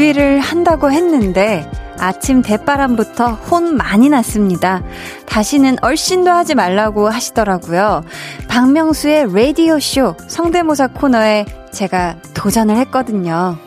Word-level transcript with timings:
준비를 0.00 0.40
한다고 0.40 0.90
했는데 0.90 1.70
아침 1.98 2.40
대바람부터 2.40 3.34
혼 3.34 3.76
많이 3.76 4.08
났습니다. 4.08 4.82
다시는 5.26 5.76
얼씬도 5.82 6.30
하지 6.30 6.54
말라고 6.54 7.10
하시더라고요. 7.10 8.02
박명수의 8.48 9.26
라디오 9.30 9.78
쇼 9.78 10.14
성대모사 10.26 10.88
코너에 10.88 11.44
제가 11.70 12.16
도전을 12.32 12.76
했거든요. 12.76 13.58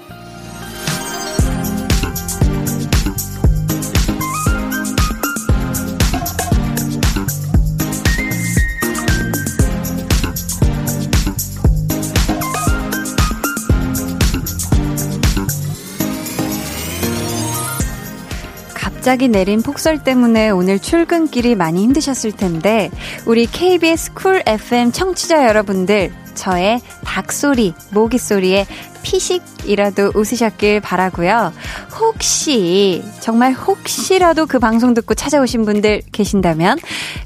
갑자기 19.04 19.28
내린 19.28 19.62
폭설 19.62 20.02
때문에 20.02 20.50
오늘 20.50 20.80
출근길이 20.80 21.56
많이 21.56 21.84
힘드셨을 21.84 22.32
텐데, 22.32 22.90
우리 23.26 23.46
KBS 23.48 24.14
쿨 24.14 24.42
FM 24.46 24.94
청취자 24.94 25.46
여러분들, 25.46 26.14
저의 26.36 26.80
닭소리, 27.04 27.74
모기소리에 27.92 28.66
피식이라도 29.02 30.14
웃으셨길 30.16 30.80
바라고요. 30.80 31.52
혹시, 32.00 33.04
정말 33.20 33.52
혹시라도 33.52 34.46
그 34.46 34.58
방송 34.58 34.94
듣고 34.94 35.16
찾아오신 35.16 35.66
분들 35.66 36.04
계신다면 36.14 36.78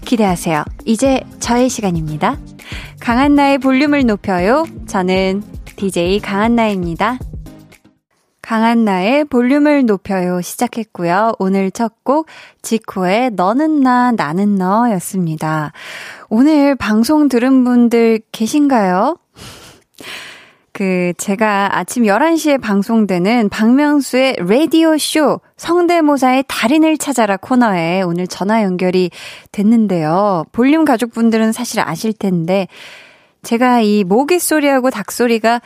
기대하세요. 0.04 0.64
이제 0.86 1.22
저의 1.40 1.70
시간입니다. 1.70 2.40
강한나의 3.00 3.60
볼륨을 3.60 4.04
높여요. 4.08 4.66
저는 4.88 5.44
DJ 5.76 6.22
강한나입니다. 6.22 7.20
강한 8.48 8.86
나의 8.86 9.26
볼륨을 9.26 9.86
높여요 9.86 10.40
시작했고요. 10.40 11.34
오늘 11.38 11.70
첫 11.70 11.96
곡 12.06 12.28
지코의 12.62 13.32
너는 13.32 13.82
나 13.82 14.14
나는 14.14 14.56
너였습니다. 14.56 15.74
오늘 16.30 16.74
방송 16.76 17.28
들은 17.28 17.66
분들 17.66 18.22
계신가요? 18.32 19.18
그 20.72 21.12
제가 21.18 21.78
아침 21.78 22.04
11시에 22.04 22.62
방송되는 22.62 23.50
박명수의 23.50 24.38
라디오 24.40 24.98
쇼 24.98 25.42
성대모사의 25.58 26.46
달인을 26.48 26.98
찾아라 26.98 27.36
코너에 27.36 28.02
오늘 28.04 28.28
전화 28.28 28.64
연결이 28.64 29.12
됐는데요. 29.52 30.46
볼륨 30.54 30.86
가족분들은 30.86 31.52
사실 31.52 31.82
아실 31.82 32.14
텐데 32.14 32.70
제가 33.44 33.82
이 33.82 34.06
모기 34.06 34.40
소리하고 34.40 34.90
닭 34.90 35.12
소리가 35.12 35.60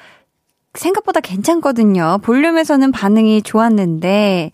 생각보다 0.73 1.19
괜찮거든요. 1.19 2.19
볼륨에서는 2.23 2.91
반응이 2.91 3.41
좋았는데 3.41 4.51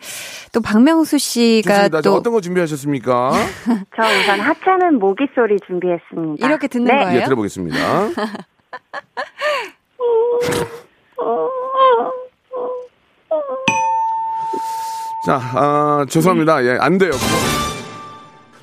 또 0.51 0.61
박명수 0.61 1.17
씨가 1.19 1.73
좋습니다. 1.73 2.01
또 2.01 2.15
어떤 2.15 2.33
거 2.33 2.41
준비하셨습니까? 2.41 3.31
저 3.95 4.01
우선 4.01 4.39
하찮은 4.39 4.99
모기 4.99 5.27
소리 5.35 5.59
준비했습니다. 5.67 6.45
이렇게 6.45 6.67
듣는 6.67 6.85
네. 6.87 7.03
거예요? 7.03 7.19
예, 7.19 7.23
들어보겠습니다. 7.25 7.77
자, 15.25 15.39
아, 15.55 16.05
죄송합니다. 16.09 16.63
예, 16.63 16.77
안 16.79 16.97
돼요. 16.97 17.11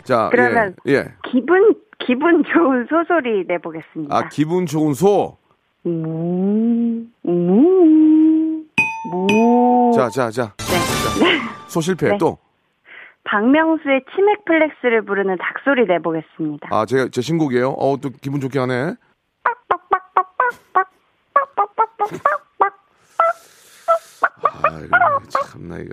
자, 0.02 0.28
그러면 0.30 0.74
예, 0.89 0.95
예. 0.95 1.05
기분 1.30 1.74
기분 1.98 2.42
좋은 2.52 2.86
소소리 2.89 3.45
내보겠습니다. 3.46 4.17
아, 4.17 4.28
기분 4.28 4.67
좋은 4.67 4.95
소. 4.95 5.39
음, 5.86 7.12
음, 7.27 8.67
음. 9.12 9.92
자, 9.95 10.08
자, 10.08 10.30
자. 10.30 10.55
네. 11.20 11.40
소 11.68 11.80
실패. 11.80 12.08
네. 12.08 12.18
또. 12.18 12.39
박명수의 13.24 14.05
치맥 14.14 14.45
flex를 14.45 15.05
부르는 15.05 15.36
닭소리 15.39 15.86
내보겠습니다. 15.86 16.68
아, 16.70 16.84
제가 16.86 17.08
제 17.11 17.20
신곡이에요. 17.20 17.70
어, 17.70 17.96
또 18.00 18.11
기분 18.20 18.40
좋게 18.40 18.58
하네. 18.58 18.95
아, 24.62 25.18
참나 25.51 25.78
이거. 25.78 25.90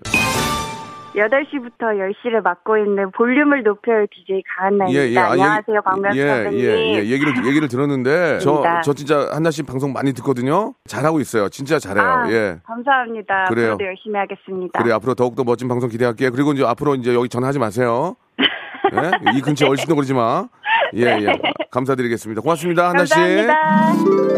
8시부터 1.16 1.80
10시를 2.24 2.42
맡고 2.42 2.78
있는 2.78 3.12
볼륨을 3.12 3.64
높여요 3.64 4.06
DJ 4.12 4.44
강한나입니다. 4.58 5.22
아, 5.22 5.32
안녕하세요, 5.32 5.76
얘기- 5.76 5.84
박명수 5.84 6.18
예, 6.18 6.28
선생님. 6.28 6.60
예, 6.62 6.94
예, 6.96 6.98
얘기를 7.10 7.46
얘기를 7.46 7.68
들었는데 7.68 8.40
저. 8.40 8.64
저 8.84 8.94
진짜 8.94 9.30
한나 9.32 9.52
씨 9.52 9.64
방송 9.64 9.92
많이 9.94 10.14
듣거든요. 10.14 10.74
잘하고 10.88 11.20
있어요. 11.20 11.50
진짜 11.50 11.80
잘해요. 11.80 12.04
아, 12.06 12.32
예. 12.32 12.58
감사합니다. 12.66 13.46
그래요. 13.50 13.74
앞으로도 13.74 13.86
열심히 13.86 14.18
하겠습니다. 14.18 14.82
그래 14.82 14.94
앞으로 14.94 15.14
더욱더 15.16 15.44
멋진 15.44 15.68
방송 15.68 15.90
기대할게요. 15.90 16.32
그리고 16.32 16.54
이제 16.54 16.64
앞으로 16.66 16.96
이제 16.96 17.14
여기 17.14 17.28
전화하지 17.30 17.60
마세요. 17.60 18.16
예? 18.94 19.12
이 19.38 19.42
근처에 19.42 19.70
얼씬도 19.70 19.96
그러지 19.96 20.14
마. 20.14 20.48
예, 20.96 21.02
예. 21.06 21.26
감사드리겠습니다. 21.72 22.42
고맙습니다, 22.42 22.90
한나 22.90 23.06
씨. 23.06 23.14
감사합니다. 23.16 24.31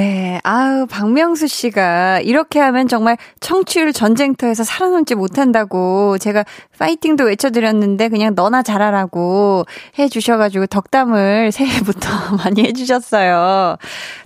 네, 0.00 0.38
아우, 0.44 0.84
박명수 0.86 1.46
씨가 1.46 2.20
이렇게 2.20 2.60
하면 2.60 2.86
정말 2.86 3.16
청취율 3.40 3.94
전쟁터에서 3.94 4.62
살아남지 4.62 5.14
못한다고 5.14 6.18
제가 6.18 6.44
파이팅도 6.78 7.24
외쳐드렸는데 7.24 8.10
그냥 8.10 8.34
너나 8.34 8.62
잘하라고 8.62 9.64
해주셔가지고 9.98 10.66
덕담을 10.66 11.48
새해부터 11.56 12.10
많이 12.44 12.64
해주셨어요. 12.64 13.76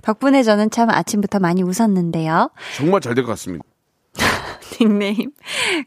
덕분에 0.01 0.43
저는 0.43 0.71
참 0.71 0.89
아침부터 0.89 1.39
많이 1.39 1.63
웃었는데요. 1.63 2.49
정말 2.75 2.99
잘 2.99 3.15
될 3.15 3.23
것 3.23 3.31
같습니다. 3.31 3.63
닉네임 4.81 5.31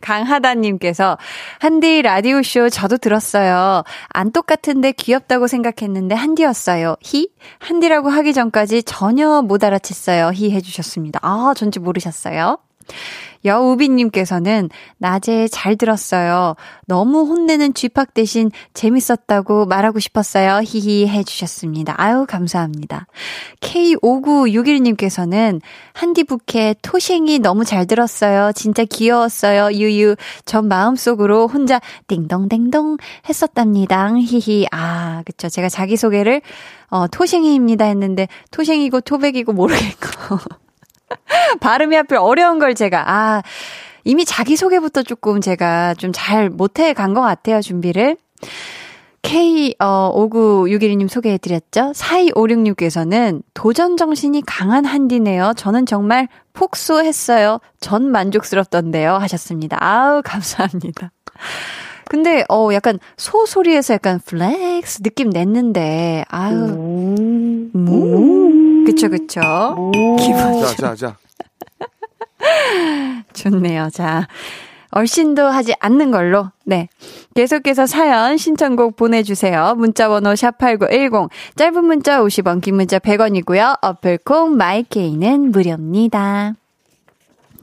강하다님께서 0.01 1.19
한디 1.59 2.01
라디오쇼 2.03 2.71
저도 2.71 2.97
들었어요. 2.99 3.83
안 4.09 4.33
똑같은데 4.33 4.93
귀엽다고 4.93 5.47
생각했는데 5.49 6.15
한디였어요. 6.15 6.97
히? 7.03 7.29
한디라고 7.59 8.09
하기 8.09 8.33
전까지 8.33 8.85
전혀 8.85 9.43
못 9.43 9.61
알아챘어요. 9.63 10.33
히 10.33 10.53
해주셨습니다. 10.53 11.21
아, 11.23 11.55
전지 11.57 11.81
모르셨어요? 11.81 12.59
여우비님께서는 13.45 14.71
낮에 14.99 15.49
잘 15.49 15.77
들었어요. 15.77 16.55
너무 16.87 17.27
혼내는 17.27 17.75
쥐팍 17.75 18.15
대신 18.15 18.51
재밌었다고 18.73 19.67
말하고 19.67 20.01
싶었어요. 20.01 20.61
히히 20.65 21.07
해주셨습니다. 21.09 21.95
아유, 21.99 22.27
감사합니다. 22.29 23.07
K5961님께서는 23.61 25.61
한디 25.93 26.25
부케 26.25 26.75
토생이 26.83 27.39
너무 27.39 27.65
잘 27.65 27.87
들었어요. 27.87 28.53
진짜 28.53 28.85
귀여웠어요. 28.85 29.73
유유. 29.73 30.17
전 30.45 30.69
마음속으로 30.69 31.47
혼자 31.47 31.81
띵동댕동 32.09 32.97
했었답니다. 33.29 34.15
히히. 34.17 34.67
아, 34.73 35.23
그쵸. 35.25 35.49
제가 35.49 35.69
자기소개를, 35.69 36.43
어, 36.89 37.07
토생이입니다 37.09 37.85
했는데, 37.85 38.29
토생이고 38.51 39.03
토백이고 39.03 39.53
모르겠고. 39.53 40.39
발음이 41.61 41.95
하필 41.97 42.19
어려운 42.19 42.59
걸 42.59 42.75
제가, 42.75 43.05
아, 43.11 43.43
이미 44.05 44.25
자기소개부터 44.25 45.03
조금 45.03 45.41
제가 45.41 45.95
좀 45.95 46.13
잘 46.13 46.51
못해 46.51 46.93
간 46.93 47.15
것 47.15 47.21
같아요, 47.23 47.61
준비를. 47.61 48.17
K, 49.23 49.75
어, 49.79 50.13
5961님 50.15 51.09
소개해드렸죠? 51.09 51.93
4256님께서는 51.93 53.41
도전 53.55 53.97
정신이 53.97 54.43
강한 54.47 54.85
한디네요. 54.85 55.55
저는 55.57 55.87
정말 55.87 56.29
폭소했어요. 56.53 57.59
전 57.81 58.11
만족스럽던데요. 58.13 59.15
하셨습니다. 59.15 59.79
아우, 59.81 60.21
감사합니다. 60.23 61.11
근데, 62.11 62.45
어, 62.51 62.69
약간 62.75 62.99
소 63.17 63.47
소리에서 63.47 63.95
약간 63.95 64.21
flex 64.27 65.01
느낌 65.03 65.31
냈는데, 65.31 66.25
아유. 66.29 66.55
음, 66.57 67.71
음. 67.75 67.87
그쵸, 68.85 69.09
그쵸. 69.09 69.41
기분 70.19 70.61
자, 70.61 70.77
자, 70.77 70.95
자. 70.95 71.17
좋네요. 73.33 73.91
자, 73.91 74.29
얼씬도 74.91 75.43
하지 75.43 75.75
않는 75.81 76.11
걸로, 76.11 76.51
네. 76.65 76.89
계속해서 77.35 77.87
사연, 77.87 78.37
신청곡 78.37 78.97
보내주세요. 78.97 79.75
문자번호 79.77 80.35
샵8910, 80.35 81.31
짧은 81.57 81.85
문자 81.85 82.21
50원, 82.21 82.63
긴 82.63 82.77
문자 82.77 82.99
100원이고요. 82.99 83.79
어플콩, 83.83 84.57
마이케이는 84.57 85.51
무료입니다. 85.51 86.55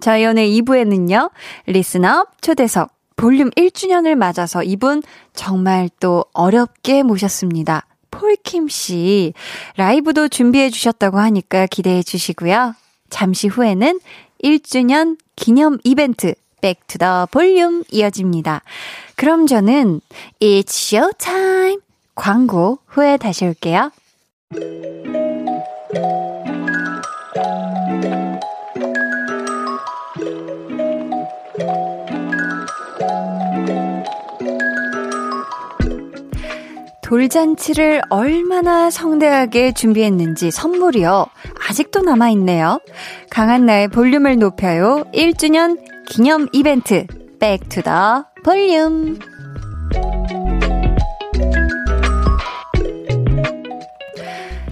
저희 0.02 0.26
오늘 0.26 0.44
2부에는요, 0.48 1.32
리스너업 1.68 2.42
초대석, 2.42 2.92
볼륨 3.16 3.50
1주년을 3.52 4.16
맞아서 4.16 4.64
이분 4.64 5.02
정말 5.34 5.90
또 6.00 6.26
어렵게 6.34 7.04
모셨습니다. 7.04 7.86
폴킴 8.12 8.68
씨, 8.68 9.34
라이브도 9.78 10.28
준비해 10.28 10.70
주셨다고 10.70 11.18
하니까 11.18 11.66
기대해 11.66 12.04
주시고요. 12.04 12.76
잠시 13.10 13.48
후에는 13.48 14.00
1주년 14.44 15.18
기념 15.36 15.80
이벤트 15.84 16.36
Back 16.62 16.87
to 16.87 17.00
the 17.00 17.28
Volume 17.32 17.84
이어집니다. 17.90 18.62
그럼 19.16 19.48
저는 19.48 20.02
It's 20.40 20.96
show 20.96 21.12
time 21.18 21.78
광고 22.16 22.80
후에 22.88 23.18
다시 23.18 23.46
올게요. 23.46 23.92
돌잔치를 37.12 38.02
얼마나 38.10 38.90
성대하게 38.90 39.74
준비했는지 39.74 40.50
선물이요. 40.50 41.26
아직도 41.68 42.04
남아있네요. 42.04 42.80
강한나의 43.30 43.90
볼륨을 43.90 44.40
높여요. 44.40 45.04
1주년 45.14 45.78
기념 46.08 46.48
이벤트. 46.54 47.06
Back 47.38 47.67
to 47.67 47.82
the 47.82 48.28
Volume. 48.46 49.20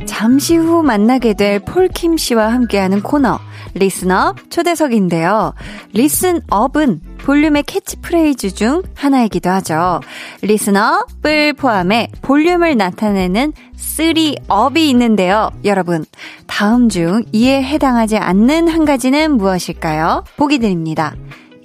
잠시 0.05 0.55
후 0.55 0.81
만나게 0.81 1.33
될 1.33 1.59
폴킴 1.59 2.15
씨와 2.15 2.53
함께하는 2.53 3.03
코너 3.03 3.37
listen 3.73 4.30
up 4.30 4.49
초대석인데요. 4.49 5.55
listen 5.91 6.55
up은 6.55 7.08
볼륨의 7.29 7.61
캐치프레이즈 7.61 8.55
중 8.55 8.81
하나이기도 8.95 9.51
하죠. 9.51 9.99
listen 10.41 11.03
up을 11.03 11.53
포함해 11.53 12.07
볼륨을 12.23 12.75
나타내는 12.75 13.53
3up이 13.77 14.77
있는데요. 14.77 15.51
여러분, 15.63 16.05
다음 16.47 16.89
중 16.89 17.23
이에 17.31 17.61
해당하지 17.61 18.17
않는 18.17 18.67
한 18.67 18.83
가지는 18.83 19.37
무엇일까요? 19.37 20.23
보기 20.37 20.57
드립니다. 20.57 21.15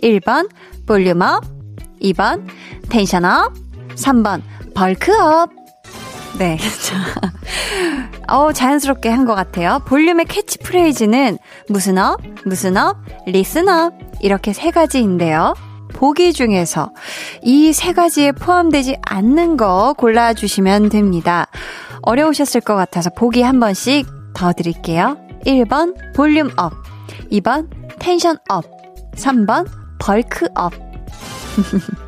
1번 0.02 0.50
volume 0.84 1.23
up, 1.23 1.42
2번 2.02 2.46
tension 2.90 3.35
up, 3.35 3.54
3번 3.94 4.42
bulk 4.74 5.25
up. 5.25 5.63
네. 6.38 6.58
어, 8.28 8.52
자연스럽게 8.52 9.08
한 9.08 9.24
것 9.26 9.34
같아요. 9.34 9.80
볼륨의 9.86 10.26
캐치프레이즈는 10.26 11.38
무슨 11.68 11.98
up, 11.98 12.20
무슨 12.44 12.76
up, 12.76 12.96
listen 13.26 13.68
up 13.68 13.94
이렇게 14.20 14.52
세 14.52 14.70
가지인데요. 14.70 15.54
보기 15.94 16.32
중에서 16.32 16.90
이 17.42 17.72
세 17.72 17.92
가지에 17.92 18.32
포함되지 18.32 18.96
않는 19.02 19.56
거 19.56 19.94
골라주시면 19.96 20.88
됩니다. 20.88 21.46
어려우셨을 22.02 22.60
것 22.60 22.74
같아서 22.74 23.10
보기 23.10 23.42
한 23.42 23.60
번씩 23.60 24.06
더 24.34 24.52
드릴게요. 24.52 25.16
1번 25.46 25.94
volume 26.14 26.50
up, 26.56 26.72
2번 27.30 27.68
tension 28.00 28.36
up, 28.48 28.64
3번 29.16 29.66
bulk 30.00 30.48
up. 30.56 30.72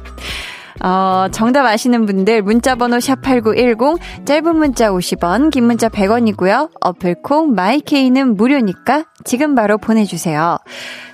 어, 0.82 1.26
정답 1.32 1.66
아시는 1.66 2.06
분들 2.06 2.42
문자번호 2.42 2.98
샵8910 2.98 3.98
짧은 4.24 4.56
문자 4.56 4.90
50원 4.90 5.50
긴 5.50 5.64
문자 5.64 5.88
100원이고요. 5.88 6.70
어플 6.80 7.21
콩, 7.21 7.54
my 7.54 7.78
K는 7.78 8.36
무료니까 8.36 9.04
지금 9.24 9.54
바로 9.54 9.78
보내주세요. 9.78 10.58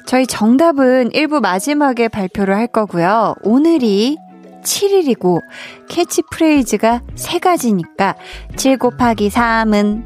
저희 0.07 0.27
정답은 0.27 1.11
1부 1.11 1.41
마지막에 1.41 2.09
발표를 2.09 2.57
할 2.57 2.67
거고요. 2.67 3.35
오늘이 3.43 4.19
7일이고 4.63 5.41
캐치프레이즈가 5.89 7.03
3가지니까 7.17 8.15
7 8.57 8.79
곱하기 8.79 9.29
3은 9.29 10.05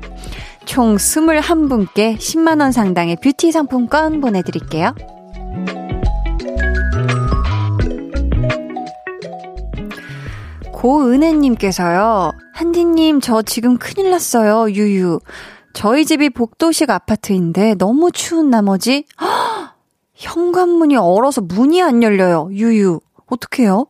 총 0.64 0.96
21분께 0.96 2.16
10만원 2.16 2.72
상당의 2.72 3.16
뷰티 3.22 3.52
상품권 3.52 4.20
보내드릴게요. 4.20 4.94
고은혜님께서요, 10.76 12.32
한디님, 12.52 13.20
저 13.22 13.40
지금 13.40 13.78
큰일 13.78 14.10
났어요, 14.10 14.70
유유. 14.70 15.20
저희 15.72 16.04
집이 16.04 16.30
복도식 16.30 16.90
아파트인데 16.90 17.76
너무 17.76 18.12
추운 18.12 18.50
나머지, 18.50 19.06
허! 19.18 19.26
현관문이 20.12 20.96
얼어서 20.96 21.40
문이 21.40 21.82
안 21.82 22.02
열려요, 22.02 22.50
유유. 22.52 23.00
어떡해요? 23.26 23.86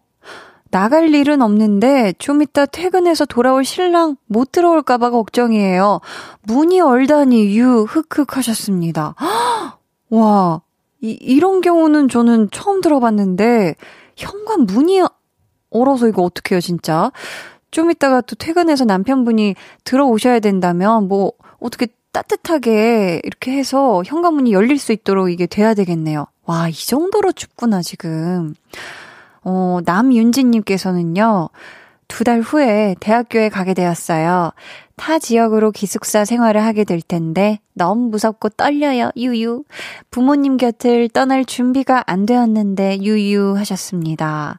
나갈 0.70 1.12
일은 1.12 1.42
없는데 1.42 2.14
좀 2.18 2.40
이따 2.40 2.66
퇴근해서 2.66 3.24
돌아올 3.24 3.64
신랑 3.64 4.16
못 4.26 4.52
들어올까봐 4.52 5.10
걱정이에요. 5.10 6.00
문이 6.44 6.80
얼다니 6.80 7.56
유 7.58 7.82
흑흑 7.82 8.36
하셨습니다. 8.36 9.14
와, 10.10 10.60
이, 11.00 11.10
이런 11.20 11.62
경우는 11.62 12.08
저는 12.08 12.50
처음 12.52 12.80
들어봤는데 12.80 13.74
현관 14.16 14.66
문이 14.66 15.02
얼어서 15.70 16.08
이거 16.08 16.22
어떡해요, 16.22 16.60
진짜. 16.60 17.10
좀 17.70 17.90
이따가 17.90 18.20
또 18.20 18.36
퇴근해서 18.36 18.84
남편분이 18.84 19.54
들어오셔야 19.84 20.40
된다면 20.40 21.08
뭐 21.08 21.32
어떻게 21.60 21.88
따뜻하게 22.12 23.20
이렇게 23.24 23.52
해서 23.52 24.02
현관문이 24.06 24.52
열릴 24.52 24.78
수 24.78 24.92
있도록 24.92 25.30
이게 25.30 25.46
돼야 25.46 25.74
되겠네요. 25.74 26.26
와, 26.44 26.68
이 26.68 26.72
정도로 26.72 27.32
춥구나, 27.32 27.82
지금. 27.82 28.54
어, 29.42 29.78
남윤지님께서는요, 29.84 31.50
두 32.08 32.24
달 32.24 32.40
후에 32.40 32.94
대학교에 33.00 33.48
가게 33.48 33.74
되었어요. 33.74 34.52
타 34.96 35.18
지역으로 35.18 35.72
기숙사 35.72 36.24
생활을 36.24 36.64
하게 36.64 36.84
될 36.84 37.02
텐데 37.02 37.60
너무 37.74 38.08
무섭고 38.08 38.48
떨려요. 38.50 39.10
유유. 39.16 39.64
부모님 40.10 40.56
곁을 40.56 41.10
떠날 41.10 41.44
준비가 41.44 42.02
안 42.06 42.24
되었는데 42.24 43.00
유유 43.02 43.56
하셨습니다. 43.58 44.58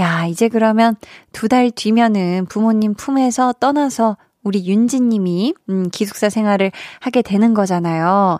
야, 0.00 0.26
이제 0.26 0.48
그러면 0.48 0.96
두 1.32 1.46
달 1.48 1.70
뒤면은 1.70 2.46
부모님 2.48 2.94
품에서 2.94 3.52
떠나서 3.60 4.16
우리 4.42 4.66
윤지 4.66 5.00
님이 5.00 5.54
음, 5.68 5.88
기숙사 5.90 6.30
생활을 6.30 6.72
하게 7.00 7.22
되는 7.22 7.54
거잖아요. 7.54 8.38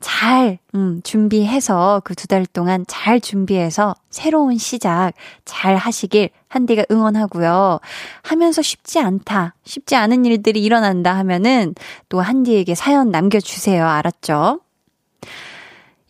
잘 0.00 0.58
음, 0.74 1.00
준비해서 1.04 2.00
그 2.04 2.14
두 2.14 2.26
달 2.26 2.46
동안 2.46 2.84
잘 2.88 3.20
준비해서 3.20 3.94
새로운 4.10 4.58
시작 4.58 5.12
잘 5.44 5.76
하시길 5.76 6.30
한디가 6.48 6.84
응원하고요. 6.90 7.80
하면서 8.22 8.62
쉽지 8.62 8.98
않다, 9.00 9.54
쉽지 9.64 9.96
않은 9.96 10.24
일들이 10.24 10.62
일어난다 10.62 11.16
하면은 11.18 11.74
또 12.08 12.20
한디에게 12.20 12.74
사연 12.74 13.10
남겨주세요. 13.10 13.86
알았죠? 13.86 14.60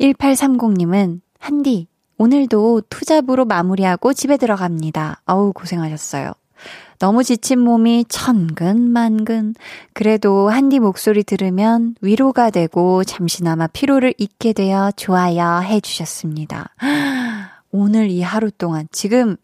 1830님은 0.01 1.21
한디 1.38 1.87
오늘도 2.19 2.83
투잡으로 2.88 3.45
마무리하고 3.45 4.12
집에 4.12 4.37
들어갑니다. 4.37 5.23
어우 5.26 5.53
고생하셨어요. 5.53 6.33
너무 7.04 7.23
지친 7.23 7.61
몸이 7.61 8.06
천근만근. 8.08 9.56
그래도 9.92 10.49
한디 10.49 10.78
목소리 10.78 11.23
들으면 11.23 11.96
위로가 12.00 12.49
되고 12.49 13.04
잠시나마 13.04 13.66
피로를 13.66 14.14
잊게 14.16 14.54
되어 14.54 14.90
좋아요 14.96 15.61
해주셨습니다. 15.62 16.70
오늘 17.73 18.08
이 18.08 18.23
하루 18.23 18.50
동안 18.50 18.88
지금 18.90 19.37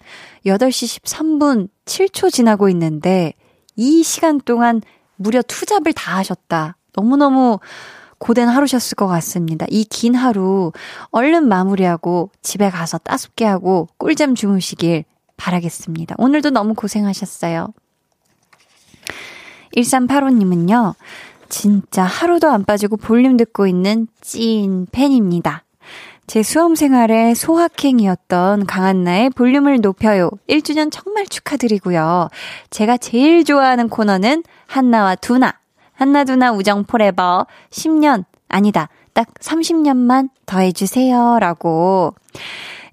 8시 0.47 1.03
13분 1.03 1.69
7초 1.85 2.33
지나고 2.33 2.71
있는데 2.71 3.35
이 3.77 4.03
시간 4.05 4.41
동안 4.41 4.81
무려 5.17 5.43
투잡을 5.43 5.93
다 5.93 6.17
하셨다. 6.17 6.79
너무너무 6.95 7.59
고된 8.17 8.49
하루셨을 8.49 8.95
것 8.95 9.07
같습니다. 9.07 9.67
이 9.69 9.85
긴 9.85 10.15
하루 10.15 10.73
얼른 11.11 11.47
마무리하고 11.47 12.31
집에 12.41 12.71
가서 12.71 12.97
따숩게 12.97 13.45
하고 13.45 13.87
꿀잠 13.99 14.35
주무시길 14.35 15.05
바라겠습니다. 15.41 16.17
오늘도 16.19 16.51
너무 16.51 16.75
고생하셨어요. 16.75 17.73
1385님은요, 19.75 20.95
진짜 21.49 22.03
하루도 22.05 22.51
안 22.51 22.65
빠지고 22.65 22.97
볼륨 22.99 23.37
듣고 23.37 23.67
있는 23.67 24.07
찐 24.21 24.87
팬입니다. 24.93 25.65
제 26.27 26.43
수험 26.45 26.77
생활의 26.77 27.35
소확행이었던 27.35 28.67
강한나의 28.67 29.31
볼륨을 29.31 29.81
높여요. 29.81 30.31
1주년 30.49 30.91
정말 30.93 31.27
축하드리고요. 31.27 32.29
제가 32.69 32.99
제일 32.99 33.45
좋아하는 33.45 33.89
코너는 33.89 34.45
한나와 34.67 35.17
두나. 35.17 35.55
한나 35.95 36.25
두나 36.25 36.53
우정 36.53 36.85
forever 36.85 37.47
10년, 37.71 38.25
아니다. 38.49 38.89
딱 39.13 39.27
30년만 39.35 40.29
더해 40.47 40.73
주세요. 40.73 41.39
라고. 41.41 42.15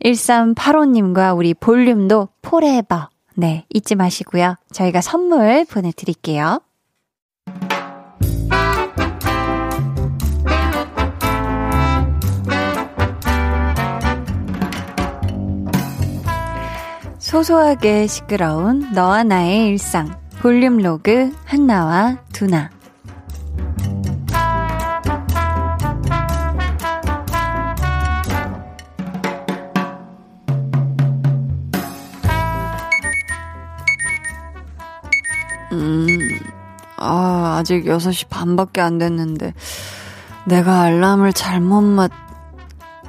1385님과 0.04 1.36
우리 1.38 1.54
볼륨도 1.54 2.30
forever. 2.42 3.10
네, 3.36 3.66
잊지 3.70 3.96
마시고요. 3.96 4.56
저희가 4.72 5.02
선물 5.02 5.66
보내드릴게요. 5.66 6.60
소소하게 17.20 18.08
시끄러운 18.08 18.94
너와 18.94 19.24
나의 19.24 19.68
일상. 19.68 20.18
volume 20.40 20.78
log 20.78 21.32
한나와 21.46 22.18
두나. 22.32 22.77
아, 37.58 37.60
아직 37.60 37.86
6시 37.86 38.30
반밖에 38.30 38.82
안 38.82 39.00
됐는데, 39.00 39.54
내가 40.46 40.82
알람을 40.82 41.34
잘못 41.34 41.82
맞, 41.82 42.12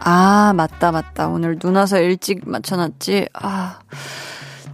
아, 0.01 0.53
맞다, 0.57 0.91
맞다. 0.91 1.29
오늘 1.29 1.59
눈 1.59 1.77
와서 1.77 1.99
일찍 2.01 2.49
맞춰놨지. 2.49 3.29
아, 3.35 3.81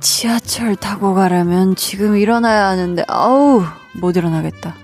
지하철 0.00 0.76
타고 0.76 1.14
가려면 1.14 1.74
지금 1.74 2.16
일어나야 2.16 2.66
하는데, 2.66 3.04
아우, 3.08 3.64
못 3.94 4.16
일어나겠다. 4.16 4.74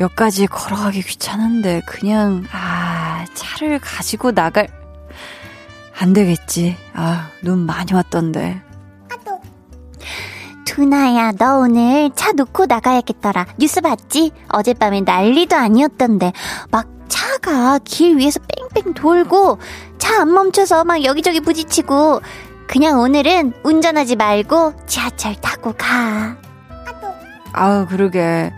여기까지 0.00 0.46
걸어가기 0.46 1.02
귀찮은데, 1.02 1.82
그냥, 1.84 2.44
아, 2.52 3.24
차를 3.34 3.80
가지고 3.80 4.32
나갈, 4.32 4.68
안 5.98 6.12
되겠지. 6.12 6.76
아, 6.94 7.30
눈 7.42 7.66
많이 7.66 7.92
왔던데. 7.92 8.62
두나야, 10.68 11.32
너 11.38 11.60
오늘 11.60 12.10
차 12.14 12.32
놓고 12.32 12.66
나가야겠더라. 12.66 13.46
뉴스 13.58 13.80
봤지? 13.80 14.32
어젯밤에 14.50 15.00
난리도 15.00 15.56
아니었던데. 15.56 16.34
막 16.70 16.86
차가 17.08 17.78
길 17.78 18.18
위에서 18.18 18.38
뺑뺑 18.74 18.92
돌고, 18.92 19.58
차 19.96 20.20
안 20.20 20.30
멈춰서 20.32 20.84
막 20.84 21.02
여기저기 21.04 21.40
부딪히고, 21.40 22.20
그냥 22.66 23.00
오늘은 23.00 23.54
운전하지 23.62 24.16
말고 24.16 24.74
지하철 24.86 25.34
타고 25.36 25.72
가. 25.72 26.36
아우, 27.54 27.86
그러게. 27.86 28.52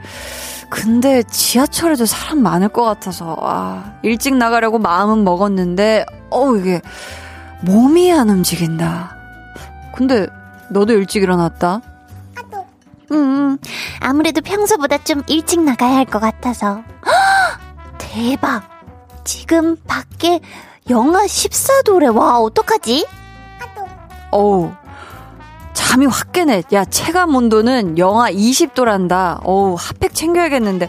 근데 0.68 1.22
지하철에도 1.22 2.06
사람 2.06 2.42
많을 2.42 2.68
것 2.70 2.82
같아서, 2.82 3.36
아, 3.40 3.92
일찍 4.02 4.34
나가려고 4.34 4.80
마음은 4.80 5.22
먹었는데, 5.22 6.06
어 6.30 6.56
이게, 6.56 6.80
몸이 7.62 8.12
안 8.12 8.30
움직인다. 8.30 9.16
근데, 9.94 10.26
너도 10.70 10.92
일찍 10.94 11.22
일어났다? 11.22 11.82
음, 13.12 13.58
아무래도 14.00 14.40
평소보다 14.40 14.98
좀 14.98 15.22
일찍 15.26 15.60
나가야 15.62 15.96
할 15.96 16.04
것 16.04 16.20
같아서. 16.20 16.82
대박! 17.98 18.62
지금 19.24 19.76
밖에 19.86 20.40
영하 20.88 21.24
14도래. 21.26 22.14
와, 22.16 22.38
어떡하지? 22.40 23.06
어우, 24.32 24.72
잠이 25.72 26.06
확 26.06 26.32
깨네. 26.32 26.62
야, 26.72 26.84
체감 26.84 27.34
온도는 27.34 27.98
영하 27.98 28.30
20도란다. 28.30 29.40
어우, 29.44 29.76
핫팩 29.78 30.14
챙겨야겠는데. 30.14 30.88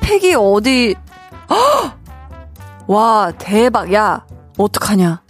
핫팩이 0.00 0.34
어디, 0.34 0.94
허! 1.50 1.92
와, 2.86 3.32
대박. 3.38 3.92
야, 3.92 4.24
어떡하냐. 4.58 5.22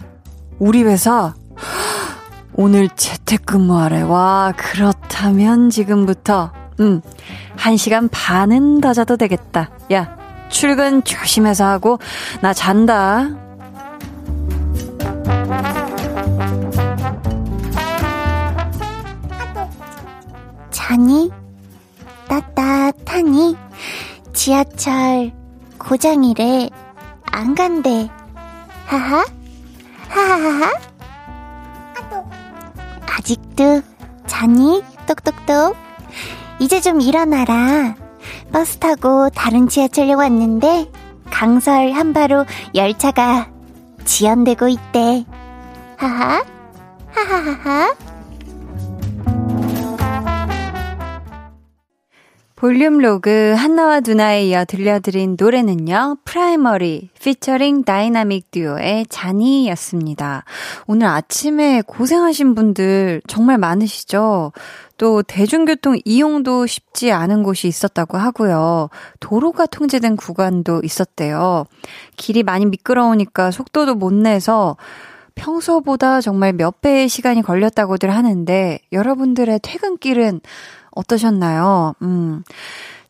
우리 0.59 0.83
회사, 0.83 1.33
오늘 2.59 2.89
재택근무하래. 2.89 4.01
와, 4.01 4.51
그렇다면 4.57 5.69
지금부터, 5.69 6.51
음, 6.79 7.01
한 7.55 7.77
시간 7.77 8.09
반은 8.09 8.81
더 8.81 8.93
자도 8.93 9.15
되겠다. 9.15 9.69
야, 9.93 10.17
출근 10.49 11.03
조심해서 11.03 11.65
하고, 11.67 11.99
나 12.41 12.53
잔다. 12.53 13.29
자니? 20.71 21.29
따뜻하니? 22.27 23.55
지하철 24.33 25.31
고장이래. 25.77 26.71
안 27.31 27.53
간대. 27.53 28.09
하하? 28.87 29.23
하하하하? 30.09 30.96
아직도 33.17 33.81
자니? 34.27 34.83
똑똑똑. 35.07 35.75
이제 36.59 36.79
좀 36.81 37.01
일어나라. 37.01 37.95
버스 38.51 38.77
타고 38.77 39.29
다른 39.29 39.67
지하철역 39.67 40.19
왔는데 40.19 40.91
강설 41.31 41.91
한 41.93 42.13
바로 42.13 42.45
열차가 42.75 43.49
지연되고 44.05 44.67
있대. 44.67 45.25
하하? 45.97 46.43
하하하하? 47.11 47.95
volume 52.57 52.97
log 52.97 53.53
한나와 53.55 53.99
두나에 53.99 54.47
이어 54.47 54.65
들려드린 54.65 55.37
노래는요, 55.39 56.17
프라이머리 56.25 57.11
피처링 57.21 57.83
다이나믹 57.83 58.49
듀오의 58.49 59.05
자니였습니다. 59.09 60.43
오늘 60.87 61.05
아침에 61.05 61.83
고생하신 61.85 62.55
분들 62.55 63.21
정말 63.27 63.59
많으시죠? 63.59 64.53
또 64.97 65.21
대중교통 65.21 65.99
이용도 66.03 66.65
쉽지 66.65 67.11
않은 67.11 67.43
곳이 67.43 67.67
있었다고 67.67 68.17
하고요. 68.17 68.89
도로가 69.19 69.67
통제된 69.67 70.15
구간도 70.15 70.81
있었대요. 70.83 71.65
길이 72.15 72.41
많이 72.41 72.65
미끄러우니까 72.65 73.51
속도도 73.51 73.93
못 73.93 74.11
내서 74.15 74.77
평소보다 75.35 76.21
정말 76.21 76.53
몇 76.53 76.81
배의 76.81 77.07
시간이 77.07 77.43
걸렸다고들 77.43 78.09
하는데 78.09 78.79
여러분들의 78.91 79.59
퇴근길은 79.61 80.41
어떠셨나요? 80.97 81.93
음. 82.01 82.43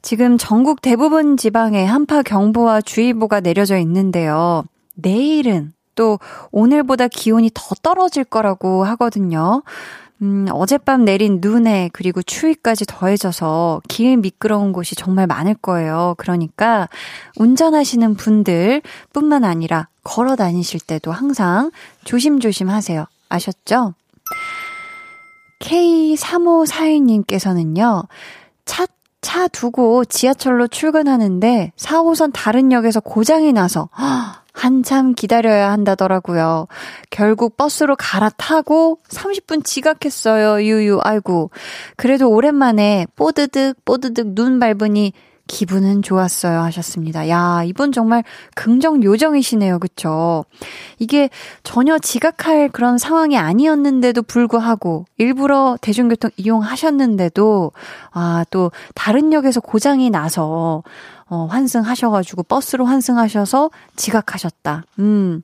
지금 0.02 0.38
전국 0.38 0.82
대부분 0.82 1.38
지방에 1.38 1.84
한파 1.86 2.22
경보와 2.22 2.82
주의보가 2.82 3.40
내려져 3.42 3.78
있는데요. 3.78 4.64
내일은 4.96 5.74
또 5.96 6.20
오늘보다 6.52 7.08
기온이 7.08 7.50
더 7.54 7.76
떨어질 7.82 8.24
거라고 8.24 8.84
하거든요. 8.86 9.64
음, 10.22 10.48
어젯밤 10.52 11.06
내린 11.06 11.40
눈에 11.42 11.90
그리고 11.94 12.22
추위까지 12.22 12.86
더해져서 12.88 13.82
길 13.88 14.18
미끄러운 14.18 14.72
곳이 14.72 14.96
정말 14.96 15.28
많을 15.28 15.54
거예요. 15.54 16.16
그러니까 16.18 16.88
운전하시는 17.38 18.16
분들 18.16 18.82
뿐만 19.14 19.44
아니라 19.44 19.88
걸어 20.04 20.36
다니실 20.36 20.80
때도 20.80 21.12
항상 21.12 21.72
조심조심 22.06 22.70
하세요. 22.70 23.06
아셨죠? 23.30 23.94
K3541님께서는요, 25.60 28.08
차, 28.66 28.88
차 29.22 29.48
두고 29.48 30.06
지하철로 30.06 30.68
출근하는데 30.68 31.72
4호선 31.76 32.32
다른 32.34 32.72
역에서 32.72 33.00
고장이 33.00 33.54
나서 33.54 33.90
한참 34.54 35.14
기다려야 35.14 35.72
한다더라고요. 35.72 36.68
결국 37.10 37.58
버스로 37.58 37.96
갈아타고 37.96 39.00
30분 39.10 39.64
지각했어요. 39.64 40.64
유유, 40.64 41.00
아이고. 41.04 41.52
그래도 41.96 42.32
오랜만에 42.32 43.06
뽀드득, 43.16 43.84
뽀드득 43.86 44.34
눈 44.34 44.60
밟으니 44.60 45.14
기분은 45.48 46.02
좋았어요 46.02 46.60
하셨습니다. 46.60 47.30
야, 47.30 47.64
이분 47.66 47.92
정말 47.92 48.24
긍정 48.56 49.04
요정이시네요. 49.04 49.80
그쵸? 49.80 50.46
이게 51.00 51.30
전혀 51.64 51.98
지각할 51.98 52.70
그런 52.70 52.98
상황이 52.98 53.38
아니었는데도 53.38 54.22
불구하고 54.22 55.06
일부러 55.18 55.78
대중교통 55.82 56.32
이용하셨는데도 56.38 57.72
아, 58.12 58.46
또 58.52 58.72
다른 58.94 59.34
역에서 59.34 59.62
고장이 59.62 60.10
나서 60.10 60.84
어, 61.30 61.46
환승하셔가지고 61.50 62.44
버스로 62.44 62.86
환승하셔서 62.86 63.70
지각하셨다. 63.96 64.84
음. 65.00 65.42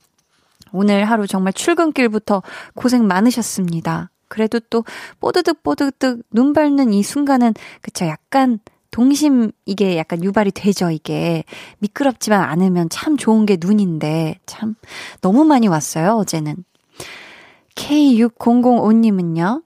오늘 0.71 1.05
하루 1.05 1.27
정말 1.27 1.53
출근길부터 1.53 2.41
고생 2.73 3.05
많으셨습니다. 3.05 4.09
그래도 4.27 4.59
또 4.71 4.83
뽀드득 5.19 5.61
뽀드득 5.61 6.23
눈 6.31 6.53
밟는 6.53 6.91
이 6.91 7.03
순간은 7.03 7.53
그쵸 7.81 8.07
약간 8.07 8.59
동심 8.93 9.51
이게 9.65 9.97
약간 9.97 10.23
유발이 10.23 10.51
되죠, 10.51 10.91
이게. 10.91 11.43
미끄럽지만 11.79 12.41
않으면 12.43 12.89
참 12.89 13.17
좋은 13.17 13.47
게 13.47 13.57
눈인데 13.59 14.39
참 14.45 14.75
너무 15.19 15.43
많이 15.45 15.67
왔어요, 15.67 16.11
어제는. 16.17 16.63
K6005님은요. 17.75 19.63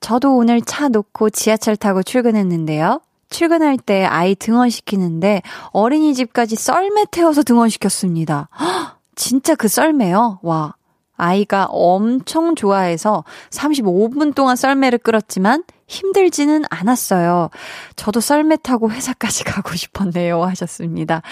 저도 0.00 0.36
오늘 0.36 0.60
차 0.60 0.88
놓고 0.88 1.30
지하철 1.30 1.74
타고 1.76 2.02
출근했는데요. 2.02 3.00
출근할 3.30 3.78
때 3.78 4.04
아이 4.04 4.34
등원시키는데 4.34 5.40
어린이집까지 5.72 6.56
썰매 6.56 7.06
태워서 7.10 7.42
등원시켰습니다. 7.42 8.50
헉, 8.60 8.98
진짜 9.14 9.54
그 9.54 9.68
썰매요? 9.68 10.40
와. 10.42 10.74
아이가 11.16 11.64
엄청 11.70 12.54
좋아해서 12.54 13.24
35분 13.48 14.34
동안 14.34 14.54
썰매를 14.54 14.98
끌었지만 14.98 15.64
힘들지는 15.86 16.64
않았어요. 16.68 17.50
저도 17.94 18.20
썰매 18.20 18.56
타고 18.62 18.90
회사까지 18.90 19.44
가고 19.44 19.74
싶었네요. 19.74 20.42
하셨습니다. 20.42 21.22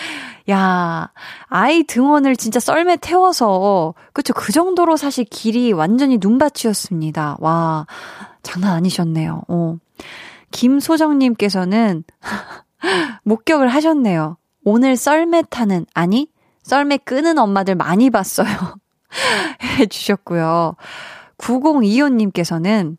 야, 0.51 1.11
아이 1.49 1.85
등원을 1.85 2.37
진짜 2.37 2.61
썰매 2.61 2.97
태워서, 2.97 3.95
그쵸. 4.13 4.33
그 4.33 4.53
정도로 4.53 4.97
사실 4.97 5.25
길이 5.25 5.73
완전히 5.73 6.19
눈밭이었습니다. 6.21 7.39
와, 7.41 7.87
장난 8.43 8.75
아니셨네요. 8.75 9.43
어. 9.49 9.77
김소정님께서는 10.53 12.05
목격을 13.25 13.69
하셨네요. 13.69 14.37
오늘 14.65 14.97
썰매 14.97 15.45
타는, 15.51 15.87
아니, 15.95 16.29
썰매 16.63 16.99
끄는 16.99 17.39
엄마들 17.39 17.75
많이 17.75 18.11
봤어요. 18.11 18.47
해주셨고요. 19.79 20.77
9025님께서는 21.39 22.97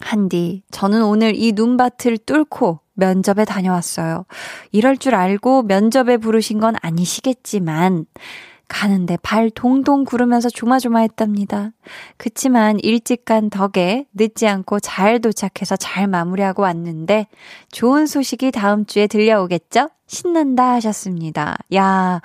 한디, 0.00 0.62
저는 0.70 1.04
오늘 1.04 1.34
이 1.34 1.52
눈밭을 1.52 2.18
뚫고 2.18 2.80
면접에 2.94 3.44
다녀왔어요. 3.44 4.24
이럴 4.72 4.96
줄 4.96 5.14
알고 5.14 5.62
면접에 5.62 6.16
부르신 6.16 6.58
건 6.60 6.74
아니시겠지만, 6.80 8.06
가는데 8.66 9.18
발 9.22 9.50
동동 9.50 10.04
구르면서 10.04 10.48
조마조마했답니다. 10.48 11.72
그치만 12.16 12.78
일찍 12.80 13.24
간 13.24 13.50
덕에 13.50 14.06
늦지 14.14 14.48
않고 14.48 14.80
잘 14.80 15.20
도착해서 15.20 15.76
잘 15.76 16.08
마무리하고 16.08 16.62
왔는데 16.62 17.26
좋은 17.70 18.06
소식이 18.06 18.52
다음 18.52 18.86
주에 18.86 19.06
들려오겠죠? 19.06 19.90
신난다 20.06 20.72
하셨습니다. 20.72 21.56
야, 21.74 22.20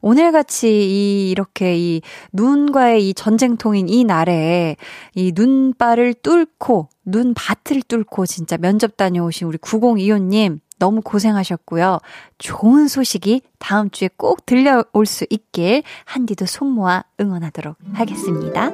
오늘같이 0.00 0.68
이, 0.68 1.30
이렇게 1.30 1.76
이 1.76 2.00
눈과의 2.32 3.08
이 3.08 3.14
전쟁통인 3.14 3.88
이 3.88 4.04
날에 4.04 4.76
이 5.14 5.32
눈발을 5.34 6.14
뚫고, 6.14 6.88
눈 7.04 7.34
밭을 7.34 7.82
뚫고 7.82 8.26
진짜 8.26 8.56
면접 8.56 8.96
다녀오신 8.96 9.46
우리 9.46 9.58
9025님 9.58 10.60
너무 10.78 11.00
고생하셨고요. 11.00 12.00
좋은 12.38 12.88
소식이 12.88 13.42
다음 13.58 13.90
주에 13.90 14.08
꼭 14.16 14.44
들려올 14.46 15.06
수 15.06 15.26
있길 15.30 15.82
한디도 16.04 16.46
손 16.46 16.68
모아 16.70 17.04
응원하도록 17.20 17.76
하겠습니다. 17.94 18.70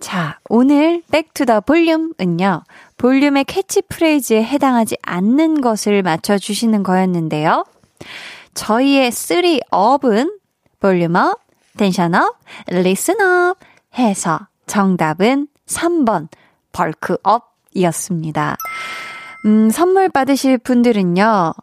자, 0.00 0.38
오늘 0.48 1.02
Back 1.10 1.33
to 1.33 1.45
the 1.45 1.62
Volume은요. 1.62 2.64
볼륨의 2.98 3.44
캐치프레이즈에 3.44 4.42
해당하지 4.44 4.96
않는 5.02 5.60
것을 5.60 6.02
맞춰주시는 6.02 6.82
거였는데요. 6.82 7.64
저희의 8.54 9.10
3up은 9.10 10.38
volume 10.80 11.20
up, 11.20 11.40
tension 11.76 12.18
up, 12.18 12.36
listen 12.68 13.34
up 13.34 13.56
해서 13.98 14.48
정답은 14.66 15.48
3번 15.66 16.28
bulk 16.74 17.27
up 17.27 17.54
이었습니다. 17.72 18.56
음, 19.46 19.70
선물 19.70 20.08
받으실 20.10 20.58
분들은요. 20.58 21.54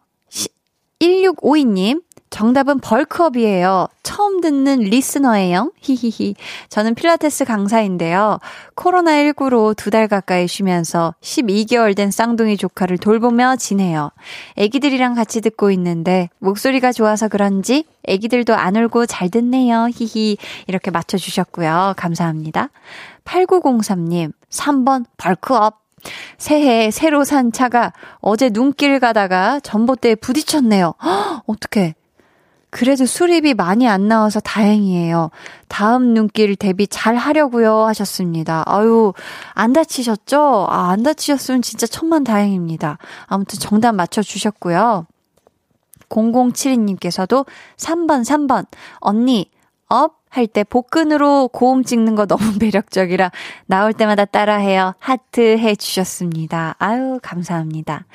1652님, 1.00 2.02
정답은 2.30 2.78
bulk 2.78 3.18
up이에요. 3.18 3.88
처음 4.02 4.40
듣는 4.40 4.78
listener예요. 4.80 5.72
히히히. 5.80 6.34
저는 6.70 6.94
필라테스 6.94 7.44
강사인데요. 7.44 8.38
코로나19로 8.74 9.76
두 9.76 9.90
달 9.90 10.08
가까이 10.08 10.48
쉬면서 10.48 11.14
12개월 11.20 11.94
된 11.94 12.10
쌍둥이 12.10 12.56
조카를 12.56 12.96
돌보며 12.98 13.56
지내요. 13.56 14.12
애기들이랑 14.56 15.14
같이 15.14 15.40
듣고 15.42 15.70
있는데 15.72 16.30
목소리가 16.38 16.92
좋아서 16.92 17.28
그런지 17.28 17.84
애기들도 18.04 18.54
안 18.54 18.76
울고 18.76 19.04
잘 19.06 19.28
듣네요. 19.28 19.88
히히. 19.92 20.38
이렇게 20.68 20.90
맞춰주셨고요. 20.90 21.94
감사합니다. 21.98 22.70
8903님, 23.24 24.32
3번 24.52 25.04
벌크업. 25.16 25.80
새해 26.38 26.90
새로 26.90 27.24
산 27.24 27.52
차가 27.52 27.92
어제 28.20 28.50
눈길 28.50 28.98
가다가 29.00 29.60
전봇대에 29.60 30.16
부딪혔네요. 30.16 30.94
어떡해. 31.46 31.94
그래도 32.70 33.04
수리비 33.04 33.52
많이 33.52 33.86
안 33.86 34.08
나와서 34.08 34.40
다행이에요. 34.40 35.30
다음 35.68 36.14
눈길 36.14 36.56
대비 36.56 36.86
잘 36.86 37.16
하려고요 37.16 37.84
하셨습니다. 37.84 38.62
아유, 38.66 39.12
안 39.52 39.74
다치셨죠? 39.74 40.68
아, 40.70 40.88
안 40.88 41.02
다치셨으면 41.02 41.60
진짜 41.60 41.86
천만 41.86 42.24
다행입니다. 42.24 42.96
아무튼 43.26 43.58
정답 43.58 43.94
맞춰 43.94 44.22
주셨고요. 44.22 45.06
0072님께서도 46.08 47.46
3번 47.76 48.24
3번 48.24 48.66
언니 49.00 49.50
up 49.88 50.21
할 50.32 50.46
때 50.46 50.64
복근으로 50.64 51.48
고음 51.48 51.84
찍는 51.84 52.14
거 52.14 52.26
너무 52.26 52.42
매력적이라 52.58 53.30
나올 53.66 53.92
때마다 53.92 54.24
따라해요. 54.24 54.94
하트 54.98 55.58
해주셨습니다. 55.58 56.76
아유, 56.78 57.18
감사합니다. 57.22 58.06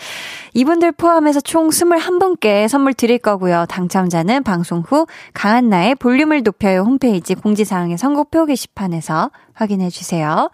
이분들 0.54 0.94
포함해서 0.94 1.42
총 1.42 1.70
21분께 1.70 2.68
선물 2.68 2.96
드릴 2.96 3.20
거고요. 3.20 3.66
당첨자는 3.70 4.42
방송 4.44 4.80
후 4.80 5.06
강한나의 5.34 5.96
볼륨을 5.96 6.42
높여요 6.42 6.82
홈페이지 6.82 7.36
공지사항의 7.36 7.98
선곡표 7.98 8.46
게시판에서 8.48 9.30
확인해 9.54 9.90
주세요. 9.90 10.50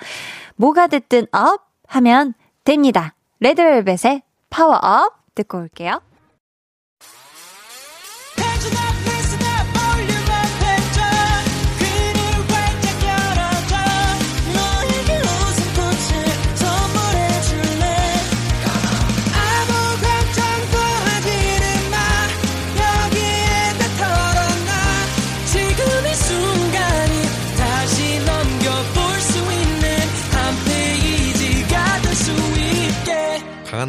뭐가 0.58 0.88
됐든 0.88 1.28
업 1.32 1.62
하면 1.88 2.34
됩니다. 2.66 3.16
레드벨벳의 3.40 4.22
파워업 4.50 5.14
듣고 5.36 5.60
올게요. 5.60 6.02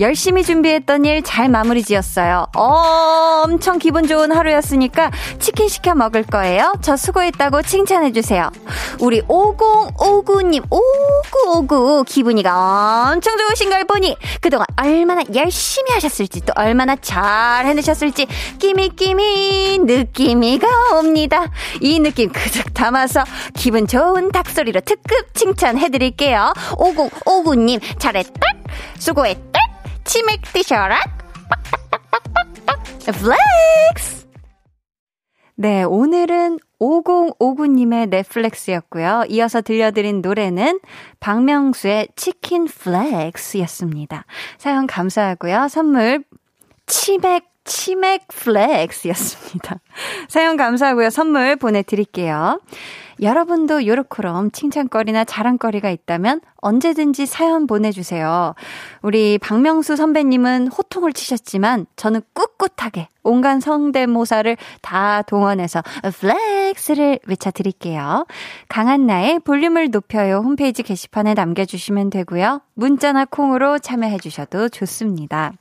열심히 0.00 0.42
준비했던 0.44 1.04
일 1.04 1.22
잘 1.22 1.48
마무리 1.48 1.82
지었어요. 1.82 2.46
어, 2.56 3.42
엄청 3.44 3.78
기분 3.78 4.06
좋은 4.06 4.32
하루였으니까 4.32 5.10
치킨 5.38 5.68
시켜 5.68 5.94
먹을 5.94 6.22
거예요. 6.22 6.72
저 6.80 6.96
수고했다고 6.96 7.62
칭찬해주세요. 7.62 8.50
우리 9.00 9.20
5059님, 9.22 10.64
5959 10.70 12.04
기분이가 12.04 13.10
엄청 13.12 13.36
좋으신 13.36 13.68
걸 13.70 13.84
보니 13.84 14.16
그동안 14.40 14.66
얼마나 14.80 15.22
열심히 15.34 15.92
하셨을지 15.92 16.40
또 16.42 16.52
얼마나 16.56 16.96
잘 16.96 17.66
해내셨을지 17.66 18.26
끼미끼미 18.58 19.78
느낌이가 19.82 20.68
옵니다. 20.98 21.50
이 21.80 21.98
느낌 22.00 22.32
그득 22.32 22.72
담아서 22.74 23.24
기분 23.54 23.86
좋은 23.86 24.30
닭소리로 24.32 24.80
특급 24.80 25.34
칭찬해드릴게요. 25.34 26.52
5059님 26.72 27.80
잘했다 27.98 28.40
수고했다 28.98 29.67
치맥 30.08 30.40
드셔라. 30.54 30.98
플렉스! 33.04 34.26
네, 35.54 35.82
오늘은 35.82 36.58
5059님의 36.80 38.08
넷플렉스였고요. 38.08 39.24
이어서 39.28 39.60
들려드린 39.60 40.22
노래는 40.22 40.80
박명수의 41.20 42.08
치킨 42.16 42.64
플렉스였습니다. 42.64 44.24
사연 44.56 44.86
감사하고요. 44.86 45.68
선물 45.68 46.24
치맥 46.86 47.44
치맥 47.64 48.28
플렉스였습니다. 48.28 49.80
사연 50.28 50.56
감사하고요. 50.56 51.10
선물 51.10 51.56
보내드릴게요. 51.56 52.62
여러분도 53.20 53.86
요렇게럼 53.86 54.50
칭찬거리나 54.50 55.24
자랑거리가 55.24 55.90
있다면 55.90 56.40
언제든지 56.56 57.26
사연 57.26 57.66
보내주세요. 57.66 58.54
우리 59.02 59.38
박명수 59.38 59.96
선배님은 59.96 60.68
호통을 60.68 61.12
치셨지만 61.12 61.86
저는 61.96 62.22
꿋꿋하게 62.34 63.08
온갖 63.22 63.60
성대모사를 63.60 64.56
다 64.80 65.22
동원해서 65.22 65.82
flex를 66.18 67.20
외쳐드릴게요. 67.26 68.26
강한나의 68.68 69.40
볼륨을 69.40 69.90
높여요 69.90 70.38
홈페이지 70.38 70.82
게시판에 70.82 71.34
남겨주시면 71.34 72.10
되고요. 72.10 72.62
문자나 72.74 73.26
콩으로 73.26 73.78
참여해주셔도 73.78 74.68
좋습니다. 74.70 75.52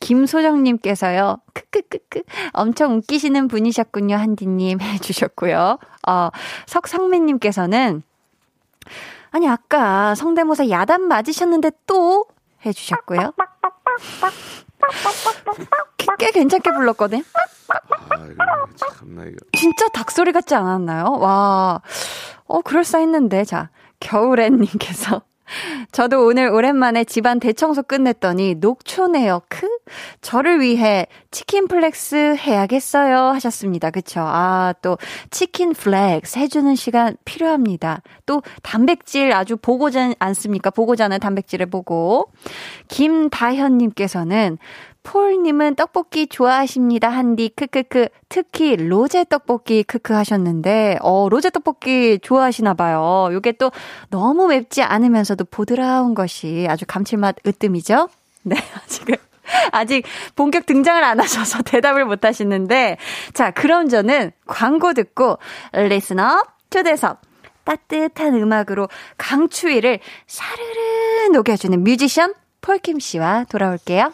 김소정님께서요, 0.00 1.38
크크크크, 1.52 2.22
엄청 2.52 2.96
웃기시는 2.96 3.48
분이셨군요, 3.48 4.16
한디님 4.16 4.78
해주셨고요. 4.82 5.78
어, 6.08 6.28
석상매님께서는, 6.66 8.02
아니, 9.30 9.48
아까 9.48 10.14
성대모사 10.14 10.70
야단 10.70 11.02
맞으셨는데 11.02 11.70
또 11.86 12.26
해주셨고요. 12.64 13.32
꽤 16.18 16.30
괜찮게 16.30 16.72
불렀거든. 16.72 17.22
아, 17.68 18.66
참나. 18.76 19.24
진짜 19.52 19.88
닭소리 19.88 20.32
같지 20.32 20.54
않았나요? 20.54 21.16
와, 21.18 21.80
어 22.46 22.60
그럴싸했는데 22.62 23.44
자 23.44 23.70
겨울엔님께서 24.00 25.22
저도 25.92 26.26
오늘 26.26 26.48
오랜만에 26.48 27.04
집안 27.04 27.40
대청소 27.40 27.82
끝냈더니 27.82 28.56
녹초네요. 28.56 29.42
크 29.48 29.68
저를 30.20 30.60
위해 30.60 31.06
치킨 31.30 31.68
flex 31.68 32.36
해야겠어요. 32.36 33.16
하셨습니다. 33.16 33.90
그쵸? 33.90 34.20
아, 34.20 34.74
또, 34.82 34.98
치킨 35.30 35.72
flex 35.72 36.38
해주는 36.38 36.74
시간 36.74 37.16
필요합니다. 37.24 38.02
또, 38.26 38.42
단백질 38.62 39.32
아주 39.32 39.56
보고잖습니까? 39.56 40.70
보고자는 40.70 41.20
단백질을 41.20 41.66
보고. 41.66 42.30
김다현님께서는 42.88 44.58
폴님은 45.06 45.76
떡볶이 45.76 46.26
좋아하십니다. 46.26 47.08
한디, 47.08 47.48
크크크. 47.48 48.08
특히 48.28 48.74
로제 48.74 49.24
떡볶이 49.30 49.84
크크 49.84 50.12
하셨는데, 50.12 50.98
어, 51.00 51.28
로제 51.30 51.50
떡볶이 51.50 52.18
좋아하시나 52.20 52.74
봐요. 52.74 53.28
요게 53.30 53.52
또 53.52 53.70
너무 54.10 54.48
맵지 54.48 54.82
않으면서도 54.82 55.44
보드라운 55.44 56.16
것이 56.16 56.66
아주 56.68 56.86
감칠맛 56.86 57.36
으뜸이죠? 57.46 58.08
네, 58.42 58.56
지금. 58.88 59.14
아직 59.70 60.04
본격 60.34 60.66
등장을 60.66 61.02
안 61.02 61.20
하셔서 61.20 61.62
대답을 61.70 62.04
못 62.04 62.24
하시는데, 62.24 62.96
자, 63.32 63.52
그럼 63.52 63.88
저는 63.88 64.32
광고 64.46 64.92
듣고, 64.92 65.38
리스너 65.72 66.42
초대석. 66.70 67.20
따뜻한 67.62 68.34
음악으로 68.34 68.88
강추위를 69.18 70.00
사르르 70.26 71.32
녹여주는 71.32 71.82
뮤지션 71.82 72.34
폴킴 72.60 72.98
씨와 72.98 73.44
돌아올게요. 73.48 74.12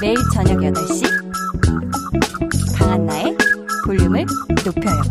매일 0.00 0.16
저녁 0.32 0.58
8시 0.58 1.04
강한나의 2.78 3.36
볼륨을 3.86 4.26
높여요. 4.64 5.02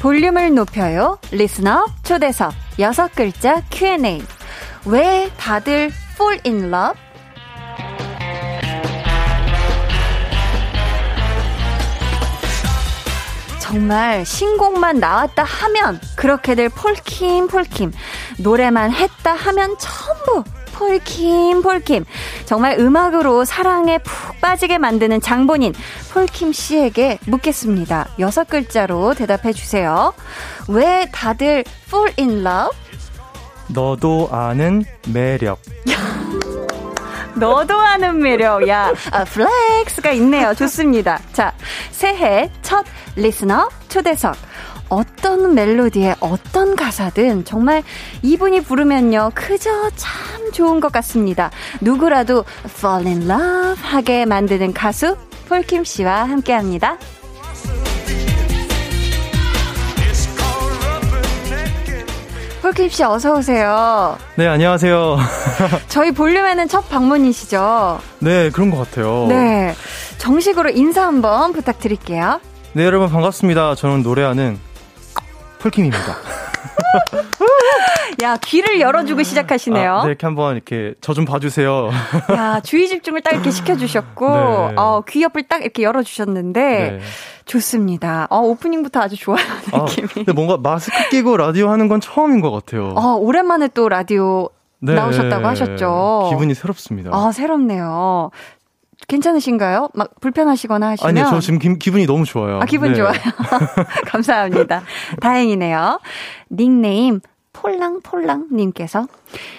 볼륨을 0.00 0.54
높여요. 0.54 1.18
리스너 1.30 1.84
초대석 2.02 2.54
여섯 2.78 3.14
글자 3.14 3.60
Q&A. 3.70 4.22
왜 4.86 5.30
다들 5.36 5.90
fall 6.16 6.40
in 6.46 6.72
love? 6.72 7.01
정말 13.72 14.26
신곡만 14.26 15.00
나왔다 15.00 15.44
하면 15.44 15.98
그렇게들 16.16 16.68
폴킴 16.68 17.48
폴킴 17.48 17.90
노래만 18.38 18.92
했다 18.92 19.32
하면 19.32 19.76
전부 19.78 20.44
폴킴 20.74 21.62
폴킴 21.62 22.04
정말 22.44 22.78
음악으로 22.78 23.46
사랑에 23.46 23.96
푹 23.96 24.38
빠지게 24.42 24.76
만드는 24.76 25.22
장본인 25.22 25.72
폴킴 26.12 26.52
씨에게 26.52 27.18
묻겠습니다. 27.26 28.08
여섯 28.18 28.46
글자로 28.46 29.14
대답해 29.14 29.54
주세요. 29.54 30.12
왜 30.68 31.08
다들 31.10 31.64
fall 31.86 32.12
in 32.18 32.46
love? 32.46 32.76
너도 33.68 34.28
아는 34.30 34.84
매력. 35.08 35.58
너도 37.34 37.78
아는 37.78 38.18
매력. 38.20 38.68
야, 38.68 38.92
아, 39.10 39.24
flex가 39.24 40.12
있네요. 40.12 40.54
좋습니다. 40.54 41.20
자, 41.32 41.52
새해 41.90 42.50
첫 42.62 42.84
listener 43.16 43.68
초대석. 43.88 44.36
어떤 44.88 45.54
멜로디에 45.54 46.16
어떤 46.20 46.76
가사든 46.76 47.46
정말 47.46 47.82
이분이 48.22 48.60
부르면요. 48.62 49.30
그저 49.34 49.70
참 49.96 50.52
좋은 50.52 50.80
것 50.80 50.92
같습니다. 50.92 51.50
누구라도 51.80 52.44
fall 52.66 53.06
in 53.06 53.22
love 53.22 53.82
하게 53.82 54.26
만드는 54.26 54.74
가수 54.74 55.16
폴킴 55.48 55.84
씨와 55.84 56.24
함께 56.24 56.52
합니다. 56.52 56.98
폴킴 62.72 62.88
씨 62.88 63.04
어서 63.04 63.34
오세요. 63.34 64.16
네, 64.36 64.46
안녕하세요. 64.46 65.18
저희 65.88 66.10
볼륨에는 66.10 66.68
첫 66.68 66.88
방문이시죠? 66.88 68.00
네, 68.20 68.48
그런 68.48 68.70
것 68.70 68.78
같아요. 68.78 69.26
네. 69.28 69.74
정식으로 70.16 70.70
인사 70.70 71.06
한번 71.06 71.52
부탁드릴게요. 71.52 72.40
네, 72.72 72.84
여러분 72.86 73.10
반갑습니다. 73.10 73.74
저는 73.74 74.02
노래하는 74.02 74.58
폴킴입니다. 75.58 76.16
야, 78.22 78.36
귀를 78.36 78.80
열어주고 78.80 79.22
시작하시네요. 79.22 79.94
아, 79.96 80.02
네, 80.02 80.08
이렇게 80.08 80.26
한번 80.26 80.54
이렇게 80.54 80.94
저 81.00 81.12
좀 81.12 81.24
봐주세요. 81.24 81.90
야, 82.32 82.60
주의 82.60 82.88
집중을 82.88 83.20
딱 83.22 83.32
이렇게 83.32 83.50
시켜주셨고, 83.50 84.28
네. 84.28 84.74
어, 84.76 85.02
귀 85.08 85.22
옆을 85.22 85.44
딱 85.48 85.62
이렇게 85.62 85.82
열어주셨는데, 85.82 86.60
네. 86.62 87.00
좋습니다. 87.44 88.26
어, 88.30 88.38
오프닝부터 88.40 89.00
아주 89.00 89.16
좋아요, 89.16 89.44
아, 89.72 89.78
느낌이. 89.84 90.08
근데 90.08 90.32
뭔가 90.32 90.56
마스크 90.56 90.96
끼고 91.10 91.36
라디오 91.36 91.68
하는 91.70 91.88
건 91.88 92.00
처음인 92.00 92.40
것 92.40 92.50
같아요. 92.50 92.92
어, 92.96 93.14
오랜만에 93.16 93.68
또 93.74 93.88
라디오 93.88 94.48
네. 94.80 94.94
나오셨다고 94.94 95.46
하셨죠. 95.46 96.28
기분이 96.30 96.54
새롭습니다. 96.54 97.10
아, 97.12 97.30
새롭네요. 97.32 98.30
괜찮으신가요? 99.08 99.90
막 99.94 100.18
불편하시거나 100.20 100.88
하시면? 100.90 101.08
아니요, 101.08 101.26
저 101.30 101.40
지금 101.40 101.58
기, 101.58 101.78
기분이 101.78 102.06
너무 102.06 102.24
좋아요. 102.24 102.60
아, 102.60 102.64
기분 102.64 102.90
네. 102.92 102.96
좋아요. 102.96 103.14
감사합니다. 104.06 104.82
다행이네요. 105.20 106.00
닉네임 106.50 107.20
폴랑폴랑님께서 107.52 109.06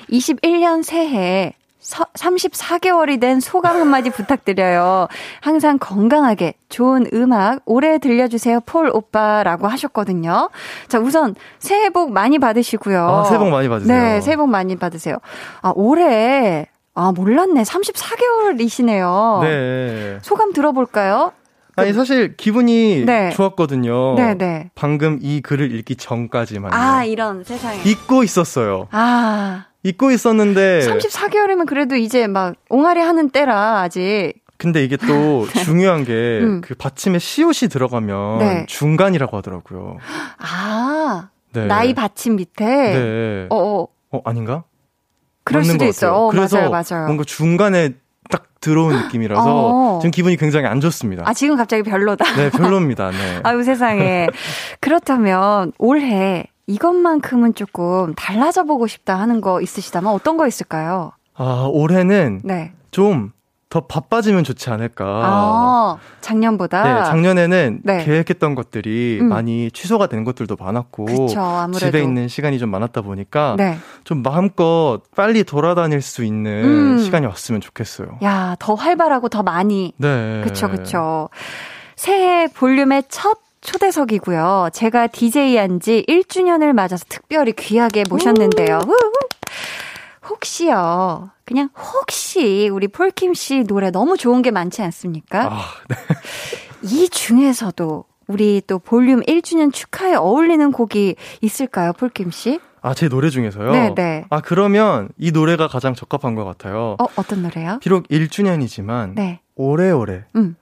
21년 0.09 0.83
새해 0.83 1.53
34개월이 1.83 3.19
된 3.19 3.39
소감 3.41 3.75
한마디 3.75 4.09
부탁드려요. 4.09 5.07
항상 5.41 5.77
건강하게 5.77 6.53
좋은 6.69 7.05
음악 7.13 7.59
오래 7.65 7.97
들려주세요, 7.97 8.61
폴 8.61 8.89
오빠라고 8.89 9.67
하셨거든요. 9.67 10.49
자, 10.87 10.99
우선 10.99 11.35
새해 11.59 11.89
복 11.89 12.11
많이 12.11 12.39
받으시고요. 12.39 13.05
아, 13.05 13.23
새해 13.25 13.37
복 13.37 13.49
많이 13.49 13.67
받으세요. 13.67 14.01
네, 14.01 14.21
새해 14.21 14.37
복 14.37 14.47
많이 14.49 14.77
받으세요. 14.77 15.17
아, 15.61 15.73
올해, 15.75 16.67
아, 16.95 17.11
몰랐네. 17.11 17.63
34개월이시네요. 17.63 19.41
네. 19.41 20.19
소감 20.21 20.53
들어볼까요? 20.53 21.33
아니, 21.75 21.91
사실 21.93 22.35
기분이 22.37 23.03
네. 23.05 23.31
좋았거든요. 23.31 24.13
네, 24.15 24.35
네. 24.35 24.69
방금 24.75 25.17
이 25.21 25.41
글을 25.41 25.73
읽기 25.73 25.95
전까지만요. 25.95 26.75
아, 26.75 27.03
이런 27.03 27.43
세상에. 27.43 27.81
잊고 27.83 28.23
있었어요. 28.23 28.87
아, 28.91 29.65
잊고 29.81 30.11
있었는데 30.11 30.81
34개월이면 30.81 31.65
그래도 31.65 31.95
이제 31.95 32.27
막 32.27 32.55
옹알이 32.69 32.99
하는 33.01 33.29
때라 33.31 33.81
아직. 33.81 34.33
근데 34.57 34.83
이게 34.83 34.97
또 34.97 35.47
중요한 35.65 36.05
게그 36.05 36.43
음. 36.45 36.61
받침에 36.77 37.17
시옷이 37.17 37.69
들어가면 37.71 38.39
네. 38.39 38.65
중간이라고 38.67 39.35
하더라고요. 39.37 39.97
아, 40.37 41.29
네. 41.53 41.65
나이 41.65 41.95
받침 41.95 42.35
밑에. 42.35 42.65
네. 42.65 43.47
어, 43.49 43.55
어, 43.57 43.87
어, 44.11 44.21
아닌가? 44.25 44.63
그럴 45.43 45.63
수도 45.63 45.79
것 45.79 45.85
있어요. 45.85 46.13
어, 46.13 46.29
그래서 46.29 46.57
맞아요, 46.57 46.69
맞아요. 46.69 47.05
뭔가 47.05 47.23
중간에 47.23 47.91
딱 48.29 48.45
들어온 48.61 48.95
느낌이라서 48.95 49.43
어. 49.45 49.99
지금 49.99 50.11
기분이 50.11 50.37
굉장히 50.37 50.67
안 50.67 50.79
좋습니다. 50.79 51.23
아, 51.25 51.33
지금 51.33 51.57
갑자기 51.57 51.83
별로다. 51.83 52.25
네, 52.35 52.49
별로입니다. 52.49 53.11
네. 53.11 53.39
아유, 53.43 53.63
세상에. 53.63 54.27
그렇다면 54.79 55.73
올해 55.77 56.45
이것만큼은 56.67 57.55
조금 57.55 58.13
달라져 58.15 58.63
보고 58.63 58.87
싶다 58.87 59.19
하는 59.19 59.41
거 59.41 59.61
있으시다면 59.61 60.11
어떤 60.11 60.37
거 60.37 60.47
있을까요? 60.47 61.11
아, 61.35 61.67
올해는 61.71 62.41
네. 62.43 62.73
좀 62.91 63.33
더 63.73 63.79
바빠지면 63.79 64.43
좋지 64.43 64.69
않을까. 64.69 65.03
아, 65.03 65.97
작년보다. 66.21 66.83
네, 66.83 67.05
작년에는 67.05 67.81
네. 67.83 68.05
계획했던 68.05 68.53
것들이 68.53 69.17
음. 69.19 69.29
많이 69.29 69.71
취소가 69.71 70.05
된 70.05 70.23
것들도 70.23 70.55
많았고 70.59 71.05
그쵸. 71.05 71.71
집에 71.79 72.03
있는 72.03 72.27
시간이 72.27 72.59
좀 72.59 72.69
많았다 72.69 73.01
보니까 73.01 73.55
네. 73.57 73.79
좀 74.03 74.21
마음껏 74.21 74.99
빨리 75.15 75.43
돌아다닐 75.43 76.01
수 76.01 76.23
있는 76.23 76.63
음. 76.63 76.97
시간이 77.03 77.25
왔으면 77.25 77.61
좋겠어요. 77.61 78.19
야, 78.23 78.55
더 78.59 78.73
활발하고 78.75 79.29
더 79.29 79.43
많이. 79.43 79.93
네. 79.97 80.41
그쵸, 80.43 80.69
그쵸. 80.69 81.29
새해 81.95 82.47
볼륨의 82.47 83.03
첫 83.09 83.39
초대석이고요. 83.61 84.69
제가 84.73 85.07
DJ 85.07 85.55
한 85.57 85.79
지 85.79 86.03
1주년을 86.09 86.73
맞아서 86.73 87.05
특별히 87.07 87.53
귀하게 87.53 88.03
모셨는데요. 88.09 88.81
혹시요, 90.29 91.29
그냥 91.45 91.69
혹시 91.75 92.69
우리 92.69 92.87
폴킴 92.87 93.33
씨 93.33 93.63
노래 93.63 93.91
너무 93.91 94.17
좋은 94.17 94.41
게 94.41 94.51
많지 94.51 94.81
않습니까? 94.81 95.47
아, 95.51 95.61
네. 95.89 95.95
이 96.83 97.09
중에서도 97.09 98.05
우리 98.27 98.61
또 98.65 98.79
볼륨 98.79 99.21
1주년 99.21 99.73
축하에 99.73 100.15
어울리는 100.15 100.71
곡이 100.71 101.15
있을까요, 101.41 101.91
폴킴 101.93 102.31
씨? 102.31 102.59
아, 102.85 102.93
제 102.93 103.07
노래 103.07 103.29
중에서요? 103.29 103.71
네, 103.71 103.93
네. 103.95 104.25
아, 104.29 104.41
그러면 104.41 105.07
이 105.17 105.31
노래가 105.31 105.69
가장 105.69 105.93
적합한 105.95 106.35
것 106.35 106.43
같아요. 106.43 106.97
어, 106.99 107.05
어떤 107.15 107.41
노래요? 107.41 107.77
비록 107.81 108.05
1주년이지만 108.09 109.13
네. 109.15 109.39
오래오래 109.55 110.25
음, 110.35 110.57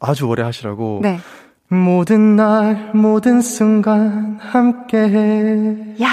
아주 0.00 0.24
오래 0.26 0.42
하시라고 0.42 1.00
네. 1.02 1.20
모든 1.68 2.34
날 2.36 2.90
모든 2.94 3.40
순간 3.42 4.38
함께 4.40 4.96
해 4.98 5.94
야 6.02 6.08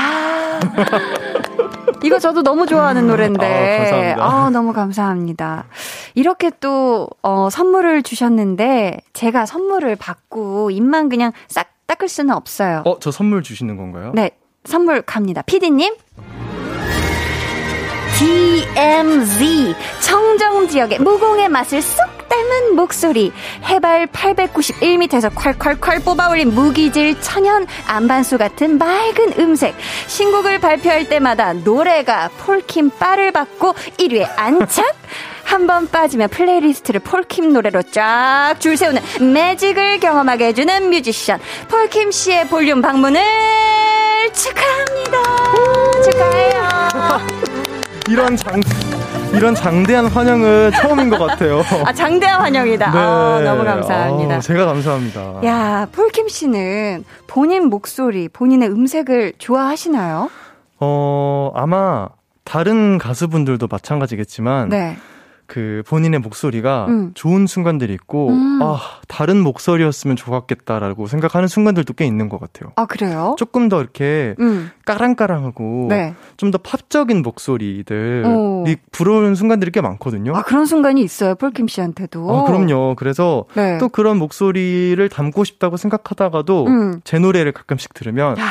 이거 2.03 2.19
저도 2.19 2.43
너무 2.43 2.67
좋아하는 2.67 3.07
노래인데. 3.07 3.45
아, 3.45 3.77
감사합니다. 3.77 4.23
아, 4.25 4.49
너무 4.49 4.73
감사합니다. 4.73 5.65
이렇게 6.13 6.51
또, 6.59 7.07
어, 7.23 7.49
선물을 7.49 8.03
주셨는데, 8.03 8.99
제가 9.13 9.45
선물을 9.45 9.95
받고 9.95 10.69
입만 10.71 11.09
그냥 11.09 11.31
싹 11.47 11.69
닦을 11.87 12.07
수는 12.09 12.35
없어요. 12.35 12.83
어, 12.85 12.99
저 12.99 13.11
선물 13.11 13.41
주시는 13.43 13.77
건가요? 13.77 14.11
네, 14.13 14.31
선물 14.67 15.01
갑니다. 15.01 15.41
피디님. 15.43 15.95
DMZ 18.19 19.75
청정 20.01 20.67
지역의 20.67 20.99
무공해 20.99 21.49
맛을 21.49 21.81
쏙 21.81 22.27
닮은 22.27 22.75
목소리 22.75 23.31
해발 23.63 24.07
891m에서 24.07 25.33
콸콸콸 25.33 26.03
뽑아올린 26.03 26.53
무기질 26.53 27.21
천연 27.21 27.65
암반수 27.87 28.37
같은 28.37 28.77
맑은 28.77 29.39
음색 29.39 29.75
신곡을 30.07 30.59
발표할 30.59 31.07
때마다 31.07 31.53
노래가 31.53 32.29
폴킴 32.39 32.89
빨을 32.97 33.31
받고 33.31 33.73
1위에 33.73 34.27
안착 34.35 34.95
한 35.47 35.65
번 35.67 35.87
빠지면 35.87 36.29
playlist를 36.29 36.99
폴킴 36.99 37.53
노래로 37.53 37.81
쫙 37.83 38.55
줄 38.59 38.75
세우는 38.77 39.01
매직을 39.33 39.99
경험하게 39.99 40.47
해주는 40.47 40.89
뮤지션 40.89 41.39
폴킴 41.69 42.11
씨의 42.11 42.47
볼륨 42.47 42.81
방문을 42.81 43.21
축하합니다 44.33 45.17
축하해요 46.03 46.67
이런 48.09 48.35
장 48.35 48.61
이런 49.33 49.55
장대한 49.55 50.07
환영은 50.07 50.71
처음인 50.71 51.09
것 51.09 51.17
같아요. 51.19 51.61
아 51.85 51.91
장대한 51.91 52.39
환영이다. 52.41 52.91
네. 52.91 52.97
아, 52.97 53.41
너무 53.43 53.65
감사합니다. 53.65 54.35
아, 54.35 54.39
제가 54.39 54.65
감사합니다. 54.65 55.41
야 55.43 55.85
폴킴 55.91 56.29
씨는 56.29 57.03
본인 57.27 57.65
목소리, 57.69 58.29
본인의 58.29 58.69
음색을 58.69 59.33
좋아하시나요? 59.37 60.29
어 60.79 61.51
아마 61.55 62.07
다른 62.45 62.97
가수분들도 62.97 63.67
마찬가지겠지만 63.69 64.69
네. 64.69 64.97
그 65.47 65.81
본인의 65.87 66.19
목소리가 66.19 66.87
음. 66.89 67.11
좋은 67.13 67.47
순간들이 67.47 67.93
있고 67.93 68.29
음. 68.29 68.59
아 68.61 68.79
다른 69.07 69.41
목소리였으면 69.41 70.17
좋았겠다라고 70.17 71.07
생각하는 71.07 71.47
순간들도 71.47 71.93
꽤 71.93 72.05
있는 72.05 72.27
것 72.27 72.39
같아요. 72.39 72.73
아 72.75 72.85
그래요? 72.85 73.35
조금 73.39 73.69
더 73.69 73.81
이렇게 73.81 74.35
음. 74.39 74.69
까랑까랑하고 74.85 75.87
네. 75.89 76.15
좀더 76.35 76.57
팝적인 76.57 77.21
목소리들이 77.21 78.25
오. 78.25 78.65
부러운 78.91 79.35
순간들이 79.35 79.71
꽤 79.71 79.79
많거든요. 79.79 80.35
아 80.35 80.43
그런 80.43 80.65
순간이 80.65 81.01
있어요, 81.01 81.35
폴킴 81.35 81.67
씨한테도. 81.67 82.29
아, 82.29 82.43
그럼요. 82.43 82.95
그래서 82.95 83.45
네. 83.55 83.77
또 83.77 83.87
그런 83.87 84.17
목소리를 84.17 85.07
담고 85.07 85.45
싶다고 85.45 85.77
생각하다가도 85.77 86.65
음. 86.67 87.01
제 87.05 87.19
노래를 87.19 87.53
가끔씩 87.53 87.93
들으면 87.93 88.37
야, 88.37 88.43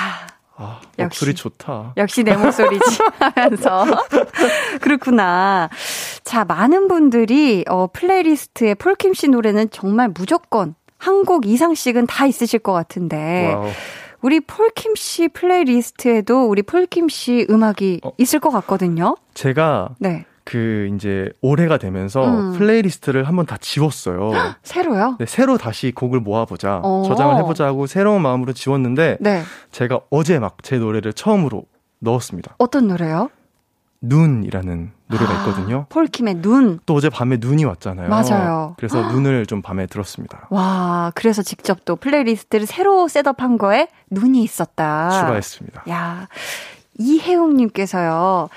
아, 0.57 0.81
역시. 0.99 1.03
목소리 1.25 1.35
좋다. 1.35 1.93
역시 1.97 2.23
내 2.25 2.37
목소리지 2.37 2.99
하면서 3.21 3.85
그렇구나. 4.81 5.69
자, 6.25 6.45
많은 6.45 6.89
분들이 6.89 7.65
어 7.69 7.87
playlist에 7.93 8.75
폴킴 8.75 9.15
씨 9.15 9.29
노래는 9.29 9.71
정말 9.71 10.09
무조건 10.09 10.75
한 10.99 11.25
곡 11.25 11.47
이상씩은 11.47 12.07
다 12.07 12.27
있으실 12.27 12.59
것 12.61 12.73
같은데 12.73 13.53
와우. 13.55 13.69
우리 14.23 14.41
폴킴 14.41 14.95
씨 14.97 15.29
playlist에도 15.29 16.47
우리 16.49 16.63
폴킴 16.63 17.09
씨 17.09 17.47
음악이 17.51 18.01
어. 18.05 18.13
있을 18.19 18.41
것 18.41 18.51
같거든요. 18.51 19.17
제가 19.35 19.91
네. 19.99 20.25
그 20.47 20.89
이제 20.95 21.29
올해가 21.43 21.77
되면서 21.77 22.25
음. 22.25 22.53
playlist를 22.57 23.25
한번 23.25 23.47
다 23.47 23.57
지웠어요. 23.61 24.31
새로요? 24.63 25.17
네, 25.19 25.27
새로 25.27 25.59
다시 25.59 25.91
곡을 25.91 26.21
모아보자, 26.21 26.81
어. 26.85 27.03
저장을 27.05 27.37
해보자 27.39 27.67
하고 27.67 27.87
새로운 27.89 28.23
마음으로 28.23 28.53
지웠는데 28.53 29.19
네. 29.21 29.43
제가 29.73 30.01
어제 30.09 30.39
막 30.39 30.59
제 30.63 30.79
노래를 30.79 31.13
처음으로 31.13 31.65
넣었습니다. 31.99 32.55
어떤 32.59 32.87
노래요? 32.87 33.29
눈이라는 34.03 34.93
노래가 35.09 35.33
아, 35.33 35.39
있거든요. 35.39 35.87
폴킴의 35.89 36.35
눈. 36.43 36.79
또 36.87 36.95
어제 36.95 37.09
밤에 37.11 37.39
눈이 37.41 37.65
왔잖아요. 37.65 38.09
맞아요. 38.09 38.75
그래서 38.77 39.03
눈을 39.11 39.47
좀 39.47 39.63
밤에 39.63 39.87
들었습니다. 39.87 40.47
와, 40.51 41.11
그래서 41.17 41.43
직접 41.43 41.85
또 41.85 41.97
playlist를 41.97 42.67
새로 42.67 43.09
setup한 43.09 43.59
거에 43.59 43.89
눈이 44.11 44.43
있었다. 44.45 45.11
추가했습니다. 45.11 45.85
야, 45.91 46.29
이혜웅님께서요. 46.99 48.49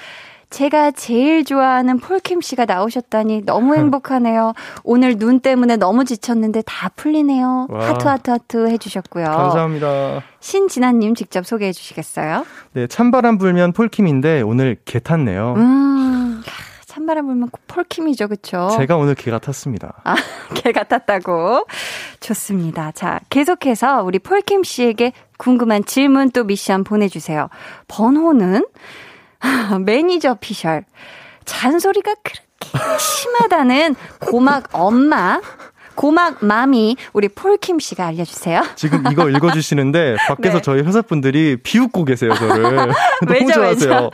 제가 0.50 0.92
제일 0.92 1.46
좋아하는 1.46 2.00
폴킴 2.00 2.42
씨가 2.42 2.66
나오셨다니 2.66 3.44
너무 3.46 3.76
행복하네요. 3.78 4.54
오늘 4.84 5.18
눈 5.18 5.40
때문에 5.40 5.76
너무 5.78 6.06
지쳤는데 6.06 6.64
다 6.66 6.90
풀리네요. 6.90 7.68
와. 7.70 7.90
하트 7.90 8.08
하트 8.08 8.32
하트 8.32 8.68
해주셨고요. 8.70 9.26
감사합니다. 9.26 10.24
신진아님 10.40 11.14
직접 11.16 11.46
소개해 11.46 11.72
주시겠어요? 11.72 12.46
네, 12.74 12.88
찬바람 12.88 13.38
불면 13.38 13.74
폴킴인데 13.74 14.42
오늘 14.42 14.78
계 14.86 15.00
탔네요. 15.00 15.54
음, 15.58 16.42
찬바람 16.88 17.28
불면 17.28 17.50
폴킴이죠, 17.68 18.28
그쵸? 18.30 18.70
제가 18.76 18.98
오늘 18.98 19.14
계가 19.14 19.38
탔습니다. 19.38 19.94
아, 20.04 20.16
계 20.56 20.72
탔다고. 20.72 21.66
좋습니다. 22.22 22.92
자, 22.94 23.20
계속해서 23.30 24.02
우리 24.02 24.18
폴킴 24.18 24.64
씨에게 24.64 25.14
궁금한 25.38 25.86
질문 25.86 26.32
또 26.32 26.44
미션 26.44 26.84
보내주세요. 26.84 27.50
번호는 27.88 28.66
매니저 29.86 30.36
피셜. 30.36 30.84
잔소리가 31.46 32.14
그렇게 32.24 33.00
심하다는 33.00 33.96
고막 34.20 34.70
엄마, 34.74 35.42
고막 35.96 36.46
맘이 36.46 36.96
우리 37.14 37.28
폴킴 37.28 37.80
씨가 37.80 38.06
알려주세요. 38.08 38.64
지금 38.76 39.04
이거 39.12 39.30
읽어주시는데 39.30 40.18
밖에서 40.28 40.58
네. 40.58 40.62
저희 40.62 40.82
회사 40.82 41.02
분들이 41.02 41.58
비웃고 41.62 42.06
계세요, 42.06 42.34
저를. 42.36 42.94
너무 43.28 43.52
좋아하세요. 43.52 44.10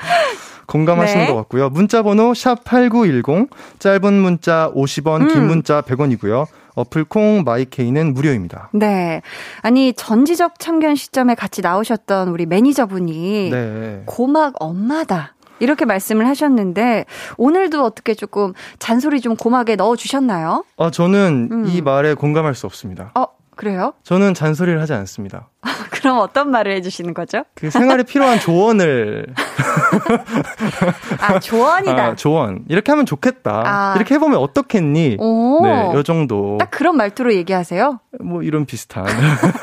공감하시는 0.68 1.26
네. 1.26 1.32
것 1.32 1.36
같고요. 1.38 1.70
문자 1.70 2.02
번호 2.02 2.34
샵 2.34 2.64
8910, 2.64 3.50
짧은 3.80 4.14
문자 4.14 4.72
50원, 4.74 5.32
긴 5.32 5.44
음. 5.44 5.48
문자 5.48 5.82
100원이고요. 5.82 6.48
어플 6.76 7.06
콩 7.06 7.44
My 7.44 7.64
K는 7.64 8.14
무료입니다. 8.14 8.70
네. 8.74 9.22
아니, 9.62 9.94
전지적 9.94 10.60
참견 10.60 10.96
시점에 10.96 11.36
같이 11.36 11.62
나오셨던 11.62 12.30
우리 12.30 12.46
매니저분이 12.46 13.50
네. 13.52 14.04
고막 14.06 14.56
엄마다. 14.60 15.36
이렇게 15.60 15.86
말씀을 15.86 16.28
하셨는데 16.28 17.06
오늘도 17.38 17.82
어떻게 17.84 18.14
조금 18.14 18.54
잔소리 18.78 19.22
좀 19.22 19.38
고막에 19.38 19.78
넣어 19.78 19.96
주셨나요? 19.96 20.66
아, 20.78 20.92
저는 20.92 21.50
음. 21.50 21.66
이 21.68 21.82
말에 21.82 22.14
공감할 22.14 22.56
수 22.56 22.66
없습니다. 22.66 23.12
어, 23.16 23.26
그래요? 23.56 23.94
저는 24.04 24.34
잔소리를 24.34 24.80
하지 24.82 24.92
않습니다. 24.94 25.48
그럼 25.92 26.20
어떤 26.20 26.52
말을 26.52 26.72
해 26.74 26.82
주시는 26.82 27.14
거죠? 27.14 27.44
그 27.56 27.70
생활에 27.70 28.04
필요한 28.04 28.40
조언을 28.40 29.26
아, 31.20 31.40
조언이다. 31.40 32.04
아, 32.06 32.16
조언 32.16 32.64
이렇게 32.70 32.92
하면 32.92 33.06
좋겠다. 33.06 33.64
아. 33.66 33.94
이렇게 33.96 34.16
해보면 34.16 34.38
어떻겠니? 34.40 35.18
오. 35.20 35.62
네, 35.64 35.92
요 35.94 36.04
정도. 36.04 36.58
딱 36.60 36.70
그런 36.72 36.98
말투로 36.98 37.34
얘기하세요? 37.34 38.00
뭐 38.24 38.44
이런 38.44 38.66
비슷한. 38.66 39.06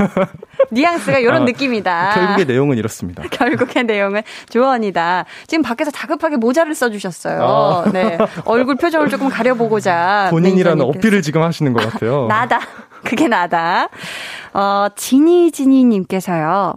뉘앙스가 0.70 1.18
이런 1.18 1.42
아, 1.42 1.44
느낌이다. 1.44 2.14
결국의 2.14 2.46
내용은 2.46 2.78
이렇습니다. 2.78 3.22
결국의 3.30 3.84
내용은 3.84 4.22
조언이다. 4.48 5.24
지금 5.46 5.62
밖에서 5.62 5.90
다급하게 5.90 6.36
모자를 6.36 6.74
써주셨어요. 6.74 7.42
아. 7.42 7.90
네. 7.92 8.18
얼굴 8.44 8.76
표정을 8.76 9.08
조금 9.08 9.28
가려보고자. 9.28 10.28
본인이라는. 10.30 10.82
어필을 10.84 11.22
지금 11.22 11.42
하시는 11.42 11.72
것 11.72 11.90
같아요. 11.90 12.26
나다. 12.26 12.60
그게 13.04 13.26
나다. 13.28 13.88
어, 14.54 14.86
지니 14.94 15.50
지니 15.50 15.82
님께서요. 15.92 16.74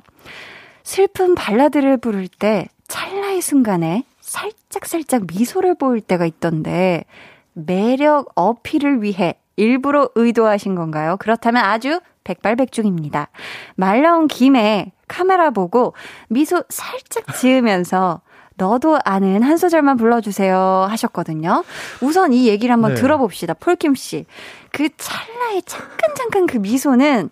슬픈 0.84 1.36
발라드를 1.36 1.98
부를 1.98 2.28
때 2.28 2.68
찰나의 2.88 3.42
순간에 3.42 4.04
살짝살짝 4.22 5.24
미소를 5.28 5.76
보일 5.76 6.02
때가 6.02 6.26
있던데 6.26 7.06
매력 7.54 8.32
어필을 8.36 9.02
위해 9.02 9.36
일부러 9.56 10.10
의도하신 10.16 10.76
건가요? 10.76 11.18
그렇다면 11.18 11.64
아주 11.64 12.00
백발백중입니다. 12.24 13.30
말 13.76 14.02
나온 14.02 14.28
김에 14.28 14.92
카메라 15.08 15.52
보고 15.52 15.94
미소 16.28 16.64
살짝 16.70 17.36
지으면서 17.36 18.22
너도 18.58 19.00
아는 19.04 19.44
한 19.44 19.58
소절만 19.58 19.98
불러주세요 19.98 20.88
하셨거든요. 20.90 21.64
우선 22.02 22.34
이 22.34 22.48
얘기를 22.48 22.72
한번 22.74 22.96
네. 22.96 23.02
들어봅시다. 23.02 23.54
폴킴 23.56 23.96
씨. 23.96 24.26
그 24.72 24.90
찰나의 24.98 25.64
잠깐 25.66 26.16
잠깐 26.16 26.46
그 26.48 26.58
미소는 26.58 27.30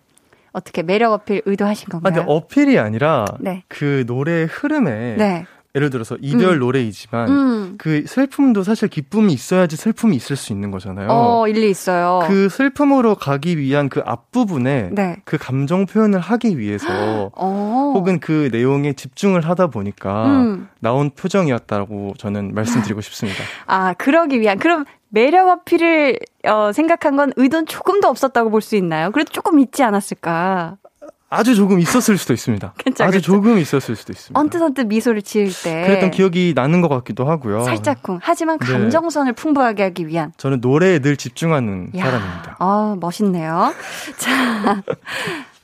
어떻게 0.53 0.83
매력 0.83 1.11
어필 1.11 1.41
의도하신 1.45 1.87
아, 1.89 1.91
건가요? 1.91 2.13
근데 2.13 2.31
어필이 2.31 2.79
아니라 2.79 3.25
네. 3.39 3.63
그 3.67 4.03
노래의 4.07 4.45
흐름에 4.45 5.15
네. 5.17 5.45
예를 5.75 5.89
들어서 5.89 6.15
이별 6.21 6.53
음. 6.53 6.59
노래이지만 6.59 7.27
음. 7.29 7.75
그 7.79 8.03
슬픔도 8.05 8.62
사실 8.63 8.88
기쁨이 8.88 9.33
있어야지 9.33 9.75
슬픔이 9.75 10.15
있을 10.15 10.36
수 10.36 10.53
있는 10.53 10.69
거잖아요. 10.69 11.07
어, 11.09 11.47
일리 11.47 11.69
있어요. 11.71 12.21
그 12.27 12.47
슬픔으로 12.47 13.15
가기 13.15 13.57
위한 13.57 13.89
그 13.89 14.01
앞부분에 14.05 14.89
네. 14.91 15.17
그 15.25 15.38
감정 15.39 15.88
표현을 15.88 16.19
하기 16.19 16.59
위해서 16.59 16.86
어. 17.36 17.91
혹은 17.95 18.19
그 18.19 18.49
내용에 18.51 18.93
집중을 18.93 19.41
하다 19.41 19.67
보니까 19.67 20.25
음. 20.27 20.69
나온 20.79 21.09
표정이었다고 21.09 22.13
저는 22.19 22.53
말씀드리고 22.53 23.01
싶습니다. 23.01 23.43
아, 23.65 23.93
그러기 23.93 24.39
위한 24.41 24.59
그럼 24.59 24.86
매력 25.09 25.47
어필을 25.47 26.19
어, 26.45 26.71
생각한 26.71 27.15
건 27.15 27.33
의도는 27.36 27.65
조금도 27.65 28.07
없었다고 28.07 28.51
볼 28.51 28.62
수 28.62 28.75
있나요? 28.75 29.09
그래도 29.12 29.31
조금 29.31 29.59
있지 29.59 29.81
않았을까? 29.81 30.77
아주 31.33 31.55
조금 31.55 31.79
있었을 31.79 32.17
수도 32.17 32.33
있습니다. 32.33 32.73
그쵸, 32.83 33.03
아주. 33.03 33.21
조금 33.21 33.57
있었을 33.57 33.95
수도 33.95 34.13
있습니다. 34.13 34.39
언뜻 34.39 34.61
언뜻 34.61 34.85
미소를 34.85 35.21
지을 35.21 35.49
때 35.63 35.83
그랬던 35.85 36.11
기억이 36.11 36.53
나는 36.55 36.81
것 36.81 36.89
같기도 36.89 37.25
하고요. 37.25 37.63
살짝쿵. 37.63 38.19
하지만 38.21 38.59
네. 38.59 38.65
감정선을 38.65 39.33
풍부하게 39.33 39.83
하기 39.83 40.07
위한 40.07 40.31
저는 40.37 40.59
노래에 40.61 40.99
늘 40.99 41.17
집중하는 41.17 41.91
야, 41.97 42.05
사람입니다. 42.05 42.57
어, 42.59 42.95
멋있네요. 42.99 43.73
자, 44.17 44.83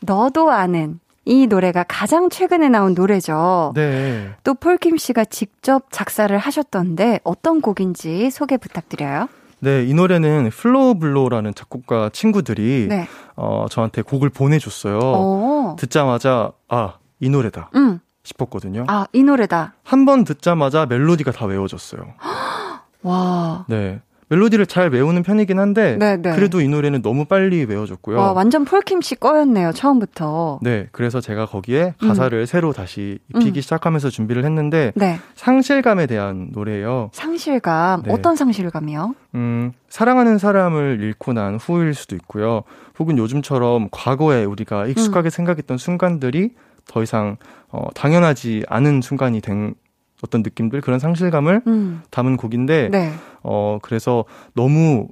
너도 0.02 0.52
아는 0.52 1.00
이 1.26 1.46
노래가 1.48 1.84
가장 1.88 2.30
최근에 2.30 2.70
나온 2.70 2.94
노래죠. 2.96 3.74
네. 3.76 4.32
또 4.44 4.56
폴킴 4.56 4.98
씨가 4.98 5.26
직접 5.26 5.86
작사를 5.92 6.36
하셨던데 6.38 7.20
어떤 7.24 7.62
곡인지 7.62 8.32
소개 8.32 8.58
부탁드려요. 8.58 9.28
네, 9.62 9.84
이 9.86 9.94
노래는 9.94 10.50
Flow 10.52 11.00
Blow라는 11.00 11.54
작곡가 11.54 12.10
친구들이 12.10 12.88
네. 12.90 13.08
어, 13.36 13.66
저한테 13.70 14.02
곡을 14.02 14.30
보내줬어요. 14.30 14.98
오. 15.00 15.76
듣자마자 15.78 16.52
아, 16.70 16.94
이 17.20 17.30
노래다 17.30 17.70
음. 17.76 18.00
싶었거든요. 18.24 18.86
아, 18.88 19.06
이 19.14 19.24
노래다. 19.24 19.74
한 19.84 20.06
번 20.06 20.24
듣자마자 20.24 20.86
멜로디가 20.86 21.32
다 21.32 21.46
외워졌어요. 21.46 22.02
와. 23.04 23.66
네. 23.68 24.02
멜로디를 24.30 24.68
잘 24.68 24.90
외우는 24.90 25.24
편이긴 25.24 25.60
한데 25.60 25.98
네, 25.98 26.18
네. 26.18 26.36
그래도 26.36 26.62
이 26.62 26.68
노래는 26.68 27.02
너무 27.02 27.26
빨리 27.26 27.66
외워졌고요. 27.66 28.18
와, 28.18 28.32
완전 28.32 28.64
폴킴 28.64 29.02
씨 29.02 29.16
거였네요, 29.16 29.72
처음부터. 29.74 30.60
네, 30.62 30.88
그래서 30.92 31.20
제가 31.20 31.48
거기에 31.48 31.96
가사를 32.00 32.46
새로 32.46 32.72
다시 32.72 33.20
입히기 33.34 33.60
음. 33.60 33.62
시작하면서 33.62 34.10
준비를 34.12 34.46
했는데 34.46 34.92
네. 34.96 35.20
상실감에 35.36 36.06
대한 36.06 36.50
노래예요. 36.52 37.10
상실감. 37.12 38.04
네. 38.04 38.12
어떤 38.14 38.36
상실감이요? 38.36 39.16
음, 39.36 39.72
사랑하는 39.90 40.38
사람을 40.38 41.00
잃고 41.02 41.34
난 41.34 41.56
후일 41.56 41.96
수도 41.96 42.16
있고요. 42.16 42.64
혹은 43.00 43.18
요즘처럼 43.18 43.90
과거에 43.92 44.46
우리가 44.46 44.86
익숙하게 44.88 45.32
생각했던 45.32 45.78
순간들이 45.78 46.52
더 46.88 47.02
이상 47.02 47.38
어, 47.72 47.86
당연하지 47.96 48.66
않은 48.68 49.02
순간이 49.02 49.42
된 49.42 49.74
어떤 50.22 50.42
느낌들 50.42 50.82
그런 50.82 51.00
상실감을 51.00 51.62
음. 51.68 52.02
담은 52.12 52.38
곡인데 52.38 52.90
네. 52.92 53.14
어 53.44 53.80
그래서 53.82 54.26
너무 54.54 55.08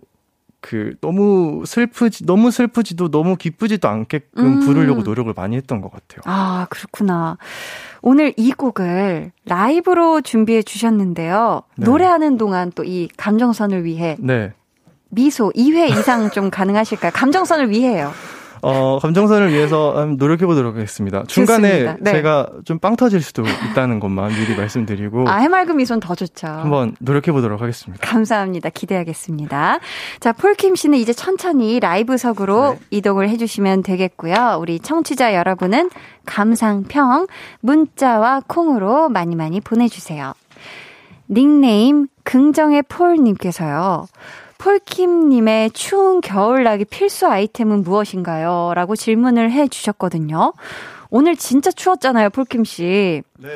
그 0.60 0.96
너무 1.02 1.64
슬프지 1.66 2.26
너무 2.26 2.52
슬프지도 2.52 3.10
너무 3.10 3.36
기쁘지도 3.38 3.88
않게끔 3.88 4.46
음. 4.46 4.60
부르려고 4.62 5.04
노력을 5.04 5.32
많이 5.36 5.56
했던 5.56 5.82
것 5.82 5.92
같아요. 5.92 6.22
아, 6.26 6.66
그렇구나. 6.70 7.38
오늘 8.02 8.34
이 8.38 8.52
곡을 8.52 9.32
라이브로 9.46 10.22
준비해 10.22 10.62
주셨는데요. 10.64 11.62
네. 11.78 11.86
노래하는 11.86 12.38
동안 12.38 12.72
또 12.74 12.84
이 12.84 13.08
감정선을 13.18 13.86
위해 13.86 14.18
네. 14.20 14.52
미소 15.10 15.52
2회 15.56 15.92
이상 15.92 16.30
좀 16.32 16.50
가능하실까요? 16.50 17.12
감정선을 17.14 17.70
위해요. 17.70 18.12
어, 18.62 19.00
감정선을 19.00 19.52
위해서 19.54 20.08
노력해보도록 20.18 20.76
하겠습니다. 20.76 21.24
중간에. 21.28 21.96
네. 22.00 22.12
제가 22.12 22.50
좀 22.66 22.78
빵 22.80 22.96
터질 22.96 23.22
수도 23.22 23.44
있다는 23.72 24.00
것만 24.00 24.30
미리 24.30 24.56
말씀드리고 24.56 25.28
아, 25.28 25.38
해맑은 25.38 25.76
미소는 25.78 26.00
더 26.00 26.16
좋죠. 26.16 26.48
한번 26.48 26.96
노력해보도록 27.00 27.62
하겠습니다. 27.62 28.06
감사합니다. 28.08 28.70
기대하겠습니다. 28.70 29.80
자, 30.20 30.32
폴킴 30.32 30.76
씨는 30.76 30.98
이제 31.00 31.12
천천히 31.14 31.80
라이브석으로 31.80 32.74
네. 32.74 32.80
이동을 32.92 33.30
해주시면 33.30 33.84
되겠고요. 33.84 34.58
우리 34.62 34.80
청취자 34.80 35.34
여러분은 35.34 35.90
감상평, 36.26 37.28
문자와 37.62 38.42
콩으로 38.48 39.10
많이 39.10 39.36
많이 39.36 39.60
보내주세요. 39.60 40.34
닉네임 41.30 42.08
긍정의 42.24 42.84
폴님께서요. 42.84 44.08
폴킴님의 44.58 45.72
추운 45.72 46.22
겨울나기 46.22 46.86
필수 46.86 47.28
아이템은 47.28 47.84
무엇인가요? 47.84 48.74
라고 48.76 48.96
질문을 48.96 49.52
해 49.52 49.68
주셨거든요. 49.68 50.54
오늘 51.10 51.36
진짜 51.36 51.72
추웠잖아요, 51.72 52.30
폴킴 52.32 52.66
씨. 52.66 53.22
네. 53.38 53.50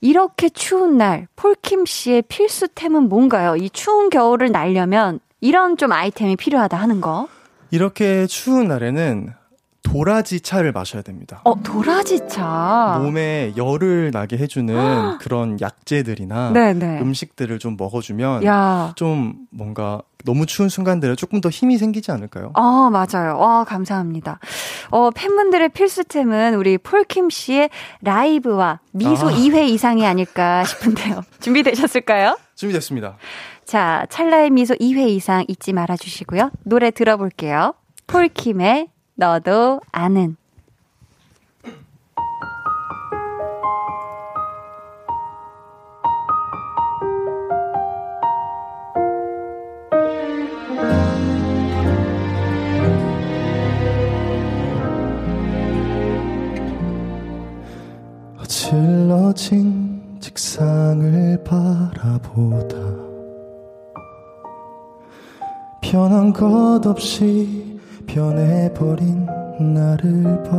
이렇게 0.00 0.48
추운 0.48 0.98
날, 0.98 1.28
폴킴 1.36 1.86
씨의 1.86 2.22
필수템은 2.22 3.08
뭔가요? 3.08 3.56
이 3.56 3.70
추운 3.70 4.10
겨울을 4.10 4.50
날려면 4.50 5.20
이런 5.40 5.76
좀 5.76 5.92
아이템이 5.92 6.36
필요하다 6.36 6.76
하는 6.76 7.00
거. 7.00 7.28
이렇게 7.70 8.26
추운 8.26 8.68
날에는 8.68 9.32
도라지 9.82 10.40
차를 10.40 10.72
마셔야 10.72 11.02
됩니다. 11.02 11.40
어, 11.44 11.60
도라지 11.62 12.28
차. 12.28 12.98
몸에 13.02 13.52
열을 13.56 14.10
나게 14.12 14.36
해주는 14.36 14.74
그런 15.18 15.58
약재들이나 15.60 16.52
네네. 16.52 17.00
음식들을 17.00 17.58
좀 17.58 17.76
먹어주면 17.78 18.44
야. 18.44 18.92
좀 18.96 19.34
뭔가 19.50 20.02
너무 20.24 20.44
추운 20.46 20.68
순간들에 20.68 21.14
조금 21.16 21.40
더 21.40 21.48
힘이 21.48 21.78
생기지 21.78 22.10
않을까요? 22.12 22.52
어, 22.54 22.90
맞아요. 22.90 23.38
와, 23.38 23.64
감사합니다. 23.64 24.38
어, 24.90 25.10
팬분들의 25.10 25.70
필수템은 25.70 26.54
우리 26.54 26.76
폴킴 26.78 27.30
씨의 27.30 27.70
라이브와 28.02 28.80
미소 28.92 29.28
아. 29.28 29.32
2회 29.32 29.66
이상이 29.68 30.06
아닐까 30.06 30.62
싶은데요. 30.64 31.22
준비되셨을까요? 31.40 32.36
준비됐습니다. 32.54 33.16
자, 33.64 34.04
찰나의 34.10 34.50
미소 34.50 34.74
2회 34.74 35.08
이상 35.08 35.44
잊지 35.48 35.72
말아 35.72 35.96
주시고요. 35.96 36.50
노래 36.64 36.90
들어볼게요. 36.90 37.74
폴킴의 38.08 38.88
너도 39.20 39.82
아는. 39.92 40.34
어질러진 58.38 60.16
책상을 60.20 61.44
바라보다 61.44 62.74
변한 65.82 66.32
것 66.32 66.80
없이 66.86 67.79
변해버린 68.14 69.24
나를 69.60 70.42
봐. 70.42 70.56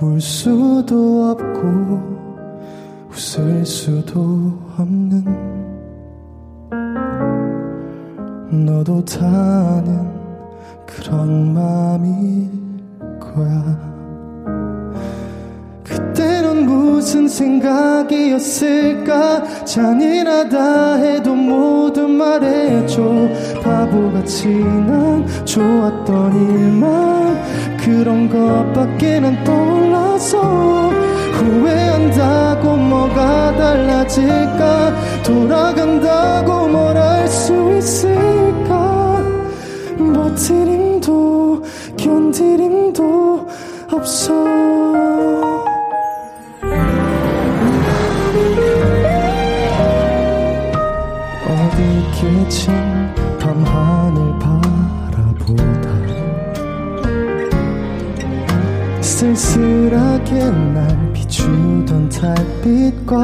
울 0.00 0.20
수도 0.20 1.30
없고 1.30 3.08
웃을 3.10 3.64
수도 3.64 4.52
없는 4.76 5.24
너도 8.64 9.04
다 9.04 9.26
아는 9.26 10.08
그런 10.86 11.52
마음일 11.52 12.48
거야 13.20 13.87
그때는 15.98 16.64
무슨 16.64 17.26
생각이었을까? 17.26 17.64
잔인하다 19.64 20.94
해도 20.94 21.34
모두 21.34 22.06
말해줘. 22.06 23.02
바보같이 23.62 24.46
난 24.46 25.26
좋았던 25.44 26.34
일만. 26.34 27.36
그런 27.78 28.28
것밖에 28.28 29.18
난 29.18 29.42
떠올라서 29.42 30.38
후회한다고 31.32 32.76
뭐가 32.76 33.56
달라질까? 33.56 34.94
돌아간다고 35.24 36.68
뭘할수 36.68 37.76
있을까? 37.76 39.18
버티림도 40.14 41.64
견디림도 41.96 43.48
없어 43.90 44.78
빛과 62.68 63.16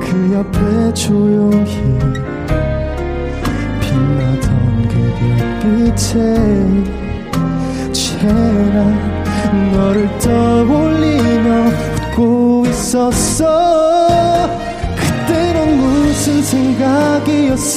그 0.00 0.32
옆에 0.34 0.92
조용히 0.92 1.98
빛나던 3.80 4.46
그 4.90 4.94
별빛에 5.62 6.12
채난 7.90 8.68
너를 9.72 9.96
떠올리며 10.18 11.48
웃고 12.12 12.66
있었어. 12.68 13.42
그때는 14.94 15.56
무슨 15.78 16.42
생각이었을까? 16.42 17.72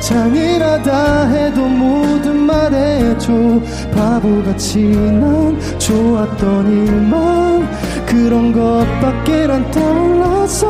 잔인하다 0.00 1.26
해도 1.28 1.68
모두 1.68 2.32
말해줘. 2.32 3.60
바보같이 3.94 4.88
난 4.88 5.60
좋았던 5.90 6.70
일만 6.70 7.68
그런 8.06 8.52
것밖에 8.52 9.46
난 9.48 9.68
떠올라서 9.72 10.68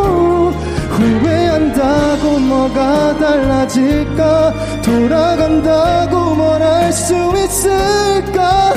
후회한다고 0.91 2.39
뭐가 2.39 3.19
달라질까? 3.19 4.55
돌아간다고 4.83 6.35
뭘 6.35 6.63
할 6.63 6.91
수 6.93 7.15
있을까? 7.37 8.73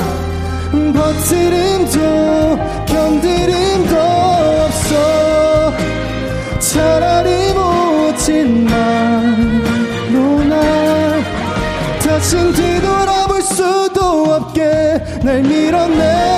버티림도 0.70 1.98
견디림도 2.86 3.96
없어. 3.96 5.72
차라리 6.60 7.52
못진 7.54 8.64
말로 8.64 10.44
날 10.44 11.24
다신 12.00 12.52
뒤돌아볼 12.52 13.42
수도 13.42 14.00
없게 14.34 14.93
날 15.24 15.42
밀어내 15.42 16.34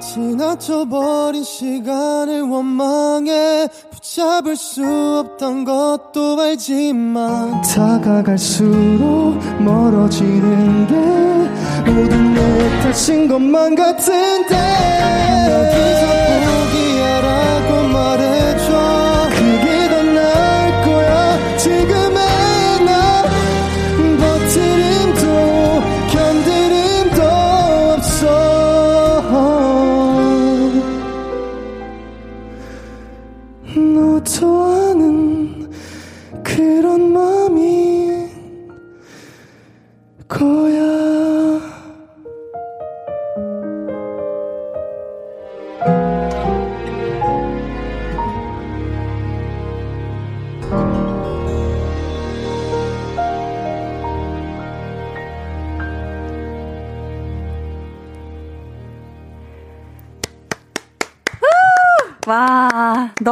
지나쳐버린 0.00 1.42
시간을 1.42 2.42
원망해 2.42 3.68
붙잡을 3.90 4.54
수 4.54 4.84
없던 4.84 5.64
것도 5.64 6.38
알지만 6.38 7.62
다가갈수록 7.62 9.38
멀어지는 9.62 10.86
게 10.86 11.90
모든 11.90 12.34
내 12.34 12.80
탓인 12.80 13.28
것만 13.28 13.74
같은데 13.74 14.54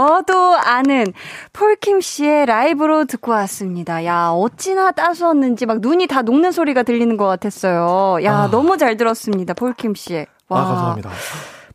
너도 0.02 0.56
아는 0.56 1.12
폴킴 1.52 2.00
씨의 2.00 2.46
라이브로 2.46 3.04
듣고 3.04 3.30
왔습니다. 3.30 4.04
야, 4.04 4.30
어찌나 4.30 4.90
따스웠는지 4.90 5.64
막 5.64 5.78
눈이 5.80 6.08
다 6.08 6.22
녹는 6.22 6.50
소리가 6.50 6.82
들리는 6.82 7.16
것 7.16 7.26
같았어요. 7.26 8.18
야, 8.24 8.34
아. 8.34 8.50
너무 8.50 8.76
잘 8.76 8.96
들었습니다. 8.96 9.54
폴킴 9.54 9.94
씨. 9.94 10.26
와. 10.48 10.60
아, 10.60 10.64
감사합니다. 10.64 11.10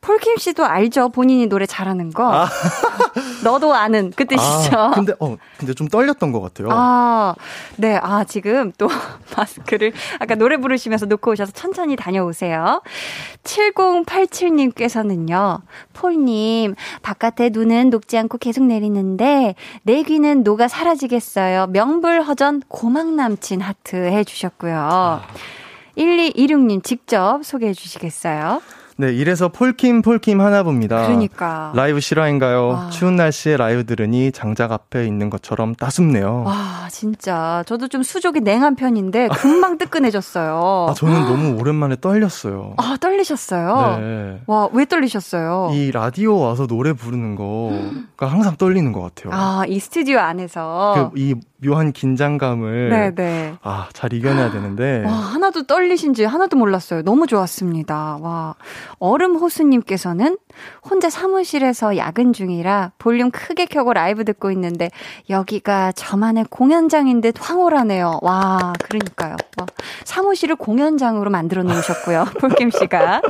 폴킴 0.08 0.38
씨도 0.38 0.66
알죠? 0.66 1.10
본인이 1.10 1.48
노래 1.48 1.66
잘하는 1.66 2.14
거. 2.14 2.34
아. 2.34 2.48
너도 3.44 3.74
아는 3.74 4.14
그 4.16 4.24
뜻이죠. 4.26 4.78
아, 4.78 4.92
근데 4.92 5.12
어 5.20 5.36
근데 5.58 5.74
좀 5.74 5.90
떨렸던 5.90 6.32
것 6.32 6.40
같아요. 6.40 6.70
아, 6.72 7.36
네. 7.76 8.00
아 8.02 8.24
지금 8.24 8.72
또 8.78 8.88
마스크를 9.36 9.92
아까 10.20 10.36
노래 10.36 10.56
부르시면서 10.56 11.08
놓고 11.08 11.32
오셔서 11.32 11.52
천천히 11.52 11.98
다녀오세요. 11.98 12.82
7087님께서는요. 13.44 15.60
폴님 15.92 16.76
바깥에 17.02 17.50
눈은 17.50 17.90
녹지 17.90 18.18
않고 18.18 18.38
계속 18.38 18.64
내리는데 18.64 19.56
내 19.84 20.04
귀는 20.04 20.44
녹아 20.44 20.70
사라지겠어요. 20.70 21.68
명불허전 21.68 22.62
고막 22.70 23.14
남친 23.14 23.60
하트 23.60 23.98
해 23.98 24.24
주셨고요. 24.24 24.74
아. 24.74 25.22
1226님 25.98 26.82
직접 26.82 27.44
소개해 27.44 27.74
주시겠어요? 27.74 28.62
네, 29.00 29.14
이래서 29.14 29.48
폴킴 29.50 30.02
폴킴 30.02 30.42
하나 30.42 30.64
봅니다. 30.64 31.06
그러니까. 31.06 31.72
라이브 31.76 32.00
실화인가요? 32.00 32.68
와. 32.68 32.90
추운 32.90 33.16
날씨에 33.16 33.56
라이브 33.56 33.86
들으니 33.86 34.32
장작 34.32 34.72
앞에 34.72 35.06
있는 35.06 35.30
것처럼 35.30 35.76
따숩네요. 35.76 36.44
와, 36.48 36.88
진짜. 36.90 37.64
저도 37.68 37.90
좀 37.90 38.02
수족이 38.02 38.40
냉한 38.42 38.76
편인데 38.76 39.28
금방 39.30 39.78
뜨끈해졌어요. 39.78 40.88
아, 40.90 40.94
저는 40.96 41.26
너무 41.26 41.60
오랜만에 41.60 41.98
떨렸어요. 42.02 42.74
아, 42.78 42.98
떨리셨어요? 43.00 43.98
네. 44.00 44.42
와, 44.48 44.68
왜 44.74 44.86
떨리셨어요? 44.86 45.70
이 45.74 45.92
라디오 45.92 46.40
와서 46.40 46.66
노래 46.66 46.94
부르는 46.94 47.36
거가 47.36 48.26
항상 48.34 48.56
떨리는 48.58 48.92
것 48.94 49.02
같아요. 49.02 49.32
아, 49.32 49.64
이 49.68 49.80
스튜디오 49.80 50.18
안에서. 50.18 51.12
그, 51.14 51.20
이 51.20 51.36
묘한 51.64 51.92
긴장감을 51.92 52.90
네네. 52.90 53.16
네. 53.16 53.54
아, 53.62 53.88
잘 53.94 54.14
이겨내야 54.14 54.50
되는데 54.52 55.04
와, 55.06 55.12
하나도 55.12 55.68
떨리신지 55.68 56.24
하나도 56.26 56.58
몰랐어요. 56.58 57.04
너무 57.04 57.28
좋았습니다. 57.28 58.18
와. 58.22 58.56
얼음 59.00 59.36
호수님께서는 59.36 60.38
혼자 60.84 61.10
사무실에서 61.10 61.98
야근 61.98 62.34
중이라 62.34 62.94
볼륨 62.98 63.32
크게 63.32 63.66
켜고 63.66 63.94
라이브 63.94 64.26
듣고 64.26 64.52
있는데 64.52 64.90
여기가 65.30 65.92
저만의 65.92 66.46
공연장인 66.50 67.22
듯 67.22 67.36
황홀하네요. 67.40 68.20
와, 68.22 68.74
그러니까요. 68.84 69.36
와, 69.58 69.66
사무실을 70.04 70.56
공연장으로 70.56 71.30
만들어 71.30 71.64
놓으셨고요. 71.64 72.26
폴킴 72.40 72.72
씨가. 72.72 73.22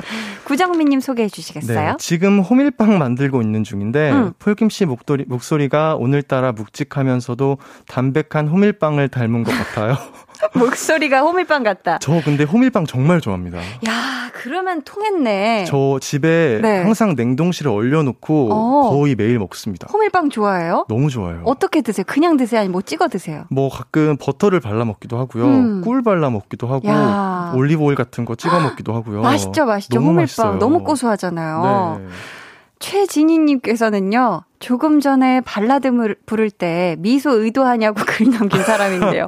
구정민님 0.45 0.99
소개해 0.99 1.29
주시겠어요? 1.29 1.91
네, 1.91 1.95
지금 1.99 2.39
호밀빵 2.39 2.97
만들고 2.97 3.41
있는 3.41 3.63
중인데 3.63 4.11
음. 4.11 4.33
폴킴 4.39 4.69
씨 4.69 4.85
목도리, 4.85 5.25
목소리가 5.27 5.95
오늘따라 5.95 6.51
묵직하면서도 6.53 7.57
담백한 7.87 8.47
호밀빵을 8.47 9.09
닮은 9.09 9.43
것 9.43 9.51
같아요. 9.51 9.97
목소리가 10.55 11.21
호밀빵 11.21 11.63
같다. 11.63 11.99
저 11.99 12.21
근데 12.23 12.43
호밀빵 12.43 12.85
정말 12.85 13.21
좋아합니다. 13.21 13.57
야, 13.59 14.31
그러면 14.33 14.81
통했네. 14.83 15.65
저 15.67 15.97
집에 16.01 16.59
네. 16.61 16.81
항상 16.83 17.15
냉동실에 17.15 17.69
얼려놓고 17.69 18.49
어. 18.51 18.89
거의 18.89 19.15
매일 19.15 19.39
먹습니다. 19.39 19.87
호밀빵 19.91 20.29
좋아해요? 20.29 20.85
너무 20.89 21.09
좋아요. 21.09 21.41
어떻게 21.45 21.81
드세요? 21.81 22.03
그냥 22.07 22.37
드세요? 22.37 22.59
아니면 22.59 22.73
뭐 22.73 22.81
찍어 22.81 23.07
드세요? 23.07 23.45
뭐 23.49 23.69
가끔 23.69 24.17
버터를 24.19 24.59
발라 24.59 24.85
먹기도 24.85 25.17
하고요. 25.17 25.45
음. 25.45 25.81
꿀 25.81 26.01
발라 26.03 26.29
먹기도 26.29 26.67
하고 26.67 26.87
야. 26.87 27.53
올리브 27.55 27.81
오일 27.83 27.95
같은 27.95 28.25
거 28.25 28.35
찍어 28.35 28.59
먹기도 28.59 28.93
하고요. 28.93 29.21
맛있죠, 29.21 29.65
맛있죠. 29.65 29.99
호밀빵 29.99 30.15
맛있어요. 30.15 30.59
너무 30.59 30.83
고소하잖아요. 30.83 32.01
네. 32.01 32.07
최진희님께서는요, 32.79 34.43
조금 34.59 34.99
전에 34.99 35.41
발라드 35.41 35.91
부를 36.25 36.49
때 36.49 36.95
미소 36.99 37.31
의도하냐고 37.31 38.01
글 38.05 38.29
남긴 38.31 38.63
사람인데요. 38.63 39.27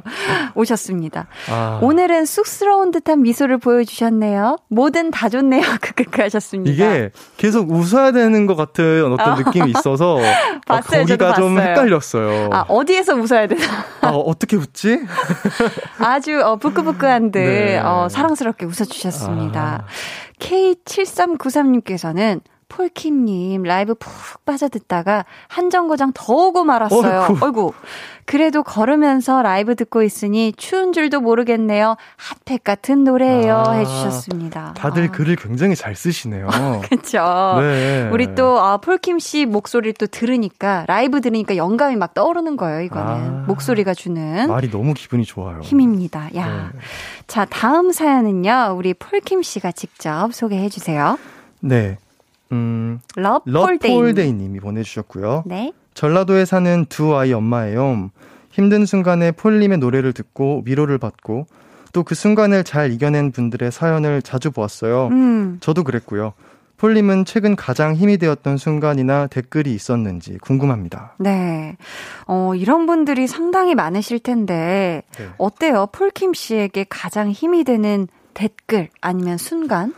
오셨습니다. 0.54 1.26
아. 1.50 1.78
오늘은 1.82 2.26
쑥스러운 2.26 2.90
듯한 2.90 3.22
미소를 3.22 3.58
보여주셨네요. 3.58 4.56
뭐든 4.68 5.10
다 5.10 5.28
좋네요. 5.28 5.62
크크크 5.80 6.20
하셨습니다. 6.22 6.72
이게 6.72 7.10
계속 7.36 7.70
웃어야 7.70 8.12
되는 8.12 8.46
것 8.46 8.56
같은 8.56 9.12
어떤 9.12 9.32
어. 9.32 9.36
느낌이 9.36 9.70
있어서 9.70 10.18
봤어요, 10.66 11.02
아, 11.02 11.04
거기가 11.04 11.34
좀 11.34 11.58
헷갈렸어요. 11.58 12.50
아, 12.52 12.64
어디에서 12.68 13.14
웃어야 13.14 13.46
되나? 13.46 13.64
아, 14.00 14.08
어떻게 14.08 14.56
웃지? 14.56 15.00
아주 15.98 16.40
어, 16.40 16.56
부끄부끄한 16.56 17.30
듯 17.30 17.38
네. 17.38 17.78
어, 17.78 18.08
사랑스럽게 18.10 18.66
웃어주셨습니다. 18.66 19.84
아. 19.84 19.86
K7393님께서는 20.40 22.40
폴킴님 22.70 23.64
라이브 23.64 23.94
푹 23.94 24.44
빠져듣다가 24.46 25.26
한정거장 25.48 26.12
더 26.14 26.32
오고 26.32 26.64
말았어요. 26.64 27.26
어이구. 27.28 27.44
어이구. 27.44 27.72
그래도 28.24 28.62
걸으면서 28.62 29.42
라이브 29.42 29.74
듣고 29.74 30.04
있으니 30.04 30.52
추운 30.56 30.92
줄도 30.92 31.20
모르겠네요. 31.20 31.96
핫팩 32.16 32.62
같은 32.62 33.02
노래예요. 33.02 33.56
아, 33.66 33.72
해주셨습니다. 33.72 34.74
다들 34.76 35.08
아. 35.08 35.10
글을 35.10 35.34
굉장히 35.34 35.74
잘 35.74 35.96
쓰시네요. 35.96 36.48
그렇죠. 36.82 37.60
네. 37.60 38.08
우리 38.12 38.34
또 38.36 38.60
아, 38.60 38.76
폴킴 38.76 39.18
씨 39.18 39.46
목소리를 39.46 39.94
또 39.94 40.06
들으니까 40.06 40.84
라이브 40.86 41.20
들으니까 41.20 41.56
영감이 41.56 41.96
막 41.96 42.14
떠오르는 42.14 42.56
거예요. 42.56 42.82
이거는 42.82 43.10
아, 43.10 43.44
목소리가 43.48 43.94
주는 43.94 44.48
말이 44.48 44.70
너무 44.70 44.94
기분이 44.94 45.24
좋아요. 45.24 45.60
힘입니다. 45.60 46.28
야, 46.36 46.70
네. 46.72 46.78
자 47.26 47.44
다음 47.44 47.90
사연은요. 47.90 48.74
우리 48.76 48.94
폴킴 48.94 49.42
씨가 49.42 49.72
직접 49.72 50.32
소개해 50.32 50.68
주세요. 50.68 51.18
네. 51.58 51.98
음, 52.52 53.00
러폴데이 53.16 54.32
님이 54.32 54.60
보내주셨고요. 54.60 55.44
네. 55.46 55.72
전라도에 55.94 56.44
사는 56.44 56.86
두 56.88 57.16
아이 57.16 57.32
엄마예요. 57.32 58.10
힘든 58.50 58.86
순간에 58.86 59.30
폴님의 59.32 59.78
노래를 59.78 60.12
듣고 60.12 60.62
위로를 60.64 60.98
받고 60.98 61.46
또 61.92 62.02
그 62.02 62.14
순간을 62.14 62.64
잘 62.64 62.92
이겨낸 62.92 63.32
분들의 63.32 63.70
사연을 63.72 64.22
자주 64.22 64.50
보았어요. 64.50 65.08
음. 65.08 65.58
저도 65.60 65.84
그랬고요. 65.84 66.32
폴님은 66.76 67.26
최근 67.26 67.56
가장 67.56 67.94
힘이 67.94 68.16
되었던 68.16 68.56
순간이나 68.56 69.26
댓글이 69.26 69.74
있었는지 69.74 70.38
궁금합니다. 70.38 71.14
네. 71.18 71.76
어, 72.26 72.54
이런 72.54 72.86
분들이 72.86 73.26
상당히 73.26 73.74
많으실 73.74 74.18
텐데, 74.18 75.02
네. 75.18 75.28
어때요? 75.36 75.88
폴킴 75.92 76.32
씨에게 76.32 76.86
가장 76.88 77.30
힘이 77.30 77.64
되는 77.64 78.08
댓글 78.32 78.88
아니면 79.02 79.36
순간? 79.36 79.92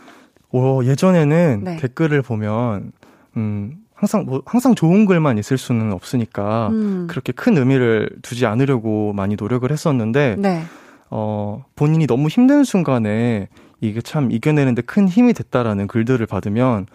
어, 0.53 0.79
예전에는 0.83 1.61
네. 1.63 1.77
댓글을 1.77 2.21
보면 2.21 2.91
음 3.37 3.77
항상 3.95 4.25
뭐 4.25 4.41
항상 4.45 4.75
좋은 4.75 5.05
글만 5.05 5.37
있을 5.37 5.57
수는 5.57 5.91
없으니까 5.91 6.69
음. 6.69 7.07
그렇게 7.09 7.31
큰 7.31 7.57
의미를 7.57 8.09
두지 8.21 8.45
않으려고 8.45 9.13
많이 9.13 9.35
노력을 9.35 9.69
했었는데 9.69 10.35
네. 10.37 10.63
어 11.09 11.63
본인이 11.75 12.05
너무 12.05 12.27
힘든 12.27 12.63
순간에 12.63 13.47
이게 13.81 14.01
참 14.01 14.31
이겨내는데 14.31 14.83
큰 14.83 15.07
힘이 15.07 15.33
됐다라는 15.33 15.87
글들을 15.87 16.25
받으면 16.25 16.85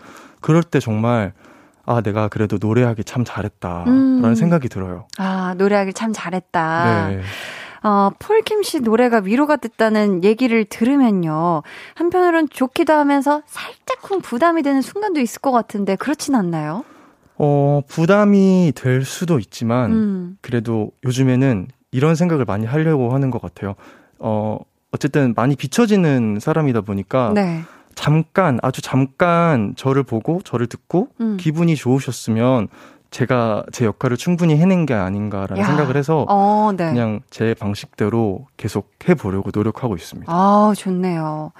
그럴 0.41 0.63
때 0.63 0.81
정말 0.81 1.33
아 1.85 2.01
내가 2.03 2.29
그래도 2.29 2.59
노래하기 2.61 3.05
참 3.05 3.25
잘했다라는 3.25 4.25
음. 4.25 4.35
생각이 4.35 4.69
들어요. 4.69 5.07
아, 5.17 5.55
노래하길 5.57 5.95
참 5.95 6.13
잘했다. 6.13 7.09
네. 7.09 7.21
어, 7.83 8.11
폴킴 8.19 8.63
씨 8.63 8.81
노래가 8.81 9.21
위로가 9.23 9.57
됐다는 9.57 10.25
얘기를 10.25 10.65
들으면요. 10.65 11.63
한편으론 11.95 12.49
좋기도 12.51 12.93
하면서 12.93 13.43
살짝쿵 13.47 14.21
부담이 14.21 14.63
되는 14.63 14.83
순간도 14.83 15.21
있을 15.21 15.41
것 15.41 15.53
같은데 15.53 15.97
그렇진 15.97 16.35
않나요? 16.35 16.85
어 17.37 17.83
부담이 17.87 18.73
될 18.75 19.05
수도 19.05 19.39
있지만 19.39 19.93
음. 19.93 20.39
그래도 20.41 20.91
요즘에는 21.05 21.69
이런 21.93 22.15
생각을 22.17 22.45
많이 22.45 22.67
하려고 22.67 23.15
하는 23.15 23.31
것 23.31 23.41
같아요. 23.41 23.75
어, 24.19 24.59
어쨌든 24.91 25.35
많이 25.37 25.55
비춰지는 25.55 26.39
사람이다 26.41 26.81
보니까 26.81 27.33
네. 27.35 27.63
잠깐, 27.95 28.59
아주 28.63 28.81
잠깐 28.81 29.75
저를 29.77 30.03
보고 30.03 30.41
저를 30.45 30.67
듣고 30.67 31.09
음. 31.21 31.37
기분이 31.39 31.77
좋으셨으면 31.77 32.69
제가 33.11 33.65
제 33.73 33.85
역할을 33.87 34.17
충분히 34.17 34.57
해낸 34.57 34.85
게 34.87 34.95
아닌가라는 34.95 35.59
야. 35.63 35.67
생각을 35.67 35.97
해서 35.97 36.27
어, 36.29 36.71
네. 36.77 36.91
그냥 36.91 37.21
제 37.31 37.55
방식대로 37.55 38.47
계속 38.57 38.91
해보려고 39.09 39.51
노력하고 39.53 39.97
있습니다. 39.97 40.31
아, 40.33 40.73
좋네요. 40.77 41.53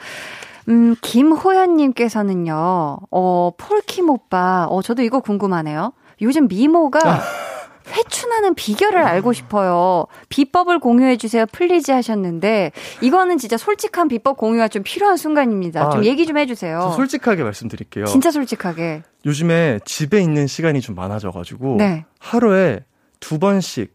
음, 0.69 0.95
김호연님께서는요, 1.01 2.99
어, 3.11 3.51
폴킴 3.57 4.11
오빠, 4.11 4.67
어, 4.69 4.83
저도 4.83 5.03
이거 5.03 5.21
궁금하네요. 5.21 5.93
요즘 6.21 6.47
미모가 6.49 6.99
회춘하는 7.91 8.55
비결을 8.55 8.99
알고 8.99 9.33
싶어요. 9.33 10.07
비법을 10.29 10.79
공유해 10.79 11.17
주세요. 11.17 11.47
please 11.51 11.91
하셨는데, 11.91 12.73
이거는 13.01 13.39
진짜 13.39 13.57
솔직한 13.57 14.09
비법 14.09 14.37
공유가 14.37 14.69
좀 14.69 14.83
필요한 14.83 15.17
순간입니다. 15.17 15.87
아, 15.87 15.91
좀 15.91 16.05
얘기 16.05 16.27
좀 16.27 16.39
해주세요. 16.39 16.81
저 16.83 16.91
솔직하게 16.91 17.43
말씀드릴게요. 17.43 18.07
진짜 18.07 18.31
솔직하게. 18.31 19.03
요즘에 19.27 19.81
집에 19.85 20.21
있는 20.21 20.47
시간이 20.47 20.81
좀 20.81 20.95
많아져가지고 20.95 21.77
네. 21.77 22.05
하루에 22.19 22.81
두 23.21 23.39
번씩 23.39 23.93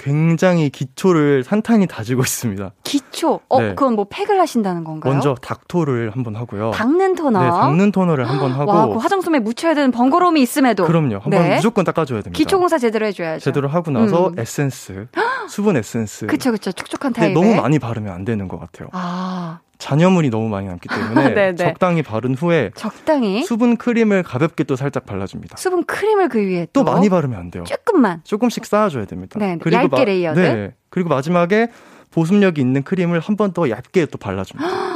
굉장히 0.00 0.70
기초를 0.70 1.44
탄탄히 1.44 1.86
다지고 1.86 2.22
있습니다. 2.22 2.72
기초. 2.84 3.40
어, 3.50 3.60
네. 3.60 3.68
그건 3.74 3.96
뭐 3.96 4.06
팩을 4.08 4.40
하신다는 4.40 4.82
건가요? 4.82 5.12
먼저 5.12 5.34
닦토를 5.42 6.10
한번 6.14 6.36
하고요. 6.36 6.70
닦는 6.70 7.16
토너. 7.16 7.42
네, 7.42 7.50
닦는 7.50 7.92
토너를 7.92 8.26
한번 8.26 8.52
하고 8.58 8.70
와, 8.72 8.86
그 8.86 8.94
화장솜에 8.96 9.40
묻혀야 9.40 9.74
되는 9.74 9.90
번거로움이 9.90 10.40
있음에도. 10.40 10.84
그럼요. 10.86 11.18
한번 11.18 11.30
네. 11.42 11.56
무조건 11.56 11.84
닦아줘야 11.84 12.22
됩니다. 12.22 12.38
기초 12.38 12.58
공사 12.58 12.78
제대로 12.78 13.04
해줘야죠. 13.06 13.44
제대로 13.44 13.68
하고 13.68 13.90
나서 13.90 14.28
음. 14.28 14.38
에센스, 14.38 15.06
수분 15.50 15.76
에센스. 15.76 16.24
그쵸, 16.28 16.50
그쵸. 16.50 16.72
촉촉한 16.72 17.12
근데 17.12 17.20
타입에. 17.20 17.34
너무 17.34 17.60
많이 17.60 17.78
바르면 17.78 18.10
안 18.10 18.24
되는 18.24 18.48
것 18.48 18.58
같아요. 18.58 18.88
아, 18.92 19.60
잔여물이 19.80 20.30
너무 20.30 20.48
많이 20.48 20.68
남기 20.68 20.88
때문에. 20.88 21.54
적당히 21.56 22.02
바른 22.02 22.34
후에 22.34 22.70
적당히 22.76 23.42
수분 23.42 23.76
크림을 23.76 24.22
가볍게 24.22 24.62
또 24.62 24.76
살짝 24.76 25.06
발라줍니다. 25.06 25.56
수분 25.56 25.84
크림을 25.84 26.28
그 26.28 26.38
위에 26.38 26.66
또 26.72 26.84
또, 26.84 26.92
많이 26.92 27.08
바르면 27.08 27.38
안 27.38 27.50
돼요. 27.50 27.64
조금만. 27.64 28.20
조금씩 28.24 28.64
쌓아줘야 28.66 29.06
됩니다. 29.06 29.38
네, 29.40 29.58
얇게 29.72 30.04
layered? 30.04 30.38
네. 30.38 30.74
그리고 30.90 31.08
마지막에 31.08 31.68
보습력이 32.12 32.60
있는 32.60 32.82
크림을 32.82 33.20
한 33.20 33.36
번 33.36 33.52
더 33.52 33.70
얇게 33.70 34.06
또 34.06 34.18
발라줍니다. 34.18 34.68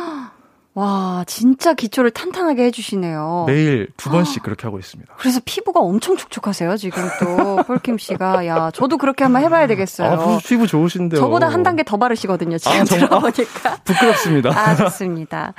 와, 0.74 1.22
진짜 1.28 1.72
기초를 1.72 2.10
탄탄하게 2.10 2.64
해주시네요. 2.64 3.44
매일 3.46 3.88
두 3.96 4.10
번씩 4.10 4.42
그렇게 4.42 4.64
하고 4.64 4.80
있습니다. 4.80 5.14
그래서 5.18 5.40
피부가 5.44 5.78
엄청 5.80 6.16
촉촉하세요, 6.16 6.76
지금 6.76 7.04
또. 7.20 7.62
폴킴 7.62 7.98
씨가. 7.98 8.44
야, 8.46 8.70
저도 8.72 8.98
그렇게 8.98 9.22
한번 9.22 9.42
해봐야 9.42 9.68
되겠어요. 9.68 10.20
아, 10.20 10.38
피부, 10.44 10.66
좋으신데요. 10.66 11.20
저보다 11.20 11.48
한 11.48 11.62
단계 11.62 11.84
더 11.84 11.96
바르시거든요, 11.96 12.58
지금 12.58 12.80
아? 12.80 12.84
들어보니까. 12.84 13.76
부끄럽습니다. 13.84 14.50
아, 14.50 14.74
좋습니다. 14.74 15.54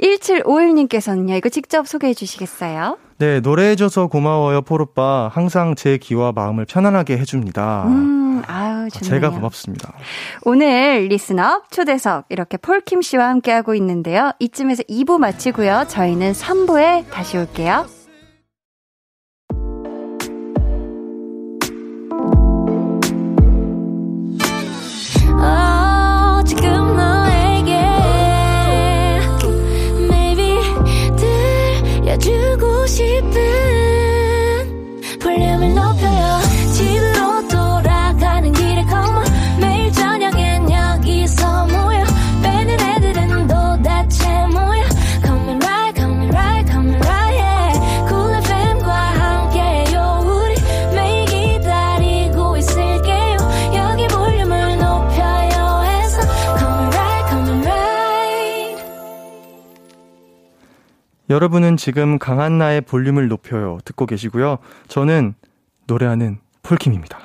1751님께서는요, 0.00 1.36
이거 1.36 1.48
직접 1.48 1.88
소개해 1.88 2.14
주시겠어요? 2.14 2.98
네, 3.22 3.38
노래해줘서 3.38 4.08
고마워요, 4.08 4.62
포로빠. 4.62 5.30
항상 5.32 5.76
제 5.76 5.96
귀와 5.96 6.32
마음을 6.32 6.64
편안하게 6.64 7.18
해줍니다. 7.18 7.84
음, 7.86 8.42
아유, 8.48 8.86
아, 8.86 8.88
좋네요. 8.88 9.10
제가 9.10 9.30
고맙습니다. 9.30 9.92
오늘 10.42 11.06
리스너 11.08 11.62
초대석 11.70 12.24
이렇게 12.30 12.56
폴킴 12.56 13.00
씨와 13.00 13.28
함께하고 13.28 13.76
있는데요. 13.76 14.32
이쯤에서 14.40 14.82
2부 14.90 15.18
마치고요. 15.18 15.84
저희는 15.86 16.32
3부에 16.32 17.04
다시 17.12 17.38
올게요. 17.38 17.86
들 33.20 33.51
여러분은 61.32 61.78
지금 61.78 62.18
강한나의 62.18 62.82
볼륨을 62.82 63.28
높여요. 63.28 63.78
듣고 63.86 64.04
계시고요. 64.04 64.58
저는 64.88 65.34
노래하는 65.86 66.38
폴킴입니다. 66.62 67.18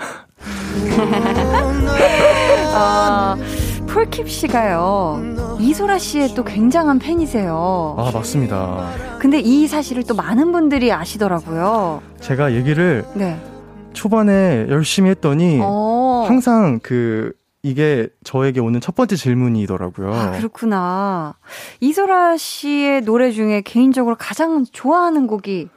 어, 2.74 3.36
폴킴 3.86 4.28
씨가요. 4.28 5.58
이소라 5.60 5.98
씨의 5.98 6.30
또 6.36 6.46
굉장한 6.46 7.00
팬이세요. 7.00 7.96
아, 7.98 8.10
맞습니다. 8.14 8.92
근데 9.20 9.42
이 9.42 9.68
사실을 9.68 10.04
또 10.04 10.16
많은 10.16 10.54
분들이 10.54 10.94
아시더라고요. 10.94 12.02
제가 12.22 12.54
얘기를 12.54 13.04
네. 13.14 13.38
초반에 13.92 14.68
열심히 14.70 15.10
했더니 15.10 15.60
어. 15.62 16.24
항상 16.30 16.80
그 16.82 17.34
이게 17.68 18.08
저에게 18.24 18.60
오는 18.60 18.80
첫 18.80 18.96
번째 18.96 19.16
질문이더라고요. 19.16 20.14
아, 20.14 20.32
그렇구나. 20.32 21.36
이소라 21.82 22.38
씨의 22.38 23.02
노래 23.02 23.32
중에 23.32 23.62
개인적으로 23.62 24.16
가장 24.18 24.66
좋아하는 24.72 25.28
곡이 25.28 25.68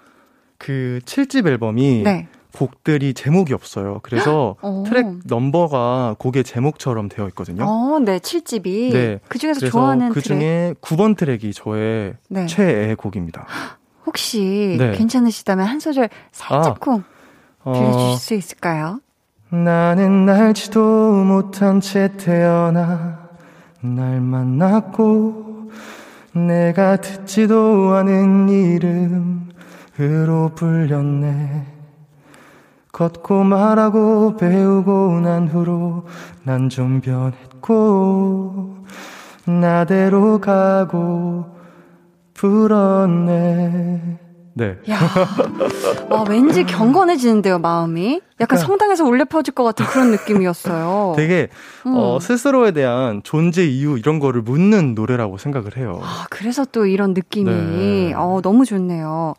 그 0.59 1.01
7집 1.05 1.47
앨범이 1.49 2.03
네. 2.05 2.29
곡들이 2.55 3.15
제목이 3.15 3.55
없어요. 3.55 4.01
그래서 4.03 4.57
어. 4.63 4.85
트랙 4.87 5.21
넘버가 5.25 6.17
곡의 6.19 6.45
제목처럼 6.45 7.09
되어 7.09 7.27
있거든요. 7.29 7.65
어, 7.65 7.99
네, 7.99 8.19
7집이. 8.19 8.93
네. 8.93 9.21
그 9.29 9.39
중에서 9.39 9.67
좋아하는 9.69 10.11
그 10.11 10.21
트랙. 10.21 10.39
중에 10.39 10.75
9번 10.81 11.17
트랙이 11.17 11.53
저의 11.53 12.15
네. 12.29 12.47
최애 12.47 12.95
곡입니다. 12.95 13.47
혹시 14.07 14.77
네. 14.79 14.93
괜찮으시다면 14.93 15.67
한 15.67 15.79
소절 15.81 16.09
살짝쿵 16.33 17.05
들려주실 17.65 18.11
어, 18.13 18.17
수 18.17 18.35
있을까요? 18.35 19.01
나는 19.51 20.27
날지도 20.27 21.25
못한 21.25 21.81
채 21.81 22.17
태어나 22.17 23.29
날 23.81 24.21
만났고 24.21 25.71
내가 26.33 26.97
듣지도 26.97 27.95
않은 27.95 28.49
이름으로 28.49 30.51
불렸네. 30.55 31.67
걷고 32.93 33.45
말하고 33.45 34.37
배우고 34.37 35.21
난 35.21 35.49
후로 35.49 36.07
난 36.45 36.69
좀 36.69 37.01
변했고 37.01 38.85
나대로 39.47 40.41
가고 40.41 41.47
불었네 42.35 44.19
네 44.61 44.77
야, 44.91 44.99
와, 46.11 46.23
왠지 46.29 46.65
경건해지는데요, 46.65 47.59
마음이. 47.61 48.21
약간 48.41 48.59
그러니까- 48.59 48.67
성당에서 48.67 49.05
울려 49.07 49.25
퍼질 49.25 49.55
것 49.55 49.65
같은 49.65 49.87
그런 49.87 50.11
느낌이었어요. 50.11 51.15
되게 51.17 51.49
음. 51.87 51.95
어, 51.97 52.19
스스로에 52.21 52.73
대한 52.73 53.23
존재 53.25 53.65
이유 53.67 53.97
이런 53.97 54.19
거를 54.19 54.43
묻는 54.43 54.95
노래라고 54.95 55.39
생각을 55.39 55.79
해요. 55.79 55.99
아, 56.03 56.27
그래서 56.29 56.67
또 56.71 56.85
이런 56.85 57.15
느낌이, 57.15 57.51
네. 57.51 58.13
어, 58.15 58.41
너무 58.43 58.67
좋네요. 58.67 59.35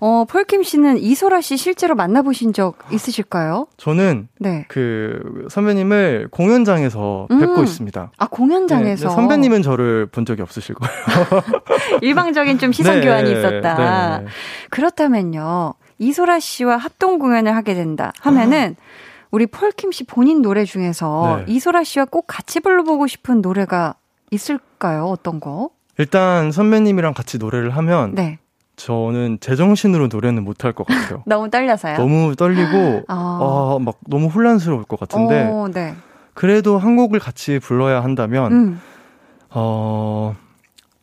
어, 0.00 0.24
폴킴 0.24 0.62
씨는 0.62 0.98
이소라 0.98 1.42
씨 1.42 1.58
실제로 1.58 1.94
만나보신 1.94 2.54
적 2.54 2.78
있으실까요? 2.90 3.66
저는 3.76 4.28
네. 4.38 4.64
그 4.68 5.46
선배님을 5.50 6.28
공연장에서 6.30 7.28
음. 7.30 7.38
뵙고 7.38 7.62
있습니다. 7.62 8.10
아, 8.16 8.26
공연장에서. 8.26 9.08
네, 9.08 9.14
선배님은 9.14 9.62
저를 9.62 10.06
본 10.06 10.24
적이 10.24 10.42
없으실 10.42 10.74
거예요. 10.74 11.42
일방적인 12.00 12.58
좀 12.58 12.72
시선 12.72 13.00
네, 13.00 13.06
교환이 13.06 13.30
있었다. 13.30 14.18
네. 14.20 14.26
그렇다면요. 14.70 15.74
이소라 15.98 16.40
씨와 16.40 16.78
합동 16.78 17.18
공연을 17.18 17.54
하게 17.54 17.74
된다 17.74 18.12
하면은 18.20 18.76
우리 19.30 19.46
폴킴 19.46 19.92
씨 19.92 20.04
본인 20.04 20.40
노래 20.40 20.64
중에서 20.64 21.42
네. 21.46 21.52
이소라 21.52 21.84
씨와 21.84 22.06
꼭 22.06 22.24
같이 22.26 22.60
불러보고 22.60 23.06
싶은 23.06 23.42
노래가 23.42 23.94
있을까요? 24.30 25.04
어떤 25.04 25.40
거? 25.40 25.70
일단 25.98 26.50
선배님이랑 26.50 27.12
같이 27.12 27.36
노래를 27.36 27.76
하면 27.76 28.14
네. 28.14 28.38
저는 28.80 29.38
제정신으로 29.40 30.08
노래는 30.08 30.42
못할 30.42 30.72
것 30.72 30.86
같아요. 30.86 31.22
너무 31.26 31.50
떨려서요. 31.50 31.98
너무 31.98 32.34
떨리고 32.34 33.02
아. 33.08 33.14
아, 33.14 33.78
막 33.78 33.98
너무 34.06 34.28
혼란스러울 34.28 34.84
것 34.84 34.98
같은데 34.98 35.48
어, 35.50 35.68
네. 35.72 35.94
그래도 36.32 36.78
한 36.78 36.96
곡을 36.96 37.18
같이 37.20 37.58
불러야 37.58 38.02
한다면 38.02 38.52
음, 38.52 38.80
어. 39.50 40.34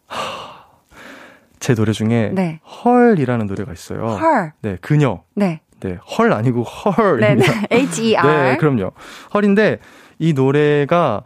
하, 0.07 0.65
제 1.59 1.75
노래 1.75 1.91
중에 1.91 2.31
네. 2.33 2.59
헐이라는 2.83 3.45
노래가 3.45 3.73
있어요. 3.73 4.07
헐. 4.07 4.53
네, 4.61 4.77
그녀. 4.81 5.21
네. 5.35 5.61
네, 5.79 5.99
헐 6.17 6.33
아니고 6.33 6.63
헐입니다. 6.63 7.51
네, 7.53 7.67
네. 7.67 7.67
H-E-R. 7.69 8.25
네, 8.25 8.57
그럼요. 8.57 8.91
헐인데 9.35 9.77
이 10.17 10.33
노래가 10.33 11.23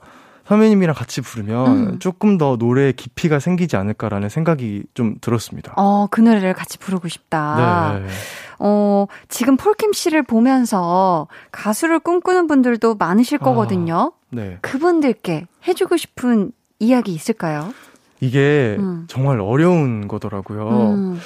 선배님이랑 0.48 0.96
같이 0.96 1.22
부르면 1.22 1.68
음. 1.68 2.00
조금 2.00 2.38
더 2.38 2.56
노래의 2.58 2.94
깊이가 2.94 3.40
생기지 3.40 3.78
않을까라는 3.78 4.30
생각이 4.30 4.84
좀 4.94 5.16
들었습니다. 5.22 5.74
어, 5.78 6.08
그 6.10 6.22
노래를 6.22 6.54
같이 6.54 6.78
부르고 6.78 7.08
싶다. 7.08 8.00
네. 8.00 8.08
어, 8.60 9.08
지금 9.30 9.58
폴킴 9.58 9.94
씨를 9.94 10.24
보면서 10.24 11.28
가수를 11.52 12.00
꿈꾸는 12.00 12.48
분들도 12.48 12.96
많으실 12.96 13.40
아. 13.42 13.46
거거든요. 13.46 14.12
네. 14.30 14.58
그분들께 14.62 15.48
해주고 15.68 15.98
싶은 15.98 16.52
이야기 16.80 17.14
있을까요? 17.14 17.74
이게 18.20 18.76
음. 18.80 19.06
정말 19.08 19.40
어려운 19.40 20.08
거더라고요. 20.08 20.70
음, 20.70 21.20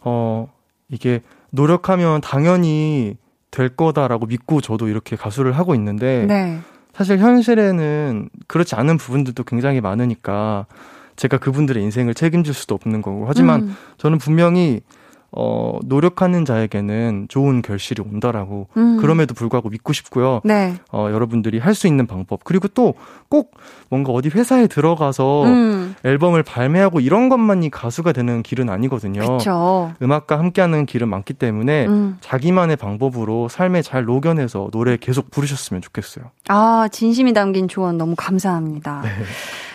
어, 0.00 0.52
이게 0.88 1.22
노력하면 1.50 2.20
당연히 2.20 3.16
될 3.50 3.68
거다라고 3.68 4.26
믿고 4.26 4.60
저도 4.60 4.88
이렇게 4.88 5.16
가수를 5.16 5.52
하고 5.52 5.74
있는데 5.74 6.24
네. 6.26 6.60
사실 6.92 7.18
현실에는 7.18 8.28
그렇지 8.46 8.74
않은 8.74 8.98
부분들도 8.98 9.44
굉장히 9.44 9.80
많으니까 9.80 10.66
제가 11.16 11.38
그분들의 11.38 11.82
인생을 11.82 12.14
책임질 12.14 12.54
수도 12.54 12.74
없는 12.74 13.02
거고. 13.02 13.26
하지만 13.26 13.62
음, 13.62 13.76
저는 13.98 14.18
분명히 14.18 14.80
어, 15.32 15.78
노력하는 15.84 16.44
자에게는 16.44 17.26
좋은 17.28 17.62
결실이 17.62 18.02
온다라고 18.02 18.68
음. 18.76 18.98
그럼에도 18.98 19.34
불구하고 19.34 19.68
믿고 19.70 19.92
싶고요. 19.92 20.40
네. 20.44 20.74
어, 20.92 21.08
여러분들이 21.10 21.58
할 21.58 21.72
수 21.72 21.86
있는 21.86 22.06
방법 22.06 22.44
그리고 22.44 22.68
또 22.68 22.94
꼭 23.32 23.54
뭔가 23.88 24.12
어디 24.12 24.28
회사에 24.28 24.66
들어가서 24.66 25.44
음, 25.44 25.94
앨범을 26.04 26.42
발매하고 26.42 27.00
이런 27.00 27.30
것만이 27.30 27.70
가수가 27.70 28.12
되는 28.12 28.42
길은 28.42 28.68
아니거든요. 28.68 29.38
그쵸. 29.38 29.94
음악과 30.02 30.38
함께하는 30.38 30.84
길은 30.84 31.08
많기 31.08 31.32
때문에 31.32 31.86
음. 31.86 32.18
자기만의 32.20 32.76
방법으로 32.76 33.48
삶에 33.48 33.80
잘 33.80 34.04
녹여내서 34.04 34.68
노래 34.70 34.98
계속 34.98 35.30
부르셨으면 35.30 35.80
좋겠어요. 35.80 36.26
아, 36.48 36.88
진심이 36.92 37.32
담긴 37.32 37.68
조언 37.68 37.96
너무 37.96 38.14
감사합니다. 38.18 39.00
네. 39.02 39.08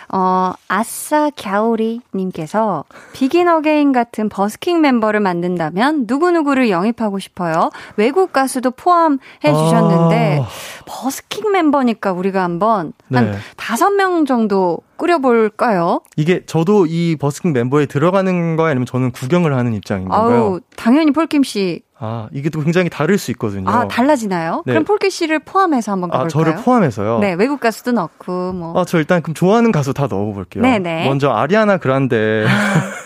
어, 0.10 0.53
아싸 0.68 1.30
가오리 1.32 2.02
님께서 2.16 2.86
비긴 3.14 3.47
어게인 3.47 3.91
같은 3.91 4.30
버스킹 4.30 4.82
멤버를 4.82 5.20
만든다면 5.20 6.05
누구누구를 6.08 6.70
영입하고 6.70 7.20
싶어요. 7.20 7.70
외국 7.97 8.32
가수도 8.32 8.72
포함해 8.72 9.20
주셨는데 9.43 10.39
아, 10.41 10.47
버스킹 10.86 11.51
멤버니까 11.51 12.14
우리가 12.14 12.43
한번 12.43 12.93
네. 13.10 13.20
한 13.20 13.36
다섯 13.58 13.89
명 13.91 14.26
정도 14.26 14.80
꾸려볼까요? 14.95 16.01
이게 16.16 16.45
저도 16.45 16.86
이 16.88 17.16
버스킹 17.18 17.53
멤버에 17.53 17.86
들어가는 17.86 18.55
거야 18.55 18.72
아니면 18.72 18.86
저는 18.86 19.12
구경을 19.12 19.55
하는 19.55 19.74
입장인 19.74 20.10
건가요? 20.10 20.38
아우, 20.38 20.60
당연히 20.76 21.12
폴킴 21.12 21.43
씨. 21.43 21.82
아, 22.00 22.28
이게 22.32 22.50
또 22.50 22.62
굉장히 22.62 22.89
다를 22.89 23.18
수 23.18 23.32
있거든요. 23.32 23.70
아, 23.70 23.88
달라지나요? 23.88 24.62
네. 24.68 24.74
그럼 24.74 24.84
폴킴 24.86 25.10
씨를 25.10 25.39
포함해서 25.39 25.91
한번 25.91 26.12
아, 26.12 26.20
가볼까요? 26.20 26.30
저를 26.30 26.56
포함해서요? 26.64 27.20
네, 27.20 27.34
외국 27.34 27.60
가수도 27.60 27.91
넣고, 27.91 28.54
뭐. 28.54 28.80
아, 28.80 28.86
저 28.86 29.00
일단 29.00 29.22
그럼 29.24 29.34
좋아하는 29.34 29.72
가수 29.72 29.93
다 29.95 30.06
넣어볼게요. 30.08 30.62
네네. 30.62 31.08
먼저 31.08 31.32
아리아나 31.32 31.78
그란데. 31.78 32.45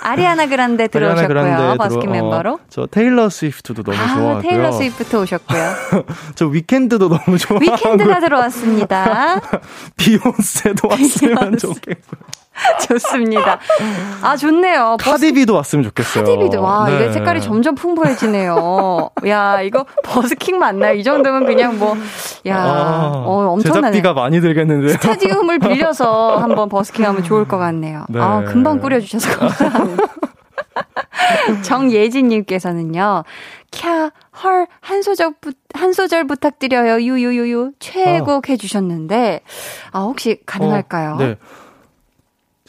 아리아나 0.03 0.47
그란데 0.47 0.87
들어오셨고요. 0.91 1.27
들어- 1.27 1.77
버스킹 1.77 2.09
어, 2.09 2.11
멤버로. 2.11 2.59
저 2.69 2.85
테일러 2.85 3.29
스위프트도 3.29 3.83
너무 3.83 3.97
아, 3.97 4.07
좋아하고요. 4.13 4.41
테일러 4.41 4.71
스위프트 4.73 5.15
오셨고요. 5.15 5.61
저 6.35 6.47
위켄드도 6.47 7.07
너무 7.07 7.37
좋아하고. 7.37 7.63
위켄드가 7.65 8.19
들어왔습니다. 8.19 9.39
비욘세도 9.95 10.87
왔으면. 10.89 11.57
좋겠고요. 11.57 12.21
좋습니다. 12.87 13.59
아, 14.21 14.35
좋네요. 14.35 14.97
버스 14.99 15.11
카디비도 15.11 15.53
왔으면 15.53 15.83
좋겠어요. 15.85 16.23
카디비도 16.23 16.61
와 16.61 16.89
네. 16.89 16.95
이게 16.95 17.11
색깔이 17.11 17.41
점점 17.41 17.75
풍부해지네요. 17.75 19.09
야 19.27 19.61
이거 19.61 19.85
버스킹 20.03 20.59
맞나요? 20.59 20.93
이 20.95 21.03
정도면 21.03 21.45
그냥 21.45 21.79
뭐야 21.79 22.57
아, 22.57 23.11
어, 23.15 23.51
엄청나네. 23.53 23.93
제작비가 23.93 24.13
많이 24.13 24.41
들겠는데요. 24.41 24.89
스타디움을 24.89 25.59
빌려서 25.59 26.37
한번 26.37 26.67
버스킹하면 26.69 27.23
좋을 27.23 27.47
것 27.47 27.57
같네요. 27.57 28.05
네. 28.09 28.19
아 28.19 28.43
금방 28.43 28.79
꾸려주셔서 28.79 29.39
감사합니다. 29.39 30.03
정예진님께서는요, 31.63 33.23
캬, 33.71 34.11
헐, 34.43 34.67
한 34.81 35.01
소절, 35.01 35.33
부, 35.39 35.51
한 35.73 35.93
소절 35.93 36.25
부탁드려요. 36.27 37.01
유유유유. 37.01 37.71
최애곡 37.79 38.49
해주셨는데, 38.49 39.41
아, 39.91 39.99
혹시 40.01 40.39
가능할까요? 40.45 41.13
어, 41.13 41.17
네. 41.17 41.37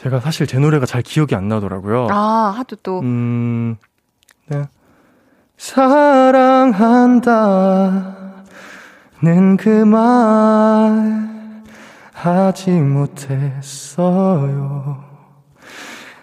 제가 0.02 0.20
사실 0.20 0.46
제 0.46 0.58
노래가 0.58 0.84
잘 0.86 1.02
기억이 1.02 1.34
안 1.34 1.48
나더라고요. 1.48 2.08
아, 2.10 2.54
하도 2.56 2.76
또. 2.76 3.00
음, 3.00 3.76
네. 4.48 4.64
사랑한다 6.72 7.30
는 9.22 9.56
그 9.56 9.84
말 9.86 11.22
하지 12.12 12.70
못했어요. 12.72 13.84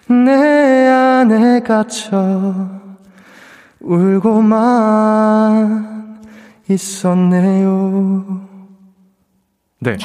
내 0.10 0.88
안에 0.88 1.62
갇혀 1.62 2.54
울고만 4.60 5.30
있었네요. 6.70 8.42
네. 9.80 9.98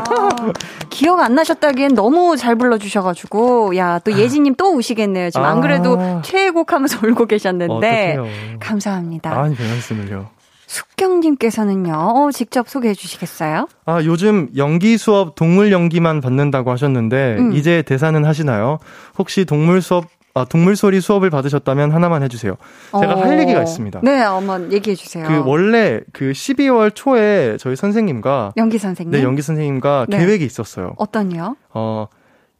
기억 0.90 1.20
안 1.20 1.34
나셨다기엔 1.34 1.94
너무 1.94 2.36
잘 2.36 2.56
불러주셔가지고, 2.56 3.76
야, 3.76 3.98
또 4.00 4.12
예진님 4.16 4.54
또 4.56 4.74
우시겠네요. 4.76 5.30
지금 5.30 5.44
안 5.46 5.60
그래도 5.60 5.98
아. 5.98 6.22
최애곡 6.24 6.72
하면서 6.72 6.98
울고 7.06 7.26
계셨는데. 7.26 8.16
어떡해요. 8.16 8.26
감사합니다. 8.60 9.38
아니, 9.38 9.54
별 9.54 9.68
말씀을요. 9.68 10.30
숙경님께서는요, 10.66 11.92
어, 11.92 12.30
직접 12.32 12.68
소개해 12.68 12.94
주시겠어요? 12.94 13.68
아, 13.84 14.02
요즘 14.04 14.48
연기 14.56 14.96
수업 14.96 15.34
동물 15.34 15.70
연기만 15.70 16.20
받는다고 16.20 16.70
하셨는데, 16.70 17.36
음. 17.38 17.52
이제 17.52 17.82
대사는 17.82 18.24
하시나요? 18.24 18.78
혹시 19.18 19.44
동물 19.44 19.82
수업, 19.82 20.06
아, 20.34 20.44
동물 20.46 20.76
소리 20.76 21.00
수업을 21.00 21.28
받으셨다면 21.30 21.92
하나만 21.92 22.22
해주세요. 22.22 22.56
제가 22.98 23.20
할 23.20 23.38
얘기가 23.40 23.62
있습니다. 23.62 24.00
네, 24.02 24.20
한번 24.20 24.72
얘기해 24.72 24.96
주세요. 24.96 25.26
그, 25.28 25.42
원래 25.44 26.00
그 26.12 26.32
12월 26.32 26.94
초에 26.94 27.58
저희 27.58 27.76
선생님과, 27.76 28.54
연기 28.56 28.78
선생님. 28.78 29.12
네, 29.12 29.22
연기 29.22 29.42
선생님과 29.42 30.06
네. 30.08 30.18
계획이 30.18 30.44
있었어요. 30.44 30.94
어떤요? 30.96 31.56
어, 31.74 32.06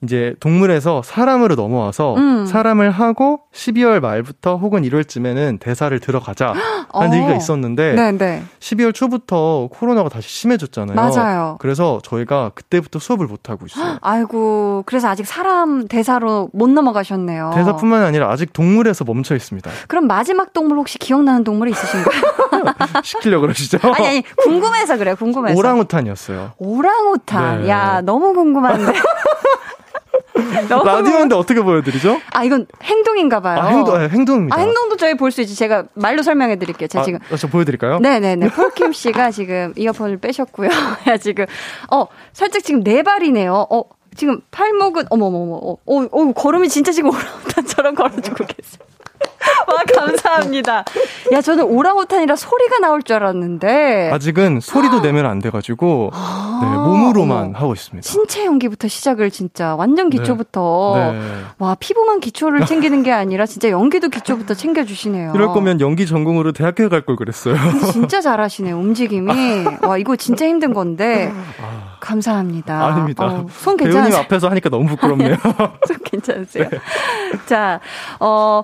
이제 0.03 0.35
동물에서 0.41 1.03
사람으로 1.05 1.55
넘어와서 1.55 2.17
음. 2.17 2.45
사람을 2.47 2.91
하고 2.91 3.41
12월 3.55 4.01
말부터 4.01 4.57
혹은 4.57 4.83
1월쯤에는 4.83 5.61
대사를 5.61 5.97
들어가자 6.01 6.53
하는 6.93 7.13
어. 7.13 7.15
얘기가 7.17 7.35
있었는데 7.37 7.93
네, 7.95 8.13
네. 8.13 8.43
12월 8.59 8.93
초부터 8.93 9.69
코로나가 9.73 10.09
다시 10.09 10.29
심해졌잖아요. 10.29 10.97
맞아요. 10.97 11.57
그래서 11.61 12.01
저희가 12.03 12.51
그때부터 12.55 12.99
수업을 12.99 13.27
못 13.27 13.49
하고 13.49 13.67
있어요. 13.67 13.99
아이고, 14.03 14.83
그래서 14.87 15.09
아직 15.09 15.27
사람 15.27 15.87
대사로 15.87 16.51
못 16.53 16.69
넘어가셨네요. 16.69 17.53
대사뿐만 17.55 18.03
아니라 18.03 18.31
아직 18.31 18.53
동물에서 18.53 19.05
멈춰 19.05 19.37
있습니다. 19.37 19.71
그럼 19.87 20.07
마지막 20.07 20.53
동물 20.53 20.79
혹시 20.79 20.99
기억나는 20.99 21.45
동물이 21.45 21.71
있으신가요? 21.71 22.23
시키려고 23.05 23.43
그러시죠? 23.43 23.79
아니, 23.95 24.07
아니, 24.07 24.23
궁금해서 24.37 24.97
그래요, 24.99 25.15
궁금해서. 25.17 25.57
오랑우탄이었어요. 25.59 26.53
오랑우탄. 26.59 27.63
네. 27.63 27.69
야, 27.69 28.01
너무 28.03 28.35
궁금한데. 28.35 28.93
너무 30.69 30.85
라디오인데 30.85 31.35
어떻게 31.35 31.61
보여드리죠? 31.61 32.21
아, 32.33 32.45
이건 32.45 32.67
행동인가 32.83 33.41
봐요. 33.41 33.61
아, 33.61 33.67
행동, 33.69 33.95
아, 33.95 34.01
행동입니다. 34.01 34.57
아, 34.57 34.61
행동도 34.61 34.97
저희 34.97 35.15
볼 35.15 35.31
수 35.31 35.41
있지. 35.43 35.55
제가 35.55 35.85
말로 35.95 36.23
설명해 36.23 36.57
드릴게요. 36.57 36.89
제가 36.89 37.03
아, 37.03 37.05
지금. 37.05 37.19
아, 37.31 37.37
저 37.37 37.47
보여드릴까요? 37.49 37.99
네네네. 38.01 38.49
폴킴 38.51 38.93
씨가 38.93 39.31
지금 39.31 39.73
이어폰을 39.77 40.19
빼셨고요. 40.19 40.69
야, 41.09 41.17
지금, 41.17 41.47
어, 41.91 42.07
살짝 42.33 42.63
지금 42.63 42.83
네 42.83 43.03
발이네요. 43.03 43.67
어, 43.71 43.83
지금 44.15 44.41
팔목은, 44.51 45.05
어머머머, 45.11 45.55
어, 45.57 45.73
어, 45.87 46.07
어, 46.11 46.33
걸음이 46.33 46.69
진짜 46.69 46.93
지금 46.93 47.11
오랑우탄처럼 47.15 47.95
걸어주고 47.95 48.37
계세요. 48.45 48.87
와, 49.69 49.77
감사합니다. 50.07 50.85
야, 51.33 51.41
저는 51.41 51.65
오랑우탄이라 51.65 52.37
소리가 52.37 52.79
나올 52.79 53.03
줄 53.03 53.17
알았는데. 53.17 54.11
아직은 54.13 54.61
소리도 54.61 55.01
내면 55.01 55.27
안 55.27 55.39
돼가지고 55.41 56.11
아, 56.13 56.61
네, 56.63 56.69
몸으로만 56.69 57.45
어머. 57.45 57.59
하고 57.59 57.73
있습니다. 57.73 58.07
신체 58.09 58.45
연기부터 58.45 58.89
시작을 58.89 59.31
진짜 59.31 59.75
완전 59.77 60.11
기초부터. 60.11 60.95
네. 60.97 61.21
와, 61.59 61.75
피부만 61.79 62.21
기초를 62.21 62.67
챙기는 62.67 63.03
게 63.03 63.13
아니라 63.13 63.47
진짜 63.47 63.71
연기도 63.71 64.09
기초부터 64.09 64.55
챙겨주시네요. 64.55 65.33
이럴 65.35 65.49
거면 65.49 65.81
연기 65.81 66.07
전공으로 66.07 66.53
대학교에 66.53 66.89
갈걸 66.89 67.17
그랬어요. 67.17 67.57
진짜 67.93 68.21
잘하시네요, 68.21 68.77
움직임이. 68.77 69.33
와, 69.83 69.97
이거 69.99 70.17
진짜 70.17 70.47
힘든 70.47 70.73
건데. 70.75 71.33
감사합니다. 72.01 72.85
아닙니다. 72.85 73.25
어, 73.25 73.47
손 73.51 73.77
배우님 73.77 73.95
괜찮으세요? 73.95 74.21
앞에서 74.23 74.49
하니까 74.49 74.69
너무 74.71 74.87
부끄럽네요. 74.89 75.37
손 75.87 75.97
괜찮으세요? 76.05 76.69
자, 77.47 77.81
어, 78.19 78.63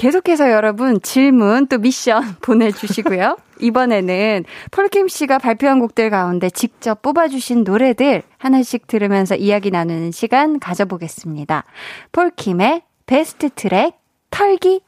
계속해서 0.00 0.50
여러분 0.50 0.98
질문 1.02 1.66
또 1.66 1.76
미션 1.76 2.36
보내주시고요. 2.40 3.36
이번에는 3.60 4.44
폴킴 4.70 5.08
씨가 5.08 5.36
발표한 5.36 5.78
곡들 5.78 6.08
가운데 6.08 6.48
직접 6.48 7.02
뽑아주신 7.02 7.64
노래들 7.64 8.22
하나씩 8.38 8.86
들으면서 8.86 9.34
이야기 9.34 9.70
나누는 9.70 10.10
시간 10.10 10.58
가져보겠습니다. 10.58 11.64
폴킴의 12.12 12.80
베스트 13.04 13.50
트랙 13.50 13.92
털기. 14.30 14.80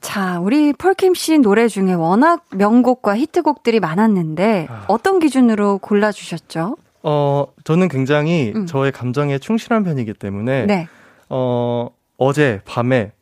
자, 0.00 0.40
우리 0.40 0.72
폴킴 0.72 1.14
씨 1.14 1.38
노래 1.38 1.68
중에 1.68 1.92
워낙 1.92 2.44
명곡과 2.50 3.16
히트곡들이 3.16 3.78
많았는데 3.78 4.66
어떤 4.88 5.20
기준으로 5.20 5.78
골라주셨죠? 5.78 6.76
어, 7.04 7.46
저는 7.62 7.86
굉장히 7.86 8.52
음. 8.56 8.66
저의 8.66 8.90
감정에 8.90 9.38
충실한 9.38 9.84
편이기 9.84 10.14
때문에 10.14 10.66
네. 10.66 10.88
어, 11.28 11.88
어제 12.22 12.60
밤에 12.64 13.12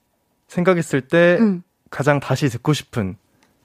생각했을 0.46 1.00
때 1.00 1.38
음. 1.40 1.62
가장 1.90 2.20
다시 2.20 2.48
듣고 2.48 2.72
싶은 2.72 3.16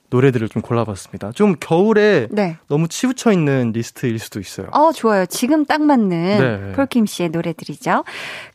노래들을 0.08 0.48
좀 0.48 0.62
골라봤습니다. 0.62 1.32
좀 1.32 1.56
겨울에 1.58 2.28
네. 2.30 2.56
너무 2.68 2.88
치우쳐 2.88 3.32
있는 3.32 3.72
리스트일 3.72 4.18
수도 4.18 4.40
있어요. 4.40 4.68
어, 4.72 4.92
좋아요. 4.92 5.26
지금 5.26 5.64
딱 5.64 5.82
맞는 5.82 6.08
네. 6.08 6.72
폴킴 6.72 7.06
씨의 7.06 7.30
노래들이죠. 7.30 8.04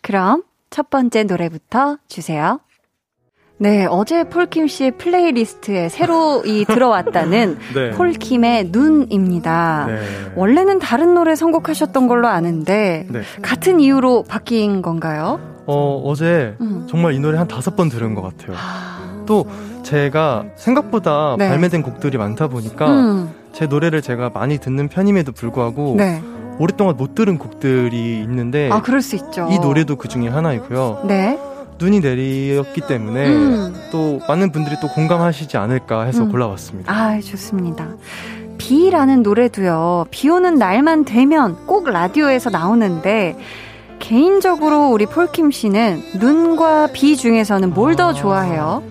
그럼 0.01 0.43
첫 0.69 0.89
번째 0.89 1.23
노래부터 1.23 1.97
주세요. 2.07 2.59
네, 3.62 3.86
어제 3.86 4.24
폴킴 4.24 4.68
씨의 4.68 4.97
playlist에 4.97 5.88
새로 5.88 6.41
이 6.47 6.66
들어왔다는 6.68 7.59
네. 7.76 7.91
폴킴의 7.91 8.70
눈입니다. 8.72 9.86
네. 9.88 9.99
원래는 10.36 10.80
다른 10.80 11.14
노래 11.14 11.36
선곡하셨던 11.36 12.07
걸로 12.07 12.28
아는데 12.28 13.05
네. 13.07 13.22
같은 13.43 13.80
이유로 13.80 14.24
바뀐 14.24 14.82
건가요? 14.82 15.39
어, 15.68 16.01
어제 16.03 16.55
음. 16.59 16.88
정말 16.89 17.14
이 17.14 17.20
노래 17.20 17.38
한 17.38 17.47
다섯 17.47 17.76
번 17.76 17.88
들은 17.88 18.16
것 18.16 18.24
같아요. 18.24 18.57
아, 18.57 19.24
또 19.28 19.45
제가 19.84 20.45
생각보다 20.55 21.36
네. 21.38 21.47
발매된 21.47 21.84
곡들이 21.84 22.18
많다 22.18 22.47
보니까 22.47 22.88
음, 22.89 23.30
제 23.53 23.68
노래를 23.68 24.01
제가 24.01 24.32
많이 24.34 24.57
듣는 24.57 24.88
편임에도 24.88 25.34
불구하고 25.34 25.93
네. 25.99 26.20
오랫동안 26.57 26.97
못 26.97 27.14
들은 27.14 27.38
곡들이 27.38 28.22
있는데 28.24 28.72
아, 28.72 28.82
그럴 28.82 29.03
수 29.03 29.16
있죠. 29.18 29.47
이 29.51 29.59
노래도 29.59 29.97
그 29.97 30.07
중에 30.07 30.30
하나이고요. 30.30 31.03
네. 31.07 31.38
눈이 31.82 31.99
내렸기 31.99 32.82
때문에 32.82 33.27
음. 33.27 33.75
또 33.91 34.19
많은 34.27 34.51
분들이 34.51 34.75
또 34.79 34.88
공감하시지 34.88 35.57
않을까 35.57 36.03
해서 36.03 36.23
음. 36.23 36.32
골라왔습니다. 36.32 36.93
아, 36.93 37.19
좋습니다. 37.19 37.88
비라는 38.59 39.23
노래도요, 39.23 40.05
비 40.11 40.29
오는 40.29 40.55
날만 40.55 41.05
되면 41.05 41.65
꼭 41.65 41.89
라디오에서 41.89 42.51
나오는데, 42.51 43.36
개인적으로 43.97 44.89
우리 44.89 45.05
폴킴 45.07 45.51
씨는 45.51 46.03
눈과 46.19 46.89
비 46.93 47.17
중에서는 47.17 47.73
뭘더 47.73 48.13
좋아해요? 48.13 48.84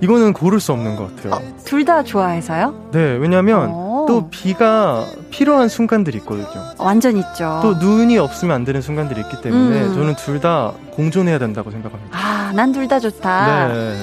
이거는 0.00 0.32
고를 0.32 0.60
수 0.60 0.72
없는 0.72 0.96
것 0.96 1.16
같아요. 1.16 1.42
둘다 1.64 2.04
좋아해서요? 2.04 2.90
네, 2.92 3.16
왜냐면 3.16 3.70
어, 3.72 3.85
또 4.06 4.28
비가 4.30 5.04
필요한 5.30 5.68
순간들이 5.68 6.18
있거든요. 6.18 6.46
완전 6.78 7.16
있죠. 7.16 7.60
또 7.62 7.74
눈이 7.74 8.18
없으면 8.18 8.54
안 8.54 8.64
되는 8.64 8.80
순간들이 8.82 9.20
있기 9.22 9.40
때문에 9.42 9.82
음. 9.82 9.94
저는 9.94 10.16
둘 10.16 10.40
다 10.40 10.72
공존해야 10.94 11.38
된다고 11.38 11.70
생각합니다. 11.70 12.16
아, 12.16 12.52
난 12.54 12.72
둘 12.72 12.88
다 12.88 12.98
좋다. 13.00 13.68
네. 13.68 13.96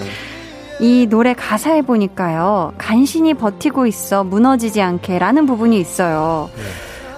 이 0.79 1.05
노래 1.07 1.33
가사에 1.33 1.81
보니까요, 1.83 2.73
간신히 2.77 3.33
버티고 3.35 3.85
있어 3.87 4.23
무너지지 4.23 4.81
않게 4.81 5.19
라는 5.19 5.45
부분이 5.45 5.79
있어요. 5.79 6.49
네. 6.55 6.61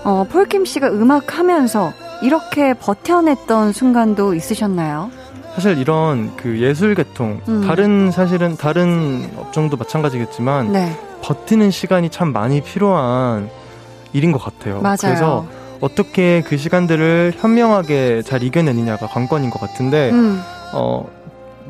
어, 0.04 0.26
폴킴 0.30 0.66
씨가 0.66 0.90
음악 0.90 1.38
하면서 1.40 1.92
이렇게 2.22 2.74
버텨냈던 2.74 3.72
순간도 3.74 4.34
있으셨나요? 4.36 5.10
사실 5.56 5.78
이런 5.78 6.36
그 6.36 6.60
예술 6.60 6.94
계통 6.96 7.40
음. 7.48 7.64
다른 7.66 8.12
사실은 8.12 8.58
다른 8.58 9.30
업종도 9.38 9.78
마찬가지겠지만 9.78 10.74
네, 10.74 10.96
버티는 11.26 11.72
시간이 11.72 12.10
참 12.12 12.32
많이 12.32 12.62
필요한 12.62 13.50
일인 14.14 14.32
것 14.32 14.38
같아요. 14.38 14.80
맞아요. 14.82 14.98
그래서 15.02 15.48
어떻게 15.82 16.44
그 16.46 16.56
시간들을 16.56 17.34
현명하게 17.36 18.22
잘 18.22 18.44
이겨내느냐가 18.44 19.08
관건인 19.08 19.50
것 19.50 19.60
같은데 19.60 20.12
음, 20.12 20.40
어 20.74 21.10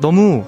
너무 0.00 0.44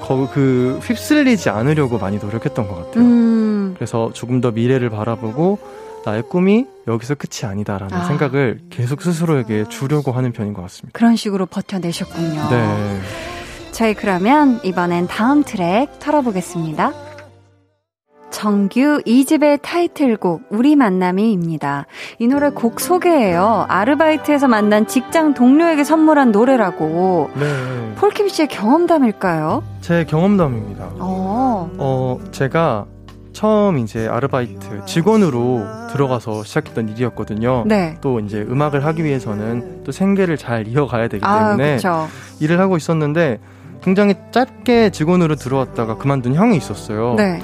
거, 0.00 0.28
그 0.32 0.78
휩쓸리지 0.82 1.50
않으려고 1.50 1.98
많이 1.98 2.18
노력했던 2.18 2.68
것 2.68 2.74
같아요. 2.76 3.04
음, 3.04 3.74
그래서 3.76 4.10
조금 4.12 4.40
더 4.40 4.52
미래를 4.52 4.90
바라보고 4.90 5.58
나의 6.04 6.22
꿈이 6.22 6.66
여기서 6.86 7.16
끝이 7.16 7.50
아니다라는 7.50 7.96
아. 7.96 8.04
생각을 8.04 8.60
계속 8.70 9.02
스스로에게 9.02 9.64
주려고 9.68 10.12
하는 10.12 10.30
편인 10.30 10.54
것 10.54 10.62
같습니다. 10.62 10.96
그런 10.96 11.16
식으로 11.16 11.46
버텨내셨군요. 11.46 12.48
네. 12.48 13.00
저희 13.72 13.92
그러면 13.92 14.60
이번엔 14.62 15.08
다음 15.08 15.42
트랙 15.42 15.98
털어보겠습니다. 15.98 17.05
정규 18.30 19.00
2집의 19.06 19.60
타이틀곡 19.62 20.42
우리 20.50 20.76
만남이입니다. 20.76 21.86
이 22.18 22.26
노래 22.26 22.50
곡 22.50 22.80
소개예요. 22.80 23.66
아르바이트에서 23.68 24.48
만난 24.48 24.86
직장 24.86 25.34
동료에게 25.34 25.84
선물한 25.84 26.32
노래라고. 26.32 27.30
네. 27.34 27.94
폴킴 27.96 28.28
씨의 28.28 28.48
경험담일까요? 28.48 29.62
제 29.80 30.04
경험담입니다. 30.04 30.90
어. 30.98 31.70
어, 31.78 32.18
제가 32.32 32.86
처음 33.32 33.76
이제 33.78 34.08
아르바이트 34.08 34.86
직원으로 34.86 35.62
들어가서 35.92 36.42
시작했던 36.42 36.88
일이었거든요. 36.88 37.64
네. 37.66 37.96
또 38.00 38.18
이제 38.20 38.40
음악을 38.40 38.84
하기 38.86 39.04
위해서는 39.04 39.84
또 39.84 39.92
생계를 39.92 40.38
잘 40.38 40.66
이어가야 40.66 41.08
되기 41.08 41.24
아, 41.24 41.50
때문에 41.50 41.76
그쵸. 41.76 42.08
일을 42.40 42.58
하고 42.60 42.78
있었는데 42.78 43.38
굉장히 43.82 44.14
짧게 44.32 44.90
직원으로 44.90 45.36
들어왔다가 45.36 45.96
그만둔 45.98 46.34
형이 46.34 46.56
있었어요. 46.56 47.14
네. 47.16 47.40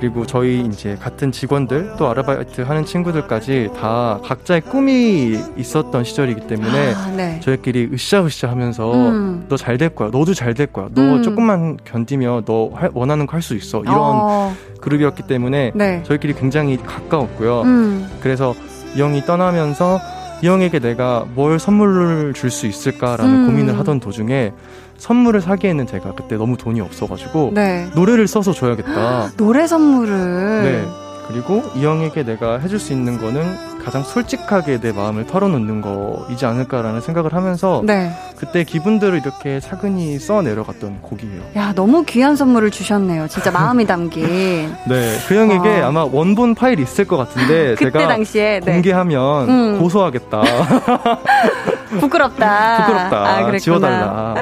그리고 0.00 0.24
저희 0.24 0.60
이제 0.60 0.96
같은 0.98 1.30
직원들 1.30 1.92
또 1.98 2.08
아르바이트 2.08 2.62
하는 2.62 2.86
친구들까지 2.86 3.68
다 3.78 4.18
각자의 4.24 4.62
꿈이 4.62 5.38
있었던 5.58 6.04
시절이기 6.04 6.46
때문에 6.46 6.94
아, 6.94 7.06
네. 7.14 7.38
저희끼리 7.40 7.90
으쌰으쌰 7.92 8.48
하면서 8.48 8.90
음. 8.94 9.44
너잘 9.50 9.76
될 9.76 9.90
거야. 9.90 10.08
너도 10.10 10.32
잘 10.32 10.54
될 10.54 10.68
거야. 10.68 10.88
너 10.94 11.02
음. 11.02 11.22
조금만 11.22 11.76
견디면 11.84 12.46
너 12.46 12.70
할- 12.74 12.90
원하는 12.94 13.26
거 13.26 13.34
할 13.36 13.42
수 13.42 13.54
있어. 13.54 13.80
이런 13.82 13.94
어, 13.98 14.54
그룹이었기 14.80 15.24
때문에 15.24 15.72
네. 15.74 16.02
저희끼리 16.04 16.32
굉장히 16.34 16.76
가까웠고요. 16.78 17.62
음. 17.62 18.08
그래서 18.20 18.54
이 18.96 19.00
형이 19.02 19.24
떠나면서 19.26 20.00
이 20.42 20.46
형에게 20.48 20.78
내가 20.78 21.26
뭘 21.34 21.58
선물을 21.58 22.32
줄 22.34 22.50
수 22.50 22.66
있을까라는 22.66 23.34
음. 23.42 23.46
고민을 23.46 23.78
하던 23.78 24.00
도중에 24.00 24.52
선물을 25.00 25.40
사기에는 25.40 25.86
제가 25.86 26.12
그때 26.14 26.36
너무 26.36 26.56
돈이 26.56 26.80
없어가지고 26.80 27.52
네. 27.54 27.88
노래를 27.94 28.28
써서 28.28 28.52
줘야겠다. 28.52 29.32
노래 29.36 29.66
선물을. 29.66 30.62
네. 30.62 30.86
그리고 31.26 31.62
이 31.76 31.84
형에게 31.84 32.24
내가 32.24 32.58
해줄 32.58 32.80
수 32.80 32.92
있는 32.92 33.16
거는 33.18 33.80
가장 33.84 34.02
솔직하게 34.02 34.80
내 34.80 34.90
마음을 34.90 35.26
털어놓는 35.28 35.80
거이지 35.80 36.44
않을까라는 36.44 37.00
생각을 37.00 37.32
하면서 37.34 37.82
네. 37.84 38.10
그때 38.36 38.64
기분들을 38.64 39.20
이렇게 39.20 39.60
차근히 39.60 40.18
써 40.18 40.42
내려갔던 40.42 41.00
곡이에요. 41.02 41.40
야, 41.56 41.72
너무 41.74 42.04
귀한 42.04 42.34
선물을 42.34 42.72
주셨네요. 42.72 43.28
진짜 43.28 43.52
마음이 43.52 43.86
담긴. 43.86 44.26
네, 44.88 45.16
그 45.28 45.36
형에게 45.36 45.80
와. 45.80 45.88
아마 45.88 46.04
원본 46.04 46.56
파일이 46.56 46.82
있을 46.82 47.04
것 47.06 47.16
같은데 47.16 47.76
그때 47.78 47.92
제가 47.92 48.08
당시에. 48.08 48.60
네. 48.64 48.72
공개하면 48.72 49.48
음. 49.48 49.78
고소하겠다. 49.78 50.42
부끄럽다. 51.98 52.76
부끄럽다. 52.86 53.16
아, 53.18 53.36
그랬구나. 53.38 53.58
지워달라. 53.58 54.34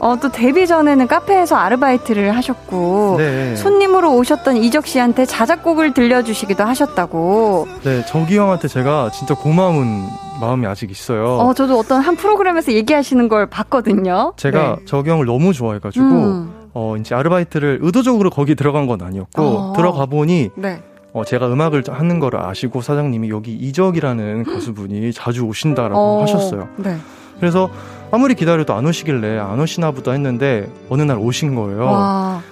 어, 0.00 0.16
또 0.20 0.30
데뷔 0.30 0.66
전에는 0.66 1.06
카페에서 1.06 1.56
아르바이트를 1.56 2.36
하셨고. 2.36 3.16
네. 3.18 3.56
손님으로 3.56 4.14
오셨던 4.16 4.56
이적 4.58 4.86
씨한테 4.86 5.24
자작곡을 5.26 5.94
들려주시기도 5.94 6.64
하셨다고. 6.64 7.68
네, 7.82 8.04
저기 8.06 8.36
형한테 8.38 8.68
제가 8.68 9.10
진짜 9.12 9.34
고마운 9.34 10.06
마음이 10.40 10.66
아직 10.66 10.90
있어요. 10.90 11.38
어, 11.38 11.54
저도 11.54 11.78
어떤 11.78 12.00
한 12.00 12.16
프로그램에서 12.16 12.72
얘기하시는 12.72 13.28
걸 13.28 13.46
봤거든요. 13.46 14.32
제가 14.36 14.76
네. 14.78 14.84
저기 14.86 15.10
형을 15.10 15.26
너무 15.26 15.52
좋아해가지고 15.52 16.04
음, 16.04 16.68
어 16.72 16.94
이제 16.98 17.14
아르바이트를 17.14 17.80
의도적으로 17.82 18.30
거기 18.30 18.54
들어간 18.54 18.86
건 18.86 19.02
아니었고 19.02 19.42
어. 19.42 19.72
들어가 19.76 20.06
보니 20.06 20.50
네. 20.54 20.82
어 21.12 21.24
제가 21.24 21.52
음악을 21.52 21.84
하는 21.88 22.20
거를 22.20 22.40
아시고 22.40 22.82
사장님이 22.82 23.30
여기 23.30 23.52
이적이라는 23.52 24.44
가수분이 24.44 25.12
자주 25.12 25.44
오신다라고 25.44 25.98
어, 25.98 26.22
하셨어요. 26.22 26.68
네. 26.76 26.96
그래서 27.38 27.70
아무리 28.12 28.34
기다려도 28.34 28.74
안 28.74 28.86
오시길래 28.86 29.38
안 29.38 29.58
오시나 29.58 29.90
보다 29.92 30.12
했는데 30.12 30.70
어느 30.88 31.02
날 31.02 31.18
오신 31.18 31.54
거예요. 31.54 31.84
와. 31.84 32.42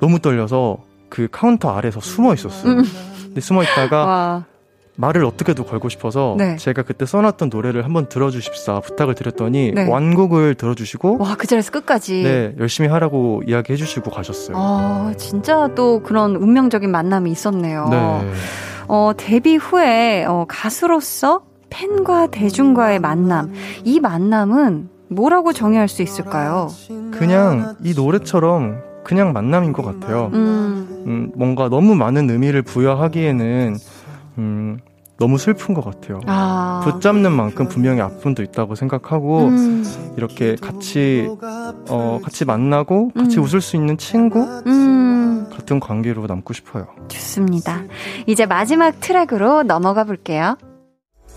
너무 0.00 0.18
떨려서 0.18 0.78
그 1.08 1.28
카운터 1.30 1.70
아래서 1.70 2.00
숨어 2.00 2.34
있었어요. 2.34 2.72
음. 2.72 2.82
근데 3.24 3.40
숨어 3.40 3.62
있다가 3.62 4.04
와. 4.04 4.44
말을 4.96 5.24
어떻게도 5.24 5.64
걸고 5.64 5.88
싶어서 5.88 6.36
네. 6.38 6.56
제가 6.56 6.82
그때 6.82 7.04
써놨던 7.04 7.50
노래를 7.52 7.84
한번 7.84 8.08
들어주십사 8.08 8.80
부탁을 8.80 9.14
드렸더니 9.14 9.72
네. 9.74 9.88
완곡을 9.88 10.54
들어주시고 10.54 11.18
와, 11.18 11.34
그 11.36 11.46
자리에서 11.46 11.72
끝까지. 11.72 12.22
네 12.22 12.54
열심히 12.58 12.88
하라고 12.88 13.42
이야기해 13.46 13.76
주시고 13.76 14.10
가셨어요. 14.10 14.56
아, 14.56 15.12
진짜 15.16 15.68
또 15.74 16.02
그런 16.02 16.36
운명적인 16.36 16.90
만남이 16.90 17.30
있었네요. 17.30 17.88
네. 17.90 18.32
어, 18.86 19.12
데뷔 19.16 19.56
후에 19.56 20.24
어, 20.26 20.44
가수로서 20.48 21.42
팬과 21.70 22.28
대중과의 22.28 23.00
만남. 23.00 23.52
이 23.82 23.98
만남은 23.98 24.90
뭐라고 25.08 25.52
정의할 25.52 25.88
수 25.88 26.02
있을까요? 26.02 26.68
그냥 27.10 27.76
이 27.82 27.94
노래처럼 27.94 28.80
그냥 29.02 29.32
만남인 29.32 29.72
것 29.72 29.82
같아요. 29.84 30.30
음, 30.32 31.04
음, 31.06 31.32
뭔가 31.34 31.68
너무 31.68 31.94
많은 31.94 32.30
의미를 32.30 32.62
부여하기에는 32.62 33.76
음, 34.38 34.78
너무 35.16 35.38
슬픈 35.38 35.74
것 35.74 35.84
같아요. 35.84 36.20
아. 36.26 36.80
붙잡는 36.84 37.30
만큼 37.32 37.68
분명히 37.68 38.00
아픔도 38.00 38.42
있다고 38.42 38.74
생각하고 38.74 39.46
음, 39.46 39.84
이렇게 40.16 40.56
같이 40.56 41.28
어 41.88 42.20
같이 42.22 42.44
만나고 42.44 43.10
같이 43.14 43.38
음. 43.38 43.44
웃을 43.44 43.60
수 43.60 43.76
있는 43.76 43.96
친구 43.96 44.40
음, 44.66 45.46
같은 45.52 45.78
관계로 45.78 46.26
남고 46.26 46.52
싶어요. 46.52 46.86
좋습니다. 47.08 47.82
이제 48.26 48.44
마지막 48.44 48.98
트랙으로 49.00 49.62
넘어가 49.62 50.04
볼게요. 50.04 50.56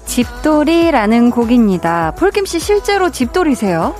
집돌이라는 0.05 1.29
곡입니다. 1.31 2.13
폴킴 2.17 2.45
씨 2.45 2.59
실제로 2.59 3.11
집돌이세요? 3.11 3.93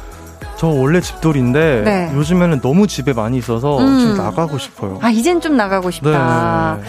저 0.57 0.67
원래 0.67 1.01
집돌인데 1.01 1.81
네. 1.85 2.11
요즘에는 2.15 2.61
너무 2.61 2.88
집에 2.88 3.13
많이 3.13 3.38
있어서 3.38 3.77
음. 3.79 3.99
좀 3.99 4.17
나가고 4.17 4.57
싶어요. 4.57 4.99
아, 5.01 5.09
이젠 5.09 5.39
좀 5.41 5.55
나가고 5.55 5.91
싶다. 5.91 6.77
네. 6.81 6.88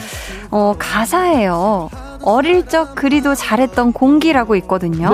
어, 0.50 0.74
가사예요. 0.78 1.90
어릴 2.22 2.66
적 2.66 2.94
그리도 2.94 3.34
잘했던 3.34 3.92
공기라고 3.92 4.56
있거든요. 4.56 5.10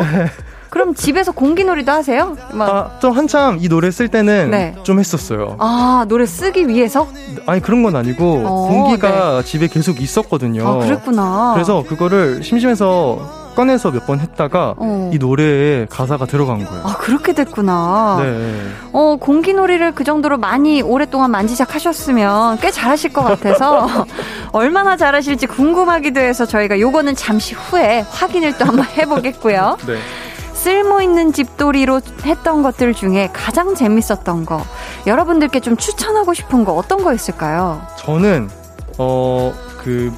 그럼 0.70 0.93
집에서 0.95 1.30
공기놀이도 1.30 1.93
하세요? 1.93 2.37
막, 2.53 2.68
아, 2.68 2.99
좀 2.99 3.12
한참 3.12 3.59
이 3.61 3.68
노래 3.68 3.93
쓸 3.93 4.09
때는 4.09 4.51
네. 4.51 4.74
좀 4.82 4.99
했었어요. 4.99 5.55
아, 5.61 6.05
노래 6.09 6.26
쓰기 6.26 6.66
위해서? 6.66 7.07
아니 7.47 7.61
그런 7.61 7.85
건 7.85 7.95
아니고 7.95 8.43
어, 8.45 8.68
공기가 8.68 9.43
집에 9.45 9.68
계속 9.68 10.01
있었거든요. 10.01 10.66
아, 10.66 10.78
그랬구나. 10.78 11.53
그래서 11.55 11.85
그거를 11.89 12.43
심심해서 12.43 13.44
꺼내서 13.55 13.91
몇 13.91 14.05
번 14.07 14.21
했다가 14.21 14.75
어. 14.77 15.11
이 15.15 15.19
노래에 15.19 15.87
가사가 15.89 16.27
들어간 16.27 16.65
거예요. 16.65 16.83
아, 16.85 16.97
그렇게 16.99 17.33
됐구나. 17.33 18.19
네. 18.21 18.69
어, 18.93 19.17
공기놀이를 19.19 19.93
그 19.95 20.05
정도로 20.05 20.37
많이 20.37 20.83
오랫동안 20.83 21.31
만지작 21.31 21.75
하셨으면 21.75 22.59
꽤 22.59 22.71
잘하실 22.71 23.13
것 23.13 23.23
같아서 23.23 23.87
얼마나 24.53 24.97
잘하실지 24.97 25.47
궁금하기도 25.47 26.21
해서 26.21 26.45
저희가 26.47 26.79
요거는 26.81 27.15
잠시 27.17 27.55
후에 27.55 28.05
확인을 28.11 28.59
또 28.59 28.67
한번 28.67 28.85
해보겠고요. 28.87 29.79
네. 29.87 29.97
쓸모 30.53 31.01
있는 31.03 31.33
집돌이로 31.33 32.01
했던 32.25 32.63
것들 32.63 32.95
중에 32.95 33.29
가장 33.35 33.75
재밌었던 33.75 34.47
거, 34.47 34.63
여러분들께 35.07 35.61
좀 35.61 35.77
추천하고 35.77 36.33
싶은 36.33 36.65
거 36.65 36.73
어떤 36.73 37.03
거 37.05 37.13
있을까요? 37.13 37.83
저는 37.99 38.49
어그 38.97 40.13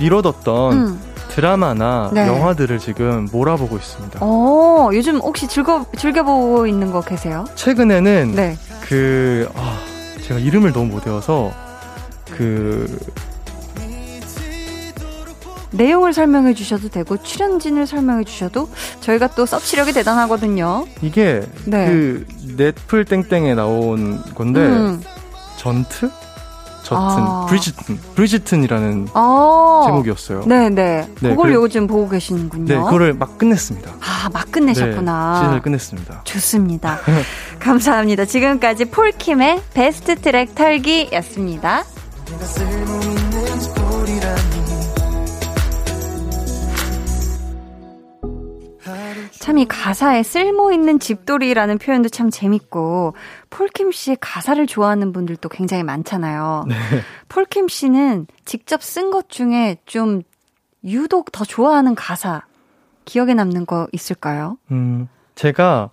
미뤄뒀던 0.00 0.72
음. 0.72 1.00
드라마나 1.34 2.10
네. 2.12 2.26
영화들을 2.26 2.78
지금 2.78 3.26
몰아보고 3.32 3.76
있습니다. 3.76 4.18
어, 4.20 4.90
요즘 4.92 5.16
혹시 5.16 5.48
즐거, 5.48 5.86
즐겨보고 5.96 6.66
있는 6.66 6.92
거 6.92 7.00
계세요? 7.00 7.46
최근에는 7.54 8.32
네. 8.34 8.58
그 8.82 9.48
아, 9.54 9.78
제가 10.22 10.38
이름을 10.38 10.72
너무 10.72 10.92
못 10.92 11.06
외워서 11.06 11.52
그 12.30 12.98
내용을 15.70 16.12
설명해 16.12 16.52
주셔도 16.52 16.90
되고, 16.90 17.16
출연진을 17.22 17.86
설명해 17.86 18.24
주셔도 18.24 18.68
저희가 19.00 19.28
또 19.28 19.46
서치력이 19.46 19.94
대단하거든요. 19.94 20.84
이게 21.00 21.40
네. 21.64 21.86
그 21.86 22.26
넷플 22.58 23.06
땡땡에 23.06 23.54
나온 23.54 24.22
건데 24.34 24.60
음. 24.60 25.02
전트 25.56 26.10
저튼 26.82 26.98
아. 26.98 27.46
브리지튼 27.48 27.98
브리지튼이라는 28.16 29.08
어. 29.14 29.82
제목이었어요. 29.86 30.44
네네. 30.46 31.08
네, 31.20 31.28
그걸 31.30 31.36
그래- 31.36 31.54
요즘 31.54 31.86
보고 31.86 32.08
계시는군요. 32.08 32.64
네, 32.64 32.74
그거를 32.76 33.14
막 33.14 33.38
끝냈습니다. 33.38 33.90
아, 34.00 34.28
막 34.32 34.46
네, 34.46 34.50
끝내셨구나. 34.50 35.40
시즌을 35.40 35.62
끝냈습니다. 35.62 36.20
좋습니다. 36.24 36.98
감사합니다. 37.60 38.24
지금까지 38.24 38.86
폴킴의 38.86 39.62
베스트 39.74 40.16
트랙 40.16 40.54
털기였습니다. 40.54 41.84
참 49.42 49.58
이 49.58 49.66
가사에 49.66 50.22
쓸모 50.22 50.70
있는 50.70 51.00
집돌이라는 51.00 51.78
표현도 51.78 52.10
참 52.10 52.30
재밌고 52.30 53.16
폴킴 53.50 53.90
씨의 53.90 54.18
가사를 54.20 54.64
좋아하는 54.68 55.12
분들도 55.12 55.48
굉장히 55.48 55.82
많잖아요. 55.82 56.64
네. 56.68 56.76
폴킴 57.28 57.66
씨는 57.66 58.28
직접 58.44 58.84
쓴 58.84 59.10
것 59.10 59.28
중에 59.28 59.78
좀 59.84 60.22
유독 60.84 61.32
더 61.32 61.44
좋아하는 61.44 61.96
가사 61.96 62.42
기억에 63.04 63.34
남는 63.34 63.66
거 63.66 63.88
있을까요? 63.90 64.58
음, 64.70 65.08
제가 65.34 65.90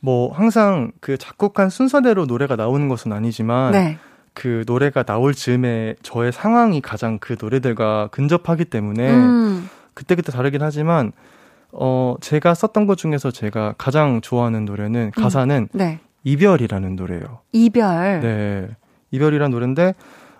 뭐 0.00 0.32
항상 0.32 0.90
그 1.00 1.18
작곡한 1.18 1.68
순서대로 1.68 2.24
노래가 2.24 2.56
나오는 2.56 2.88
것은 2.88 3.12
아니지만 3.12 3.72
네. 3.72 3.98
그 4.32 4.64
노래가 4.66 5.02
나올 5.02 5.34
즈음에 5.34 5.96
저의 6.02 6.32
상황이 6.32 6.80
가장 6.80 7.18
그 7.18 7.36
노래들과 7.38 8.08
근접하기 8.10 8.64
때문에 8.64 9.10
음. 9.12 9.68
그때그때 9.92 10.32
다르긴 10.32 10.62
하지만 10.62 11.12
어 11.78 12.16
제가 12.20 12.54
썼던 12.54 12.86
것 12.86 12.96
중에서 12.96 13.30
제가 13.30 13.74
가장 13.78 14.20
좋아하는 14.20 14.64
노래는 14.64 15.10
가사는 15.12 15.68
네. 15.72 16.00
이별이라는 16.24 16.96
노래예요. 16.96 17.40
이별. 17.52 18.20
네. 18.20 18.68
이별이라는 19.10 19.50
노래인데 19.50 19.94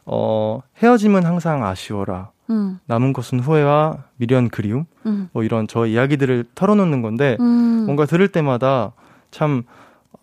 어 0.04 0.60
헤어짐은 0.82 1.24
항상 1.24 1.64
아쉬워라. 1.64 2.30
음. 2.48 2.78
남은 2.86 3.12
것은 3.12 3.40
후회와 3.40 4.04
미련 4.16 4.48
그리움 4.48 4.84
음. 5.04 5.28
뭐 5.32 5.42
이런 5.42 5.66
저 5.66 5.84
이야기들을 5.84 6.44
털어놓는 6.54 7.02
건데 7.02 7.36
음. 7.40 7.84
뭔가 7.86 8.06
들을 8.06 8.26
때마다 8.28 8.92
참 9.30 9.64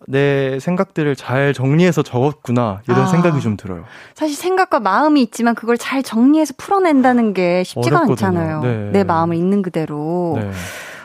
내 0.07 0.59
생각들을 0.59 1.16
잘 1.16 1.53
정리해서 1.53 2.01
적었구나 2.01 2.82
이런 2.88 3.01
아. 3.01 3.05
생각이 3.07 3.39
좀 3.41 3.55
들어요. 3.57 3.86
사실 4.16 4.36
생각과 4.36 4.80
마음이 4.80 5.22
있지만 5.22 5.55
그걸 5.55 5.78
잘 5.78 6.03
정리해서 6.03 6.53
풀어낸다는 6.57 7.34
게 7.34 7.64
쉽지가 7.64 7.97
어렵거든요. 7.99 8.28
않잖아요. 8.28 8.61
네. 8.61 8.89
내 8.91 9.03
마음을 9.03 9.36
있는 9.36 9.61
그대로. 9.61 10.38
네. 10.39 10.51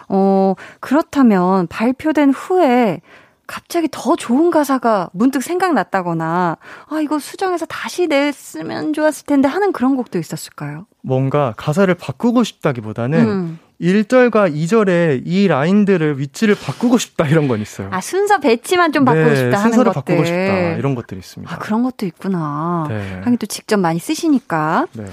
어, 0.09 0.55
그렇다면 0.81 1.67
발표된 1.69 2.31
후에 2.31 3.01
갑자기 3.47 3.89
더 3.91 4.15
좋은 4.15 4.51
가사가 4.51 5.09
문득 5.15 5.43
생각났다거나, 5.43 6.59
아, 6.89 7.01
이거 7.01 7.19
수정해서 7.19 7.65
다시 7.65 8.07
냈으면 8.07 8.93
좋았을 8.93 9.25
텐데 9.25 9.49
하는 9.49 9.73
그런 9.73 9.97
곡도 9.97 10.19
있었을까요? 10.19 10.87
뭔가 11.03 11.55
가사를 11.57 11.93
바꾸고 11.95 12.45
싶다기보다는 12.45 13.19
음. 13.21 13.59
1절과 13.81 14.53
2절의 14.55 15.23
이 15.25 15.49
라인들을 15.49 16.19
위치를 16.19 16.57
바꾸고 16.57 16.99
싶다 16.99 17.27
이런 17.27 17.49
건 17.49 17.61
있어요. 17.63 17.89
아, 17.91 18.01
순서 18.03 18.39
배치만 18.39 18.93
좀 18.93 19.05
바꾸고 19.07 19.29
네, 19.31 19.37
싶다 19.37 19.59
하는 19.59 19.71
순서를 19.73 19.93
것들. 19.93 20.15
바꾸고 20.17 20.25
싶다 20.27 20.77
이런 20.77 20.95
것들이 20.95 21.19
있습니다. 21.21 21.55
아, 21.55 21.59
그런 21.59 21.83
것도 21.85 22.05
있구나. 22.05 22.87
네. 22.89 23.21
하긴 23.21 23.39
또 23.39 23.47
직접 23.47 23.79
많이 23.79 23.99
쓰시니까. 23.99 24.89
네. 24.93 25.05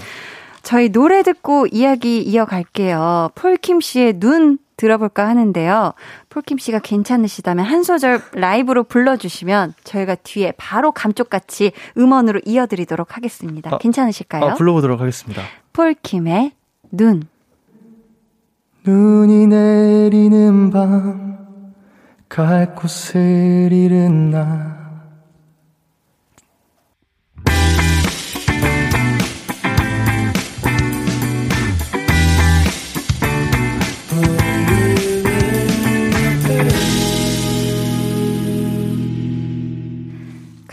저희 0.63 0.89
노래 0.89 1.21
듣고 1.21 1.67
이야기 1.67 2.21
이어갈게요. 2.23 3.29
폴킴 3.35 3.81
씨의 3.81 4.19
눈 4.19 4.57
들어볼까 4.77 5.27
하는데요. 5.27 5.93
폴킴 6.29 6.57
씨가 6.57 6.79
괜찮으시다면 6.79 7.65
한 7.65 7.83
소절 7.83 8.21
라이브로 8.33 8.83
불러주시면 8.83 9.73
저희가 9.83 10.15
뒤에 10.15 10.53
바로 10.57 10.91
감쪽같이 10.91 11.71
음원으로 11.97 12.41
이어드리도록 12.45 13.15
하겠습니다. 13.17 13.73
아, 13.73 13.77
괜찮으실까요? 13.77 14.45
아, 14.45 14.53
불러보도록 14.55 14.99
하겠습니다. 14.99 15.41
폴킴의 15.73 16.51
눈. 16.91 17.23
눈이 18.85 19.47
내리는 19.47 20.69
밤, 20.69 21.37
갈 22.29 22.75
곳을 22.75 23.71
잃은 23.71 24.29
나. 24.31 24.84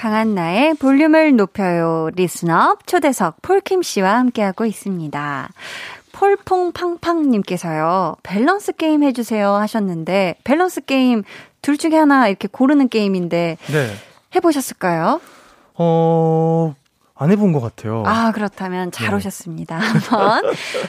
강한 0.03 0.34
나의 0.34 0.74
볼륨을 0.74 1.36
높여요. 1.36 2.11
listener 2.16 2.76
초대석 2.86 3.40
폴킴 3.40 3.82
씨와 3.82 4.18
함께하고 4.18 4.64
있습니다. 4.64 5.48
폴퐁팡팡님께서요, 6.11 8.16
밸런스 8.24 8.72
게임 8.72 9.05
해주세요 9.05 9.55
하셨는데, 9.55 10.34
밸런스 10.42 10.80
게임 10.86 11.22
둘 11.61 11.78
중에 11.78 11.94
하나 11.94 12.26
이렇게 12.26 12.48
고르는 12.48 12.88
게임인데 12.88 13.59
네. 13.64 13.90
해보셨을까요? 14.34 15.20
어, 15.74 16.74
안 17.14 17.30
해본 17.30 17.53
것 17.53 17.61
같아요. 17.61 18.03
아, 18.05 18.32
그렇다면 18.32 18.90
잘 18.90 19.11
네. 19.11 19.14
오셨습니다. 19.14 19.78
한번 19.78 20.42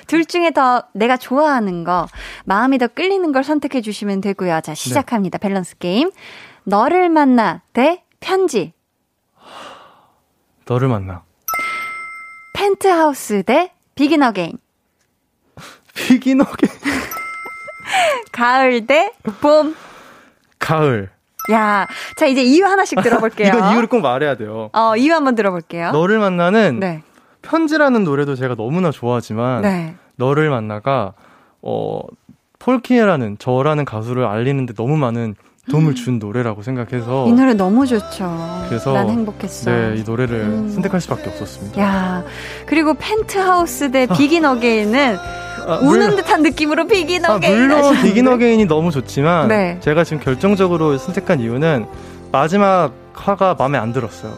둘 0.07 0.25
중에 0.25 0.49
더 0.49 0.85
내가 0.93 1.17
좋아하는 1.17 1.83
거, 1.83 2.07
마음이 2.45 2.79
더 2.79 2.87
끌리는 2.87 3.31
걸 3.31 3.43
선택해 3.43 3.81
주시면 3.81 4.21
되고요. 4.21 4.61
자, 4.61 4.73
시작합니다. 4.73 5.37
밸런스 5.37 5.77
게임. 5.77 6.09
너를 6.63 7.09
만나 7.09 7.61
대 7.73 8.01
편지. 8.19 8.73
너를 10.65 10.87
만나. 10.87 11.23
펜트하우스 12.53 13.43
대 13.43 13.71
비긴 13.95 14.23
어게인. 14.23 14.57
비긴 15.95 16.28
어게인 16.28 16.67
가을 18.31 18.87
대 18.87 19.11
봄. 19.41 19.75
가을. 20.59 21.09
야, 21.51 21.87
자, 22.15 22.25
이제 22.25 22.41
이유 22.41 22.65
하나씩 22.65 23.01
들어볼게요. 23.01 23.49
이건 23.53 23.73
이유를 23.73 23.87
꼭 23.89 23.99
말해야 23.99 24.35
돼요. 24.35 24.69
어, 24.73 24.95
이유 24.95 25.13
한번 25.13 25.35
들어볼게요. 25.35 25.91
너를 25.91 26.17
만나는 26.19 26.79
네. 26.79 27.03
편지라는 27.41 28.05
노래도 28.05 28.35
제가 28.35 28.55
너무나 28.55 28.91
좋아하지만 28.91 29.61
네. 29.61 29.95
너를 30.15 30.49
만나가 30.49 31.13
어 31.61 32.01
폴킴이라는 32.59 33.37
저라는 33.39 33.83
가수를 33.83 34.25
알리는데 34.25 34.73
너무 34.73 34.95
많은 34.95 35.35
도움을 35.71 35.95
준 35.95 36.19
노래라고 36.19 36.61
생각해서 36.61 37.25
이 37.27 37.31
노래 37.31 37.53
너무 37.53 37.87
좋죠. 37.87 38.65
그래서 38.67 38.91
난 38.91 39.09
행복했어. 39.09 39.71
네, 39.71 39.95
이 39.97 40.03
노래를 40.03 40.41
음. 40.41 40.69
선택할 40.69 40.99
수밖에 40.99 41.29
없었습니다. 41.29 41.81
야, 41.81 42.23
그리고 42.65 42.93
펜트하우스 42.95 43.89
대 43.89 44.05
비긴 44.07 44.43
어게인은 44.43 45.17
아, 45.65 45.75
우는 45.77 45.85
물론- 45.85 46.15
듯한 46.17 46.41
느낌으로 46.41 46.85
비긴 46.87 47.23
아, 47.25 47.35
어게인. 47.35 47.55
물론 47.55 47.77
하셨는데. 47.77 48.07
비긴 48.09 48.27
어게인이 48.27 48.65
너무 48.65 48.91
좋지만 48.91 49.47
네. 49.47 49.77
제가 49.79 50.03
지금 50.03 50.21
결정적으로 50.21 50.97
선택한 50.97 51.39
이유는 51.39 51.85
마지막 52.33 52.91
화가 53.13 53.55
마음에 53.57 53.77
안 53.77 53.93
들었어요. 53.93 54.33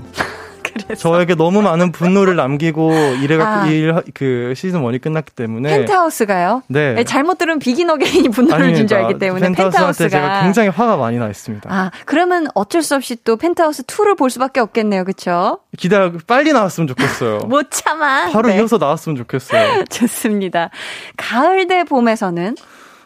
그래서 0.84 0.95
저에게 0.95 1.36
너무 1.36 1.61
많은 1.61 1.91
분노를 1.91 2.36
남기고 2.36 2.91
이래가 3.21 3.63
아. 3.63 4.01
그 4.13 4.53
시즌 4.55 4.82
1이 4.82 5.01
끝났기 5.01 5.32
때문에 5.34 5.69
펜트하우스가요? 5.80 6.63
네. 6.67 6.93
네, 6.93 7.03
잘못 7.03 7.38
들으면 7.38 7.59
비긴 7.59 7.89
어게인이 7.89 8.30
분노를 8.30 8.76
준 8.76 8.88
줄 8.88 8.97
알기 8.97 9.17
때문에 9.17 9.47
펜트하우스한테 9.53 10.09
제가 10.09 10.41
굉장히 10.43 10.69
화가 10.69 10.97
많이 10.97 11.17
나 11.17 11.28
있습니다. 11.28 11.69
아, 11.73 11.91
그러면 12.05 12.47
어쩔 12.53 12.82
수 12.82 12.95
없이 12.95 13.15
또 13.23 13.38
펜트하우스 13.38 13.84
2를 13.84 14.17
볼 14.17 14.30
수밖에 14.30 14.59
없겠네요. 14.59 15.05
그쵸? 15.05 15.59
기다려 15.78 16.11
빨리 16.28 16.51
나왔으면 16.53 16.88
좋겠어요. 16.88 17.39
못 17.47 17.71
참아. 17.71 18.32
바로 18.32 18.49
네. 18.49 18.57
이어서 18.57 18.78
나왔으면 18.78 19.15
좋겠어요. 19.17 19.86
좋습니다. 19.89 20.69
가을 21.17 21.67
대 21.67 21.84
봄에서는 21.84 22.55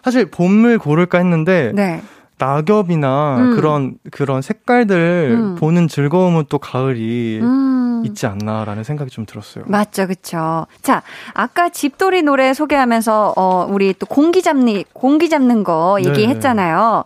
사실 0.03 0.26
봄을 0.32 0.80
고를까 0.80 1.17
했는데 1.20 1.72
네. 1.74 2.01
낙엽이나 2.39 3.37
음. 3.37 3.55
그런 3.55 3.95
그런 4.11 4.41
색깔들 4.41 5.31
음. 5.31 5.55
보는 5.55 5.87
즐거움은 5.87 6.45
또 6.49 6.57
가을이 6.57 7.39
음. 7.41 8.03
있지 8.05 8.25
않나라는 8.25 8.83
생각이 8.83 9.11
좀 9.11 9.25
들었어요. 9.25 9.65
맞죠, 9.67 10.07
그쵸. 10.07 10.65
자, 10.81 11.03
아까 11.33 11.69
집돌이 11.69 12.23
노래 12.23 12.53
소개하면서, 12.53 13.33
어, 13.35 13.67
우리 13.69 13.93
또 13.93 14.05
공기 14.05 14.41
잡니, 14.41 14.85
공기 14.93 15.29
잡는 15.29 15.63
거 15.63 15.99
네. 16.01 16.09
얘기했잖아요. 16.09 17.03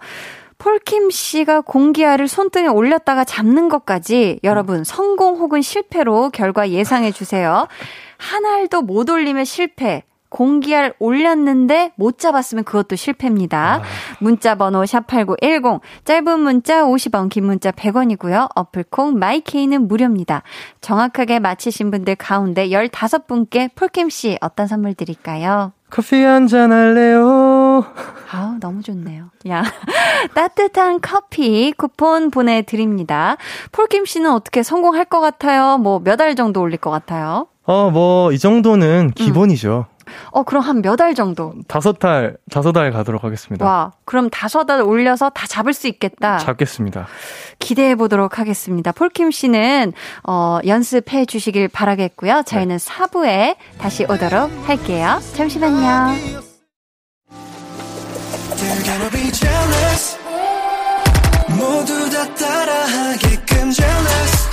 폴킴 0.59 1.09
씨가 1.09 1.61
공기알을 1.61 2.27
손등에 2.27 2.67
올렸다가 2.67 3.25
잡는 3.25 3.67
것까지 3.67 4.39
여러분 4.45 4.85
성공 4.85 5.35
혹은 5.35 5.61
실패로 5.61 6.29
결과 6.29 6.69
예상해 6.69 7.11
주세요. 7.11 7.67
한 8.17 8.45
알도 8.45 8.83
못 8.83 9.09
올리면 9.09 9.43
실패. 9.43 10.03
공기알 10.33 10.95
올렸는데 10.97 11.91
못 11.95 12.17
잡았으면 12.17 12.63
그것도 12.63 12.95
실패입니다. 12.95 13.83
문자 14.19 14.55
번호 14.55 14.81
샵8910 14.81 15.79
짧은 16.05 16.39
문자 16.39 16.83
50원 16.83 17.29
긴 17.29 17.45
문자 17.45 17.69
100원이고요. 17.71 18.49
어플콩 18.55 19.19
마이케이는 19.19 19.87
무료입니다. 19.87 20.41
정확하게 20.81 21.39
맞히신 21.39 21.91
분들 21.91 22.15
가운데 22.15 22.67
15분께 22.69 23.69
폴킴 23.75 24.09
씨 24.09 24.37
어떤 24.41 24.65
선물 24.67 24.95
드릴까요? 24.95 25.71
커피 25.91 26.23
한 26.23 26.47
잔 26.47 26.71
할래요. 26.71 27.85
아우, 28.31 28.55
너무 28.59 28.81
좋네요. 28.81 29.25
야, 29.49 29.63
따뜻한 30.33 30.99
커피 31.01 31.71
쿠폰 31.77 32.31
보내드립니다. 32.31 33.37
폴킴 33.71 34.05
씨는 34.05 34.31
어떻게 34.31 34.63
성공할 34.63 35.05
것 35.05 35.19
같아요? 35.19 35.77
뭐, 35.77 35.99
몇알 36.03 36.35
정도 36.35 36.61
올릴 36.61 36.77
것 36.77 36.89
같아요? 36.89 37.45
어, 37.65 37.91
뭐, 37.91 38.31
이 38.31 38.39
정도는 38.39 39.11
기본이죠. 39.11 39.85
어, 40.31 40.43
그럼 40.43 40.63
한 40.63 40.77
몇 40.81 40.99
알 41.01 41.13
정도? 41.15 41.53
다섯 41.67 41.99
달, 41.99 42.37
다섯 42.51 42.71
달 42.71 42.91
가도록 42.91 43.23
하겠습니다. 43.23 43.65
와, 43.65 43.91
그럼 44.05 44.29
다섯 44.29 44.69
알 44.71 44.81
올려서 44.81 45.29
다 45.29 45.45
잡을 45.47 45.73
수 45.73 45.87
있겠다. 45.87 46.37
잡겠습니다. 46.39 47.07
기대해 47.59 47.95
보도록 47.95 48.39
하겠습니다. 48.39 48.91
폴킴 48.91 49.31
씨는, 49.31 49.93
어, 50.27 50.59
연습해 50.65 51.25
주시길 51.25 51.67
바라겠고요. 51.67 52.43
저희는 52.45 52.79
사 52.79 53.03
4부에 53.03 53.55
다시 53.77 54.03
오도록 54.05 54.49
할게요. 54.67 55.19
잠시만요. 55.35 56.13
모두 61.49 62.09
다 62.09 62.33
따라하게끔 62.35 63.71
jealous 63.71 64.52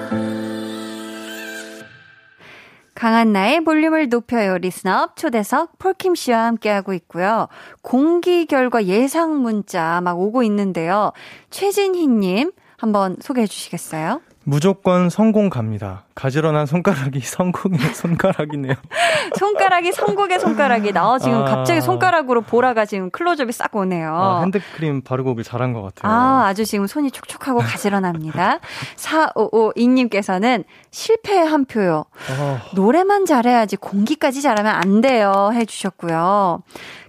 강한 3.01 3.33
나의 3.33 3.63
볼륨을 3.63 4.09
높여요. 4.09 4.59
리스너업 4.59 5.15
초대석 5.15 5.79
폴킴 5.79 6.13
씨와 6.13 6.45
함께하고 6.45 6.93
있고요. 6.93 7.47
공기 7.81 8.45
결과 8.45 8.85
예상 8.85 9.41
문자 9.41 10.01
막 10.01 10.19
오고 10.19 10.43
있는데요. 10.43 11.11
최진희 11.49 12.05
님 12.05 12.51
한번 12.77 13.17
소개해 13.19 13.47
주시겠어요? 13.47 14.21
무조건 14.43 15.09
성공 15.09 15.49
갑니다. 15.49 16.03
가지런한 16.15 16.65
손가락이 16.65 17.19
성공의 17.21 17.79
손가락이네요. 17.79 18.73
손가락이 19.37 19.91
선곡의 19.91 20.39
손가락이 20.39 20.91
나 20.93 21.19
지금 21.19 21.41
아. 21.41 21.45
갑자기 21.45 21.81
손가락으로 21.81 22.41
보라가 22.41 22.85
지금 22.85 23.11
클로즈업이 23.11 23.51
싹 23.51 23.75
오네요. 23.75 24.13
아, 24.15 24.41
핸드크림 24.41 25.01
바르고 25.01 25.31
오길 25.31 25.43
잘한 25.43 25.73
것 25.73 25.81
같아요. 25.81 26.11
아, 26.11 26.47
아주 26.47 26.65
지금 26.65 26.87
손이 26.87 27.11
촉촉하고 27.11 27.59
가지런합니다. 27.59 28.59
4552님께서는 28.97 30.63
실패 30.89 31.37
한 31.37 31.65
표요. 31.65 32.05
아, 32.29 32.61
노래만 32.73 33.25
잘해야지 33.25 33.77
공기까지 33.77 34.41
잘하면 34.41 34.73
안 34.73 35.01
돼요. 35.01 35.51
해주셨고요. 35.53 36.63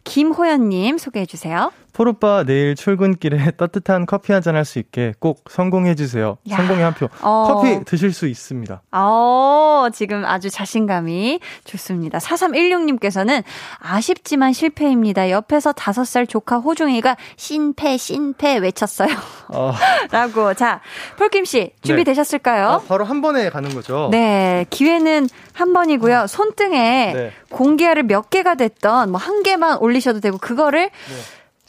김호연님 0.05 0.99
소개해주세요. 0.99 1.73
폴오빠 1.93 2.45
내일 2.45 2.75
출근길에 2.75 3.51
따뜻한 3.59 4.07
커피 4.07 4.33
한 4.33 4.43
잔 4.43 4.57
할 4.57 4.65
수 4.65 4.79
있게 4.79 5.13
꼭 5.19 5.45
성공해주세요. 5.51 6.39
야. 6.51 6.57
성공의 6.57 6.83
한 6.85 6.95
표. 6.95 7.09
어. 7.21 7.45
커피 7.53 7.85
드실 7.85 8.13
수 8.13 8.27
있습니다. 8.27 8.81
어, 8.93 9.87
지금 9.93 10.25
아주 10.25 10.49
자신감이 10.51 11.41
좋습니다. 11.65 12.19
4316님께서는 12.19 13.43
아쉽지만 13.79 14.53
실패입니다. 14.53 15.31
옆에서 15.31 15.73
5살 15.73 16.29
조카 16.29 16.59
호중이가 16.59 17.17
신패, 17.37 17.97
신패 17.97 18.59
외쳤어요. 18.59 19.11
아, 19.49 19.73
라고. 20.11 20.55
자, 20.55 20.81
폴킴씨, 21.19 21.73
준비되셨을까요? 21.83 22.69
아, 22.69 22.79
바로 22.89 23.05
한 23.05 23.21
번에 23.21 23.51
가는 23.51 23.71
거죠? 23.75 24.09
네, 24.11 24.65
기회는 24.71 25.29
한 25.53 25.73
번이고요. 25.73 26.27
손등에 26.27 27.13
네. 27.13 27.33
공기알을 27.51 28.05
몇 28.05 28.31
개가 28.31 28.55
됐던 28.55 29.11
뭐 29.11 29.21
한 29.23 29.43
개만 29.45 29.79
올리셔도 29.79 30.19
되고 30.21 30.37
그거를 30.39 30.91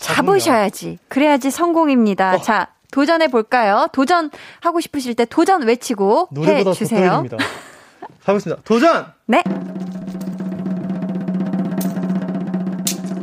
잡으셔야지. 0.03 0.99
그래야지 1.07 1.49
성공입니다. 1.51 2.35
어. 2.35 2.41
자, 2.41 2.67
도전해 2.91 3.27
볼까요? 3.27 3.87
도전 3.91 4.29
하고 4.61 4.79
싶으실 4.79 5.15
때 5.15 5.25
도전 5.25 5.63
외치고 5.63 6.29
해 6.45 6.63
주세요. 6.73 7.23
가보겠습니다. 8.25 8.61
도전! 8.63 9.05
네. 9.25 9.41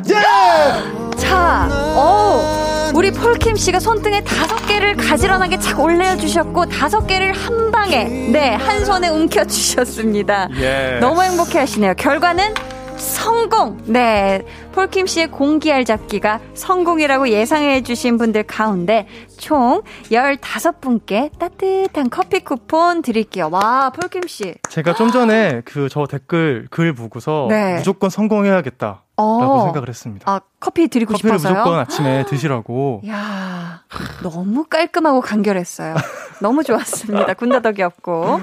예! 0.08 1.16
자, 1.16 1.68
오, 1.96 2.96
우리 2.96 3.10
폴킴 3.12 3.56
씨가 3.56 3.78
손등에 3.78 4.24
다섯 4.24 4.56
개를 4.66 4.96
가지런하게 4.96 5.58
착 5.60 5.78
올려주셨고 5.80 6.66
다섯 6.66 7.06
개를 7.06 7.32
한 7.32 7.70
방에 7.70 8.04
네 8.04 8.56
한 8.56 8.84
손에 8.84 9.08
움켜주셨습니다. 9.08 10.48
예. 10.60 10.98
너무 11.00 11.22
행복해 11.22 11.58
하시네요. 11.60 11.94
결과는 11.96 12.52
성공! 13.00 13.78
네. 13.86 14.42
폴킴 14.72 15.06
씨의 15.06 15.30
공기알 15.30 15.84
잡기가 15.84 16.40
성공이라고 16.54 17.28
예상해 17.30 17.82
주신 17.82 18.18
분들 18.18 18.44
가운데 18.44 19.06
총 19.38 19.82
15분께 20.10 21.36
따뜻한 21.38 22.10
커피 22.10 22.40
쿠폰 22.40 23.02
드릴게요. 23.02 23.48
와, 23.50 23.90
폴킴 23.90 24.22
씨. 24.28 24.54
제가 24.68 24.94
좀 24.94 25.10
전에 25.10 25.62
그 25.64 25.88
저 25.90 26.06
댓글 26.06 26.68
글 26.70 26.92
보고서 26.94 27.46
네. 27.50 27.74
무조건 27.76 28.10
성공해야겠다 28.10 29.02
라고 29.20 29.54
어. 29.54 29.64
생각을 29.64 29.88
했습니다. 29.88 30.30
아, 30.30 30.40
커피 30.58 30.88
드리고 30.88 31.12
커피를 31.12 31.38
싶어서요? 31.38 31.58
무조건 31.58 31.78
아침에 31.80 32.24
드시라고. 32.26 33.02
야 33.08 33.82
너무 34.22 34.64
깔끔하고 34.64 35.20
간결했어요. 35.20 35.94
너무 36.40 36.64
좋았습니다. 36.64 37.34
군다덕이 37.34 37.82
없고. 37.82 38.40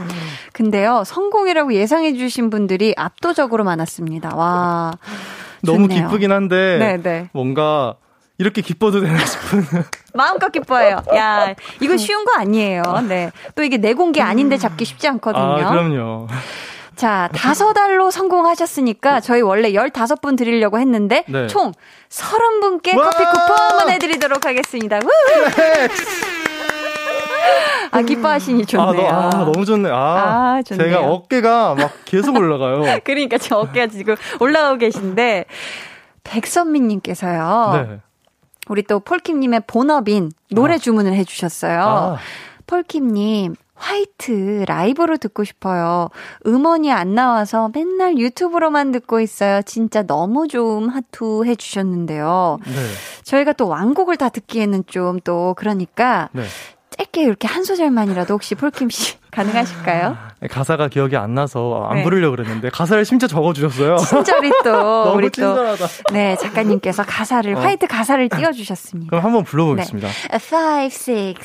근데요, 0.54 1.04
성공이라고 1.06 1.74
예상해 1.74 2.14
주신 2.14 2.50
분들이 2.50 2.94
압도적으로 2.98 3.64
많았습니다. 3.64 4.36
와. 4.36 4.94
너무 5.62 5.88
좋네요. 5.88 6.08
기쁘긴 6.08 6.32
한데 6.32 6.78
네네. 6.78 7.30
뭔가 7.34 7.96
이렇게 8.38 8.62
기뻐도 8.62 9.02
되나 9.02 9.18
싶은. 9.26 9.64
마음껏 10.14 10.52
기뻐해요. 10.52 11.02
야, 11.16 11.56
이거 11.82 11.98
쉬운 11.98 12.24
거 12.26 12.34
아니에요. 12.36 12.84
네. 13.08 13.32
또 13.56 13.64
이게 13.64 13.78
내 13.78 13.94
공기 13.94 14.22
아닌데 14.22 14.58
잡기 14.58 14.86
쉽지 14.86 15.08
않거든요. 15.08 15.44
아, 15.44 15.70
그럼요. 15.70 16.28
자, 16.98 17.30
다섯 17.32 17.78
알로 17.78 18.10
성공하셨으니까 18.10 19.20
저희 19.20 19.42
원래 19.42 19.72
15분 19.72 20.36
드리려고 20.36 20.80
했는데 20.80 21.24
네. 21.28 21.46
총 21.46 21.72
30분께 22.10 22.98
와! 22.98 23.12
커피 23.12 23.24
쿠폰 23.24 23.80
보내드리도록 23.82 24.44
하겠습니다. 24.46 24.98
우! 24.98 25.08
아, 27.92 28.02
기뻐하시니 28.02 28.64
아, 28.64 28.66
좋네요. 28.66 29.12
너, 29.12 29.16
아, 29.16 29.30
너무 29.30 29.64
좋네. 29.64 29.90
아, 29.92 29.96
아, 29.96 30.62
좋네요. 30.66 30.90
제가 30.90 31.02
어깨가 31.02 31.76
막 31.76 31.92
계속 32.06 32.36
올라가요. 32.36 33.00
그러니까 33.06 33.38
저 33.38 33.58
어깨가 33.58 33.88
지금 33.88 34.16
올라가고 34.40 34.78
계신데 34.78 35.46
백선미님께서요. 36.24 37.88
네. 37.88 38.00
우리 38.70 38.82
또 38.84 39.00
폴킴님의 39.00 39.62
본업인 39.68 40.32
노래 40.50 40.80
주문을 40.80 41.14
해주셨어요. 41.14 41.80
아, 41.80 42.18
폴킴님 42.66 43.56
화이트 43.78 44.66
라이브로 44.68 45.18
듣고 45.18 45.44
싶어요. 45.44 46.10
음원이 46.46 46.92
안 46.92 47.16
나와서 47.16 47.70
맨날 47.74 48.18
유튜브로만 48.18 48.92
듣고 48.92 49.20
있어요. 49.20 49.62
진짜 49.64 50.04
너무 50.04 50.48
좋음 50.48 50.90
하투 50.90 51.46
해주셨는데요. 51.46 52.60
네. 52.66 52.72
저희가 53.24 53.54
또 53.54 53.68
완곡을 53.68 54.18
다 54.18 54.30
듣기에는 54.30 54.84
좀 54.88 55.18
또 55.24 55.54
그러니까 55.58 56.30
네. 56.34 56.44
짧게 56.92 57.24
이렇게 57.24 57.48
한 57.48 57.64
소절만이라도 57.64 58.34
혹시 58.34 58.56
폴킴 58.56 58.90
씨 58.90 59.16
가능하실까요? 59.38 60.18
가사가 60.52 60.88
기억이 60.88 61.16
안 61.18 61.34
나서 61.36 61.88
안 61.90 61.98
네. 61.98 62.04
부르려고 62.04 62.36
그랬는데 62.36 62.70
가사를 62.70 63.04
심지어 63.06 63.28
적어주셨어요. 63.28 63.98
친절히 64.06 64.52
또 64.64 64.72
너무 65.06 65.18
우리 65.18 65.30
친절하다. 65.32 65.86
또 65.86 66.14
네 66.14 66.36
작가님께서 66.38 67.04
가사를 67.04 67.56
어. 67.56 67.60
White 67.60 67.88
가사를 67.88 68.30
띄워주셨습니다. 68.36 69.10
그럼 69.10 69.24
한번 69.26 69.44
불러보겠습니다. 69.44 70.08
5, 70.08 70.84
6, 70.86 70.92
7, 70.92 71.36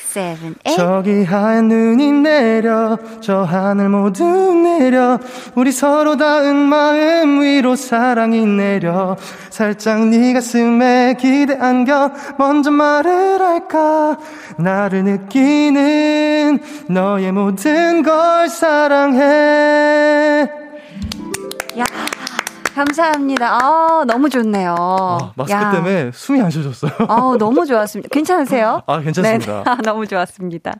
8 0.63 0.75
저기 0.75 1.23
하얀 1.23 1.67
눈이 1.67 2.11
내려 2.11 2.97
저 3.21 3.43
하늘 3.43 3.89
모두 3.89 4.23
내려 4.53 5.19
우리 5.55 5.71
서로 5.71 6.17
닿은 6.17 6.55
마음 6.55 7.41
위로 7.41 7.75
사랑이 7.75 8.45
내려 8.45 9.17
살짝 9.49 10.07
네 10.07 10.33
가슴에 10.33 11.15
기대 11.19 11.57
안겨 11.59 12.11
먼저 12.37 12.71
말을 12.71 13.41
할까 13.41 14.17
나를 14.57 15.03
느끼는 15.03 16.59
너의 16.89 17.31
모든 17.31 17.82
걸 18.03 18.47
사랑해 18.49 19.21
야 21.79 21.85
감사합니다. 22.75 23.57
아 23.61 24.03
너무 24.07 24.29
좋네요. 24.29 24.73
아, 24.79 25.31
마스크 25.35 25.53
야. 25.53 25.71
때문에 25.71 26.09
숨이 26.11 26.41
안 26.41 26.49
쉬어졌어요 26.49 26.91
아 27.07 27.35
너무 27.37 27.65
좋았습니다. 27.67 28.09
괜찮으세요? 28.11 28.81
아 28.87 28.99
괜찮습니다 28.99 29.63
네, 29.63 29.69
아, 29.69 29.75
너무 29.83 30.07
좋았습니다. 30.07 30.73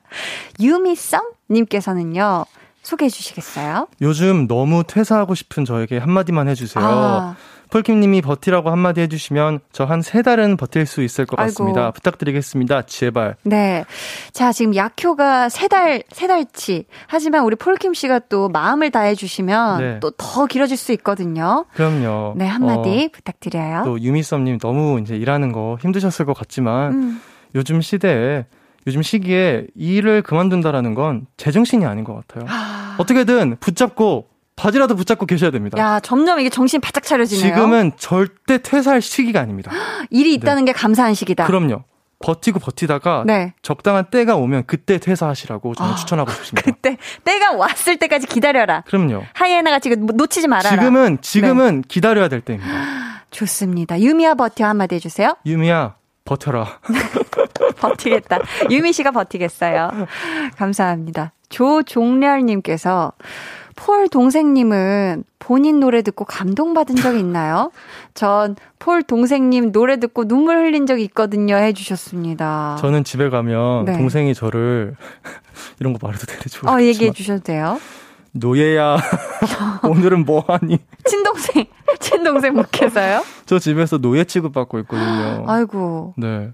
유미썸님께서는요 0.59 2.45
소개해 2.81 3.09
주시겠어요? 3.09 3.87
요즘 4.01 4.47
너무 4.47 4.83
퇴사하고 4.85 5.35
싶은 5.35 5.65
저에게 5.65 5.97
한마디만 5.99 6.47
해주세요 6.49 6.83
아. 6.83 7.35
폴킴님이 7.73 8.21
버티라고 8.21 8.69
한마디 8.69 9.01
해주시면 9.01 9.59
저 9.71 9.85
한 9.85 10.01
세 10.03 10.21
달은 10.21 10.57
버틸 10.57 10.85
수 10.85 11.01
있을 11.01 11.25
것 11.25 11.39
아이고. 11.39 11.49
같습니다. 11.49 11.89
부탁드리겠습니다. 11.91 12.83
제발. 12.83 13.35
네. 13.43 13.83
자, 14.31 14.51
지금 14.51 14.75
약효가 14.75 15.49
세 15.49 15.67
달, 15.67 16.03
세 16.11 16.27
달치. 16.27 16.85
하지만 17.07 17.43
우리 17.45 17.55
폴킴 17.55 17.93
씨가 17.95 18.19
또 18.29 18.47
마음을 18.49 18.91
다해 18.91 19.15
주시면 19.15 19.79
네. 19.79 19.99
또더 20.01 20.45
길어질 20.45 20.77
수 20.77 20.91
있거든요. 20.93 21.65
그럼요. 21.73 22.33
네, 22.37 22.45
한마디 22.45 23.05
어, 23.05 23.09
부탁드려요. 23.11 23.81
또 23.85 23.99
유미썸님 23.99 24.59
너무 24.59 24.99
이제 25.01 25.15
일하는 25.17 25.51
거 25.51 25.77
힘드셨을 25.81 26.25
것 26.25 26.33
같지만 26.37 26.91
음. 26.93 27.21
요즘 27.55 27.81
시대에 27.81 28.45
요즘 28.85 29.01
시기에 29.01 29.65
이 29.75 29.95
일을 29.95 30.21
그만둔다라는 30.21 30.93
건 30.93 31.25
제정신이 31.37 31.85
아닌 31.85 32.03
것 32.03 32.15
같아요. 32.27 32.45
어떻게든 32.97 33.57
붙잡고 33.59 34.27
바지라도 34.55 34.95
붙잡고 34.95 35.25
계셔야 35.25 35.51
됩니다. 35.51 35.77
야, 35.77 35.99
점점 35.99 36.39
이게 36.39 36.49
정신 36.49 36.79
바짝 36.79 37.03
차려지네요. 37.03 37.53
지금은 37.55 37.91
절대 37.97 38.61
퇴사할 38.61 39.01
시기가 39.01 39.39
아닙니다. 39.39 39.71
일이 40.11 40.33
있다는 40.35 40.65
게 40.65 40.71
감사한 40.71 41.13
시기다. 41.13 41.45
그럼요. 41.45 41.83
버티고 42.19 42.59
버티다가 42.59 43.23
네. 43.25 43.53
적당한 43.61 44.05
때가 44.05 44.37
오면 44.37 44.63
그때 44.65 44.97
퇴사하시라고 44.97 45.75
저는 45.75 45.91
아, 45.91 45.95
추천하고 45.95 46.31
싶습니다. 46.31 46.61
그때 46.71 46.97
때가 47.25 47.51
왔을 47.53 47.97
때까지 47.97 48.27
기다려라. 48.27 48.81
그럼요. 48.87 49.23
하이에나가 49.33 49.79
지금 49.79 50.05
놓치지 50.05 50.47
말아라. 50.47 50.75
네. 50.75 50.81
지금은 50.81 51.17
지금은 51.21 51.81
기다려야 51.81 52.29
될 52.29 52.39
때입니다. 52.41 52.71
좋습니다. 53.31 53.99
유미야 53.99 54.35
버텨 54.35 54.65
한마디 54.65 54.95
해주세요. 54.95 55.35
유미야 55.45 55.95
버텨라. 56.23 56.79
버티겠다. 57.79 58.39
유미 58.69 58.93
씨가 58.93 59.11
버티겠어요. 59.11 59.89
감사합니다. 60.55 61.33
조종렬님께서 61.49 63.11
폴 63.85 64.07
동생님은 64.07 65.25
본인 65.39 65.81
노래 65.81 66.01
듣고 66.01 66.23
감동받은 66.23 66.95
적 66.95 67.17
있나요? 67.17 67.71
전 68.13 68.55
폴 68.79 69.01
동생님 69.03 69.71
노래 69.71 69.97
듣고 69.97 70.25
눈물 70.27 70.57
흘린 70.57 70.85
적 70.85 70.99
있거든요. 71.01 71.55
해주셨습니다. 71.55 72.77
저는 72.79 73.03
집에 73.05 73.29
가면 73.29 73.85
네. 73.85 73.93
동생이 73.97 74.33
저를 74.33 74.95
이런 75.79 75.93
거 75.93 75.99
말해도 76.01 76.25
되는지 76.25 76.59
어, 76.67 76.81
얘기해 76.81 77.11
주셔도 77.11 77.41
돼요. 77.43 77.79
노예야 78.33 78.97
오늘은 79.87 80.25
뭐 80.25 80.43
하니? 80.47 80.79
친동생, 81.05 81.65
친동생 81.99 82.53
묵해서요? 82.55 83.23
저 83.45 83.57
집에서 83.59 83.97
노예 83.99 84.23
취급받고 84.25 84.79
있거든요. 84.79 85.45
아이고. 85.47 86.13
네. 86.17 86.51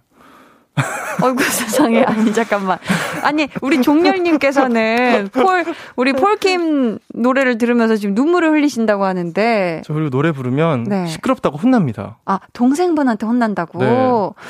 어이구 1.22 1.44
세상에 1.44 2.04
아니 2.04 2.32
잠깐만 2.34 2.78
아니 3.24 3.48
우리 3.62 3.82
종렬님께서는 3.82 5.30
폴 5.34 5.66
우리 5.96 6.14
폴킴 6.14 7.00
노래를 7.14 7.58
들으면서 7.58 7.96
지금 7.96 8.16
눈물을 8.16 8.50
흘리신다고 8.52 9.06
하는데 9.06 9.82
저 9.86 9.94
그리고 9.94 10.10
노래 10.10 10.32
부르면 10.32 10.84
네. 10.86 11.08
시끄럽다고 11.08 11.58
혼납니다. 11.58 12.18
아 12.26 12.40
동생분한테 12.54 13.26
혼난다고 13.26 13.80
네. 13.80 14.44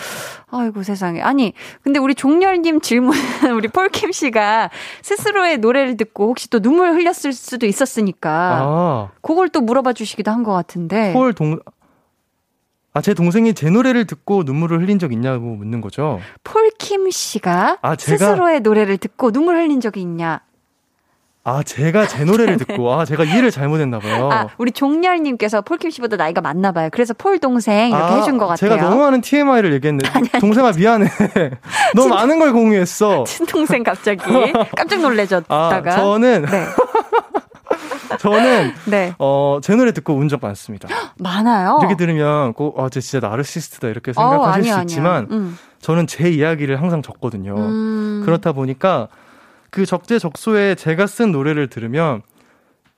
아이고 0.52 0.84
세상에 0.84 1.22
아니 1.22 1.54
근데 1.84 2.00
우리 2.00 2.16
종렬님 2.16 2.82
질문은 2.82 3.20
우리 3.56 3.68
폴킴 3.68 4.12
씨가 4.12 4.70
스스로의 5.04 5.60
노래를 5.60 5.98
듣고 5.98 6.28
혹시 6.30 6.50
또 6.50 6.60
눈물 6.60 6.94
흘렸을 6.94 7.34
수도 7.34 7.66
있었으니까 7.66 8.30
아, 8.62 9.10
그걸 9.22 9.50
또 9.50 9.62
물어봐 9.62 9.94
주시기도 9.94 10.32
한 10.32 10.40
것 10.40 10.54
같은데 10.54 11.12
폴 11.12 11.34
동, 11.34 11.60
아, 12.94 13.02
제 13.02 13.14
동생이 13.14 13.54
제 13.54 13.70
노래를 13.70 14.06
듣고 14.06 14.44
눈물을 14.44 14.82
흘린 14.82 14.98
적 15.00 15.12
있냐고 15.14 15.46
묻는 15.56 15.80
거죠. 15.82 16.20
폴킴 16.44 17.12
씨가 17.12 17.78
아, 17.82 17.96
스스로의 17.96 18.62
노래를 18.62 18.98
듣고 18.98 19.32
눈물 19.32 19.58
흘린 19.58 19.80
적이 19.80 20.02
있냐 20.02 20.42
아, 21.46 21.64
제가 21.64 22.06
제 22.06 22.26
노래를 22.26 22.58
듣고, 22.58 22.94
아, 22.94 23.06
제가 23.06 23.24
이해를 23.24 23.50
잘못했나 23.50 23.98
봐요. 24.00 24.30
아, 24.32 24.48
우리 24.58 24.72
종렬님께서 24.72 25.62
폴킴 25.62 25.90
씨보다 25.90 26.16
나이가 26.18 26.42
많나 26.42 26.72
봐요. 26.72 26.90
그래서 26.92 27.14
폴 27.18 27.40
동생 27.40 27.90
이렇게 27.90 28.16
해준 28.18 28.38
것 28.38 28.46
같아요. 28.46 28.70
제가 28.72 28.90
너무 28.90 29.02
많은 29.02 29.22
TMI를 29.22 29.74
얘기했네. 29.74 30.00
동생아, 30.40 30.72
미안해. 30.74 31.10
너무 31.96 32.10
많은 32.10 32.38
걸 32.40 32.52
공유했어. 32.52 33.24
친동생 33.26 33.84
갑자기 33.84 34.22
깜짝 34.76 35.02
놀래졌다가. 35.02 35.92
아, 35.92 35.96
저는, 35.96 36.46
네, 36.46 36.66
저는, 38.18 38.74
네. 38.86 39.14
어, 39.20 39.60
제 39.62 39.76
노래 39.76 39.92
듣고 39.92 40.14
운적 40.16 40.42
많습니다. 40.42 40.88
많아요. 41.20 41.78
이렇게 41.82 41.96
들으면, 41.96 42.54
꼭, 42.54 42.80
아, 42.80 42.90
쟤 42.90 43.02
진짜 43.02 43.28
나르시스트다. 43.28 43.88
이렇게 43.90 44.12
어, 44.12 44.14
생각하실 44.14 44.54
아니야, 44.62 44.74
수 44.74 44.80
아니야. 44.80 44.82
있지만, 44.84 45.28
음. 45.32 45.58
저는 45.80 46.08
제 46.08 46.30
이야기를 46.30 46.82
항상 46.82 47.02
적거든요. 47.02 47.56
음. 47.56 48.22
그렇다 48.26 48.52
보니까, 48.54 49.08
그 49.70 49.86
적재적소에 49.86 50.76
제가 50.76 51.08
쓴 51.08 51.32
노래를 51.32 51.68
들으면, 51.70 52.22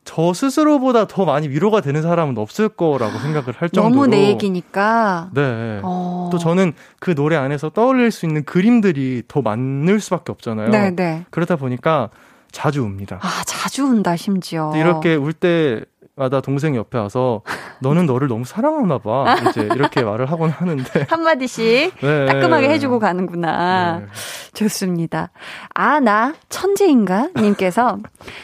저 0.04 0.34
스스로보다 0.34 1.06
더 1.06 1.26
많이 1.26 1.48
위로가 1.48 1.82
되는 1.82 2.02
사람은 2.02 2.36
없을 2.40 2.70
거라고 2.70 3.20
생각을 3.22 3.54
할 3.56 3.70
정도로. 3.70 3.94
너무 3.94 4.08
내 4.08 4.30
얘기니까. 4.30 5.30
네. 5.34 5.80
어. 5.84 6.30
또 6.32 6.40
저는 6.40 6.74
그 7.00 7.14
노래 7.14 7.36
안에서 7.36 7.70
떠올릴 7.70 8.10
수 8.10 8.26
있는 8.26 8.44
그림들이 8.44 9.22
더 9.28 9.44
많을 9.44 10.00
수밖에 10.00 10.32
없잖아요. 10.32 10.70
네, 10.70 10.90
네. 10.96 11.24
그러다 11.30 11.56
보니까 11.56 12.10
자주 12.52 12.84
웁니다. 12.84 13.20
아, 13.22 13.44
자주 13.46 13.86
운다, 13.86 14.16
심지어. 14.16 14.74
이렇게 14.76 15.16
울때 15.16 15.84
때마다 16.22 16.42
동생이 16.42 16.78
옆에 16.78 16.98
와서 16.98 17.42
너는 17.80 18.06
너를 18.06 18.28
너무 18.28 18.46
사랑하나 18.46 19.00
봐. 19.00 19.36
이제 19.50 19.62
이렇게 19.62 20.04
말을 20.04 20.32
하곤 20.32 20.50
하는데. 20.50 21.06
한 21.10 21.24
마디씩 21.24 21.96
네. 22.00 22.26
따끔하게 22.28 22.70
해 22.70 22.80
주고 22.80 23.00
가는구나. 23.00 24.00
네. 24.00 24.06
좋습니다. 24.54 25.32
아, 25.74 26.00
나 26.00 26.34
천재인가? 26.50 27.30
님께서 27.36 27.98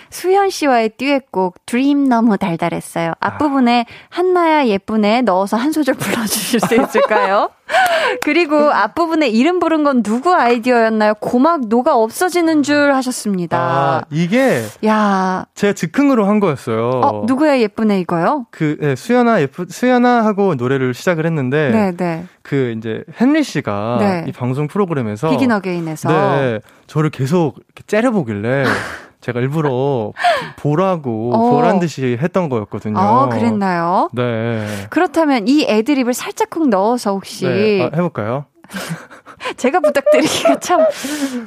수현 0.10 0.50
씨와의 0.50 0.92
듀엣곡 0.98 1.66
드림 1.66 2.10
너무 2.10 2.38
달달했어요. 2.38 3.14
앞부분에 3.20 3.86
한나야 4.10 4.68
예쁘네 4.68 5.22
넣어서 5.22 5.58
한 5.58 5.72
소절 5.72 5.96
불러 5.96 6.26
주실 6.26 6.60
수 6.60 6.76
있을까요? 6.76 7.50
그리고 8.24 8.72
앞부분에 8.72 9.28
이름 9.28 9.60
부른 9.60 9.84
건 9.84 10.04
누구 10.04 10.34
아이디어였나요? 10.34 11.16
고막 11.16 11.68
노가 11.68 11.96
없어지는 11.96 12.64
줄 12.64 12.94
하셨습니다. 12.94 13.58
아, 13.58 14.02
이게 14.10 14.64
야, 14.86 15.46
제가 15.56 15.74
즉흥으로 15.74 16.26
한 16.26 16.40
거였어요. 16.40 16.90
어, 16.90 17.24
누구야 17.26 17.60
예쁘네 17.60 18.00
이거요? 18.02 18.46
그 18.52 18.78
네, 18.80 18.96
수연아 18.96 19.42
예쁘 19.42 19.66
수연아 19.70 20.26
하고 20.26 20.56
노래를 20.56 20.94
시작을 20.94 21.26
했는데 21.26 21.70
네, 21.72 21.92
네. 21.96 22.26
그 22.42 22.74
이제 22.78 23.04
헨리 23.20 23.44
씨가 23.44 23.98
네. 24.00 24.26
이 24.28 24.32
방송 24.32 24.68
프로그램에서 24.68 25.30
비긴 25.30 25.52
어게인에서. 25.52 26.10
네, 26.10 26.60
저를 26.88 27.10
계속 27.10 27.56
이렇게 27.58 27.84
째려보길래 27.88 28.64
제가 29.28 29.42
일부러 29.42 30.14
보라고 30.56 31.32
어. 31.34 31.52
보란 31.52 31.80
듯이 31.80 32.18
했던 32.22 32.48
거였거든요. 32.48 32.98
아, 32.98 33.28
그랬나요? 33.28 34.10
네. 34.14 34.66
그렇다면 34.90 35.50
이 35.50 35.66
애드립을 35.68 36.14
살짝쿵 36.14 36.70
넣어서 36.70 37.12
혹시 37.12 37.46
네, 37.46 37.84
아, 37.84 37.90
해볼까요? 37.94 38.46
제가 39.58 39.82
부탁드리기가 39.82 40.60
참 40.60 40.80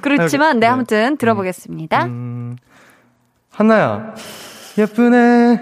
그렇지만 0.02 0.60
네 0.60 0.66
네. 0.66 0.72
아무튼 0.72 1.16
들어보겠습니다. 1.16 2.04
음, 2.04 2.56
한나야, 3.50 4.14
예쁘네. 4.76 5.60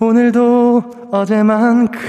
오늘도 0.00 1.08
어제만큼. 1.12 2.00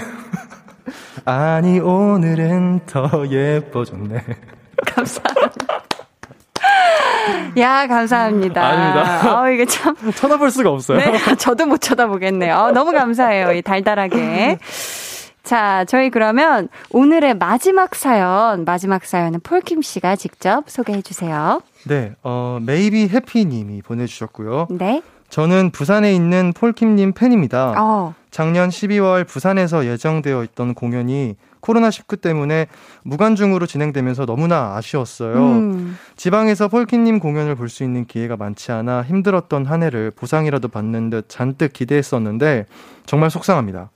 아니, 1.25 1.79
오늘은 1.79 2.87
더 2.87 3.27
예뻐졌네. 3.29 4.25
야 7.57 7.87
감사합니다. 7.87 8.65
아닙니다. 8.65 9.41
어, 9.41 9.49
이게 9.49 9.65
참 9.65 9.95
쳐다볼 10.15 10.51
수가 10.51 10.69
없어요. 10.69 10.97
네, 10.97 11.35
저도 11.37 11.65
못 11.65 11.79
쳐다보겠네요. 11.81 12.55
어, 12.55 12.71
너무 12.71 12.91
감사해요. 12.91 13.51
이 13.53 13.61
달달하게. 13.61 14.57
자, 15.43 15.85
저희 15.85 16.09
그러면 16.09 16.69
오늘의 16.91 17.35
마지막 17.35 17.95
사연, 17.95 18.63
마지막 18.63 19.03
사연은 19.05 19.39
폴킴 19.41 19.81
씨가 19.81 20.15
직접 20.15 20.69
소개해 20.69 21.01
주세요. 21.01 21.61
네, 21.87 22.13
어, 22.23 22.59
Maybe 22.61 23.09
Happy 23.09 23.45
님이 23.45 23.81
보내주셨고요. 23.81 24.67
네. 24.69 25.01
저는 25.29 25.71
부산에 25.71 26.13
있는 26.13 26.53
폴킴님 26.53 27.13
팬입니다. 27.13 27.73
어, 27.77 28.13
작년 28.31 28.69
12월 28.69 29.25
부산에서 29.27 29.85
예정되어 29.85 30.43
있던 30.43 30.73
공연이 30.73 31.35
코로나19 31.61 32.21
때문에 32.21 32.67
무관중으로 33.03 33.65
진행되면서 33.65 34.25
너무나 34.25 34.75
아쉬웠어요. 34.75 35.35
음, 35.37 35.97
지방에서 36.15 36.67
폴킴님 36.67 37.19
공연을 37.19 37.55
볼 37.55 37.69
수 37.69 37.83
있는 37.83 38.05
기회가 38.05 38.35
많지 38.35 38.71
않아 38.73 39.03
힘들었던 39.03 39.65
한 39.65 39.81
해를 39.83 40.11
보상이라도 40.11 40.67
받는 40.67 41.09
듯 41.09 41.29
잔뜩 41.29 41.71
기대했었는데 41.71 42.65
정말 43.05 43.29
속상합니다. 43.29 43.89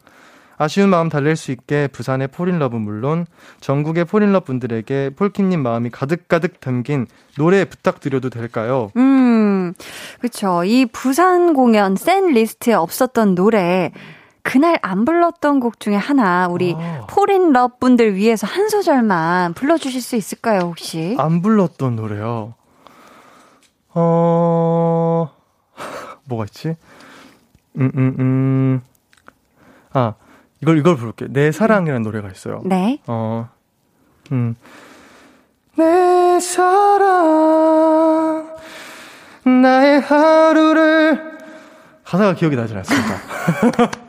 아쉬운 0.58 0.88
마음 0.90 1.10
달랠 1.10 1.36
수 1.36 1.52
있게 1.52 1.90
부산의 1.92 2.30
Paul 2.30 2.49
in 2.49 2.58
Love 2.58 2.78
물론 2.78 3.26
전국의 3.60 4.06
Paul 4.06 4.19
in 4.19 4.26
Love 4.26 4.40
분들에게 4.40 5.10
폴킴님 5.18 5.62
마음이 5.62 5.90
가득가득 5.90 6.62
담긴 6.62 7.08
노래 7.38 7.66
부탁드려도 7.66 8.30
될까요? 8.30 8.90
음, 8.96 9.74
그쵸. 10.22 10.64
이 10.64 10.86
부산 10.86 11.54
공연 11.54 11.98
setlist에 11.98 12.74
없었던 12.74 13.36
노래, 13.36 13.92
그날 14.46 14.78
안 14.84 15.06
불렀던 15.06 15.60
곡 15.60 15.80
중에 15.80 15.96
하나, 15.96 16.48
우리 16.48 16.76
아. 16.78 17.08
Paul 17.10 17.38
in 17.38 17.52
Love 17.52 17.80
분들 17.80 18.16
위해서 18.16 18.46
한 18.46 18.70
소절만 18.70 19.56
불러주실 19.56 20.04
수 20.04 20.16
있을까요, 20.16 20.60
혹시? 20.60 21.16
안 21.18 21.42
불렀던 21.42 21.96
노래요. 21.96 22.54
어, 23.96 25.32
뭐가 26.26 26.46
있지? 26.46 26.76
음, 27.80 27.92
음, 27.96 28.16
음. 28.20 28.82
아, 29.94 30.14
이걸, 30.62 30.78
이걸 30.78 30.96
부를게. 30.96 31.26
내 31.30 31.52
사랑이라는 31.52 32.04
노래가 32.04 32.30
있어요. 32.30 32.62
네. 32.66 33.02
어, 33.08 33.50
음. 34.32 34.56
내 35.76 36.40
사랑, 36.40 38.56
나의 39.44 40.02
하루를, 40.02 41.36
가사가 42.04 42.36
기억이 42.36 42.56
나질 42.56 42.78
않습니다. 42.78 43.18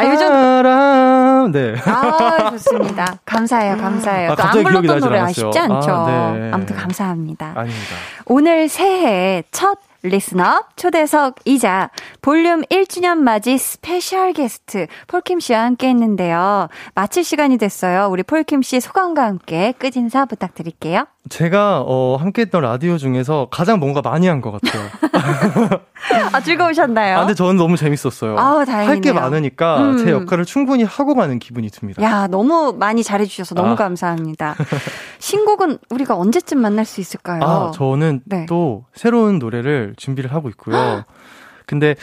아, 0.00 0.12
요즘, 0.12 1.52
네. 1.52 1.74
아, 1.84 2.50
좋습니다. 2.50 3.18
감사해요, 3.24 3.76
감사해요. 3.76 4.32
아, 4.32 4.34
또안 4.36 4.46
갑자기 4.46 4.64
기억이 4.70 4.86
불렀던 4.86 5.08
노래. 5.08 5.20
아쉽지 5.20 5.58
않죠? 5.58 5.90
아, 5.90 6.32
네. 6.32 6.50
아무튼 6.52 6.76
감사합니다. 6.76 7.52
아닙니다. 7.56 7.94
오늘 8.26 8.68
새해 8.68 9.42
첫 9.52 9.78
리스너 10.02 10.64
초대석이자 10.76 11.90
볼륨 12.22 12.62
1주년 12.62 13.18
맞이 13.18 13.58
special 13.58 14.32
guest 14.32 14.86
폴킴 15.08 15.40
씨와 15.40 15.64
함께 15.64 15.88
했는데요. 15.88 16.68
마칠 16.94 17.22
시간이 17.22 17.58
됐어요. 17.58 18.08
우리 18.10 18.22
폴킴 18.22 18.62
씨 18.62 18.80
소감과 18.80 19.22
함께 19.24 19.74
끝인사 19.78 20.24
부탁드릴게요. 20.24 21.04
제가, 21.28 21.82
어, 21.86 22.16
함께 22.18 22.42
했던 22.42 22.62
라디오 22.62 22.96
중에서 22.96 23.48
가장 23.50 23.78
뭔가 23.78 24.00
많이 24.00 24.26
한 24.26 24.40
것 24.40 24.52
같아요. 24.52 24.88
아, 26.32 26.40
즐거우셨나요? 26.40 27.16
아, 27.18 27.20
근데 27.20 27.34
저는 27.34 27.56
너무 27.56 27.76
재밌었어요. 27.76 28.38
아우, 28.38 28.64
다행이네요. 28.64 28.88
할 28.90 29.00
게 29.00 29.12
많으니까 29.12 29.80
음. 29.82 29.98
제 29.98 30.10
역할을 30.10 30.46
충분히 30.46 30.82
하고 30.82 31.14
가는 31.14 31.38
기분이 31.38 31.68
듭니다. 31.70 32.02
야, 32.02 32.26
너무 32.26 32.74
많이 32.78 33.04
잘해주셔서 33.04 33.54
너무 33.54 33.72
아. 33.72 33.74
감사합니다. 33.74 34.56
신곡은 35.18 35.78
우리가 35.90 36.16
언제쯤 36.16 36.58
만날 36.60 36.86
수 36.86 37.00
있을까요? 37.02 37.42
아, 37.42 37.70
저는 37.74 38.22
네. 38.24 38.46
또 38.48 38.86
새로운 38.94 39.38
노래를 39.38 39.94
준비를 39.98 40.32
하고 40.32 40.48
있고요. 40.48 41.04
근데 41.66 41.94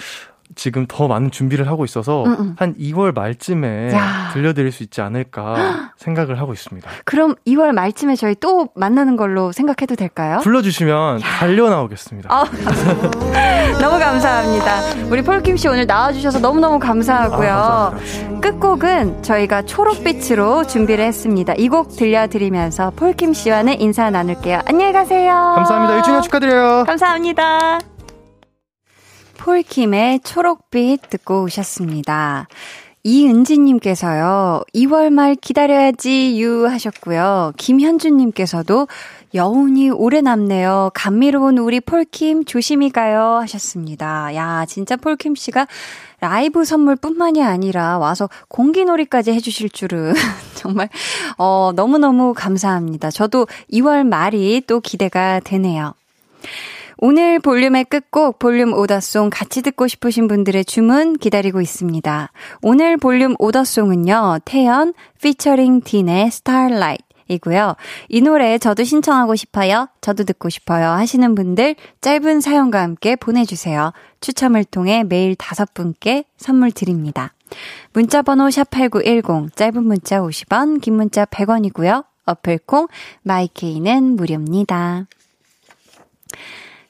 지금 0.57 0.85
더 0.89 1.07
많은 1.07 1.31
준비를 1.31 1.67
하고 1.69 1.85
있어서 1.85 2.25
음, 2.25 2.31
음. 2.39 2.55
한 2.57 2.75
2월 2.75 3.13
말쯤에 3.15 3.93
야. 3.93 4.29
들려드릴 4.33 4.71
수 4.73 4.83
있지 4.83 4.99
않을까 5.01 5.55
생각을 5.97 6.39
하고 6.41 6.51
있습니다. 6.51 6.89
그럼 7.05 7.35
2월 7.47 7.71
말쯤에 7.71 8.15
저희 8.15 8.35
또 8.39 8.67
만나는 8.75 9.15
걸로 9.15 9.51
생각해도 9.51 9.95
될까요? 9.95 10.39
불러주시면 10.43 11.19
달려 11.19 11.69
나오겠습니다. 11.69 12.27
아, 12.31 12.43
너무 13.79 13.99
감사합니다. 13.99 14.81
우리 15.11 15.21
폴킴 15.21 15.57
씨 15.57 15.67
오늘 15.67 15.85
나와주셔서 15.85 16.39
너무너무 16.39 16.79
감사하고요. 16.79 17.49
아. 17.51 17.93
끝곡은 18.41 19.21
저희가 19.23 19.61
초록빛으로 19.63 20.65
준비를 20.67 21.05
했습니다. 21.05 21.53
이 21.57 21.67
곡 21.67 21.95
들려드리면서 21.95 22.91
폴킴 22.95 23.33
씨와는 23.33 23.79
인사 23.81 24.09
나눌게요. 24.09 24.61
안녕히 24.65 24.93
가세요. 24.93 25.53
감사합니다. 25.57 26.01
1주년 26.01 26.23
축하드려요. 26.23 26.85
감사합니다. 26.85 27.96
폴킴의 29.47 30.19
초록빛 30.25 31.09
듣고 31.09 31.43
오셨습니다. 31.43 32.49
이은지님께서요, 33.03 34.63
2월 34.75 35.09
말 35.09 35.35
기다려야지 35.35 36.41
유 36.41 36.67
하셨고요. 36.67 37.53
김현주님께서도 37.55 38.89
여운이 39.33 39.91
오래 39.91 40.19
남네요. 40.19 40.91
감미로운 40.93 41.59
우리 41.59 41.79
폴킴 41.79 42.43
조심히 42.43 42.89
가요 42.89 43.37
하셨습니다. 43.39 44.35
야, 44.35 44.65
진짜 44.67 44.97
폴킴 44.97 45.35
씨가 45.35 45.65
라이브 46.19 46.65
선물뿐만이 46.65 47.41
아니라 47.41 47.99
와서 47.99 48.29
공기놀이까지 48.49 49.31
해주실 49.31 49.69
줄은 49.69 50.13
정말 50.55 50.89
어, 51.37 51.71
너무너무 51.73 52.33
감사합니다. 52.35 53.11
저도 53.11 53.47
2월 53.71 54.05
말이 54.05 54.61
또 54.67 54.81
기대가 54.81 55.39
되네요. 55.39 55.93
오늘 56.99 57.39
볼륨의 57.39 57.85
끝곡 57.85 58.39
볼륨 58.39 58.73
order 58.73 59.04
song 59.04 59.29
같이 59.29 59.61
듣고 59.61 59.87
싶으신 59.87 60.27
분들의 60.27 60.65
주문 60.65 61.17
기다리고 61.17 61.61
있습니다. 61.61 62.31
오늘 62.63 62.97
볼륨 62.97 63.35
order 63.37 63.71
song은요. 63.71 64.39
태연 64.45 64.93
피처링 65.21 65.81
딘의 65.81 66.31
Starlight 66.31 67.03
이고요. 67.27 67.75
이 68.07 68.21
노래 68.21 68.57
저도 68.57 68.83
신청하고 68.83 69.35
싶어요. 69.35 69.89
저도 70.01 70.23
듣고 70.23 70.49
싶어요. 70.49 70.87
하시는 70.87 71.35
분들 71.35 71.75
짧은 72.01 72.41
사연과 72.41 72.81
함께 72.81 73.15
보내주세요. 73.15 73.91
추첨을 74.21 74.63
통해 74.63 75.03
매일 75.03 75.35
다섯 75.35 75.73
분께 75.73 76.23
선물 76.37 76.71
드립니다. 76.71 77.33
문자번호 77.93 78.47
샵8910 78.47 79.55
짧은 79.55 79.83
문자 79.83 80.19
50원 80.19 80.81
긴 80.81 80.95
문자 80.95 81.25
100원이고요. 81.25 82.05
어플콩 82.25 82.87
마이케이는 83.23 84.15
무료입니다. 84.15 85.05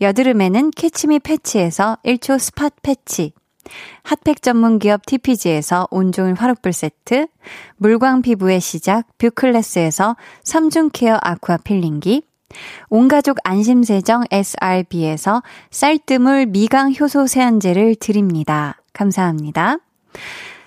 여드름에는 0.00 0.70
캐치미 0.72 1.20
패치에서 1.20 1.98
1초 2.04 2.38
spot 2.38 2.70
patch, 2.82 3.32
핫팩 4.02 4.42
전문 4.42 4.78
기업 4.78 5.04
TPG에서 5.06 5.86
온종일 5.90 6.34
화롯불 6.34 6.72
세트, 6.72 7.26
물광 7.76 8.22
피부의 8.22 8.60
시작 8.60 9.06
뷰클래스에서 9.18 10.16
3중 10.44 10.90
care 10.92 11.18
aqua 11.22 11.58
peeling기, 11.58 12.22
온가족 12.88 13.38
안심세정 13.44 14.24
SRB에서 14.30 15.42
쌀뜨물 15.70 16.46
미강 16.46 16.94
효소 16.98 17.26
세안제를 17.26 17.96
드립니다. 17.96 18.80
감사합니다. 18.92 19.76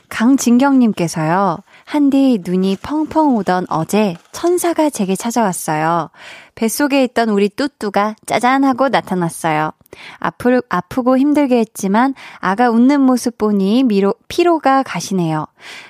강진경님께서요, 0.09 1.57
한디 1.93 2.39
눈이 2.43 2.77
펑펑 2.81 3.35
오던 3.35 3.67
어제 3.69 4.15
천사가 4.31 4.89
제게 4.89 5.15
찾아왔어요. 5.15 6.09
뱃속에 6.55 7.03
있던 7.03 7.29
우리 7.29 7.49
뚜뚜가 7.49 8.15
짜잔 8.25 8.63
하고 8.63 8.89
나타났어요. 8.89 9.73
아프, 10.19 10.61
아프고 10.69 11.17
힘들게 11.17 11.57
했지만 11.57 12.13
아가 12.39 12.69
웃는 12.69 13.01
모습 13.01 13.37
보니 13.37 13.83
미로, 13.83 14.13
피로가 14.27 14.83
가시네요. 14.83 15.45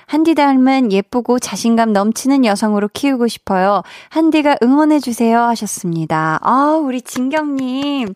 한디 0.06 0.34
닮은 0.34 0.92
예쁘고 0.92 1.38
자신감 1.38 1.92
넘치는 1.92 2.44
여성으로 2.44 2.88
키우고 2.92 3.28
싶어요. 3.28 3.82
한디가 4.10 4.56
응원해주세요 4.62 5.40
하셨습니다. 5.40 6.38
아, 6.42 6.80
우리 6.82 7.02
진경님. 7.02 8.14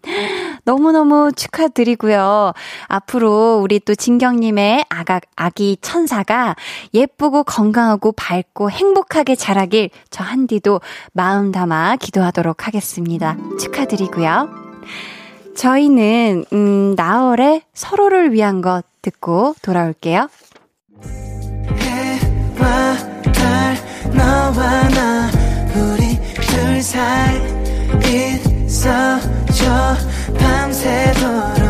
너무너무 0.64 1.32
축하드리고요. 1.34 2.52
앞으로 2.86 3.60
우리 3.62 3.80
또 3.80 3.94
진경님의 3.94 4.84
아가, 4.88 5.20
아기 5.36 5.76
천사가 5.80 6.56
예쁘고 6.94 7.44
건강하고 7.44 8.12
밝고 8.12 8.70
행복하게 8.70 9.34
자라길 9.34 9.90
저 10.10 10.24
한디도 10.24 10.80
마음 11.12 11.52
담아 11.52 11.96
기도하도록 11.96 12.66
하겠습니다. 12.66 13.36
축하드리고요. 13.58 14.48
저희는, 15.58 16.44
음, 16.52 16.94
나얼의 16.94 17.62
서로를 17.74 18.32
위한 18.32 18.60
것 18.60 18.84
듣고 19.02 19.56
돌아올게요. 19.60 20.28
해와 21.80 22.94
달 23.32 23.76
너와 24.14 24.88
나 24.90 25.28
우리 25.74 26.16
둘 26.46 26.80
사이 26.80 27.36
있어줘 28.64 29.96
밤새도록 30.38 31.66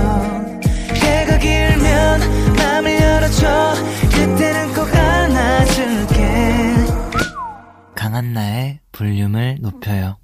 해가 0.94 1.38
길면 1.38 2.20
맘을 2.58 3.00
열어줘 3.00 3.72
그때는 4.12 4.74
꼭 4.74 4.94
안아줄게 4.94 6.74
강한나의 7.94 8.80
볼륨을 8.92 9.56
높여요. 9.62 10.18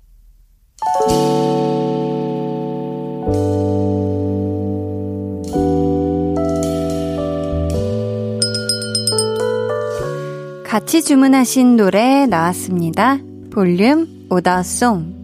같이 10.75 11.03
주문하신 11.03 11.77
노래 11.77 12.27
나왔습니다. 12.27 13.19
볼륨 13.53 14.27
오더송. 14.29 15.15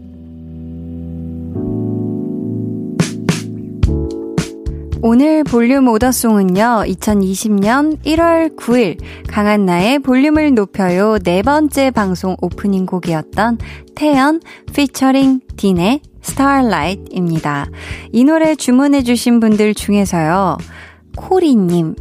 오늘 5.02 5.43
볼륨 5.43 5.89
오더송은요, 5.89 6.85
2020년 6.86 7.98
1월 8.05 8.55
9일 8.55 9.01
강한나의 9.27 9.98
볼륨을 9.98 10.55
높여요 10.55 11.18
네 11.18 11.43
번째 11.43 11.90
방송 11.90 12.36
오프닝 12.40 12.86
곡이었던 12.86 13.59
태연 13.97 14.40
피처링 14.72 15.40
딘의 15.56 16.01
Starlight입니다. 16.22 17.66
이 18.12 18.22
노래 18.22 18.55
주문해주신 18.55 19.40
분들 19.40 19.74
중에서요, 19.74 20.59
코리님, 21.16 21.97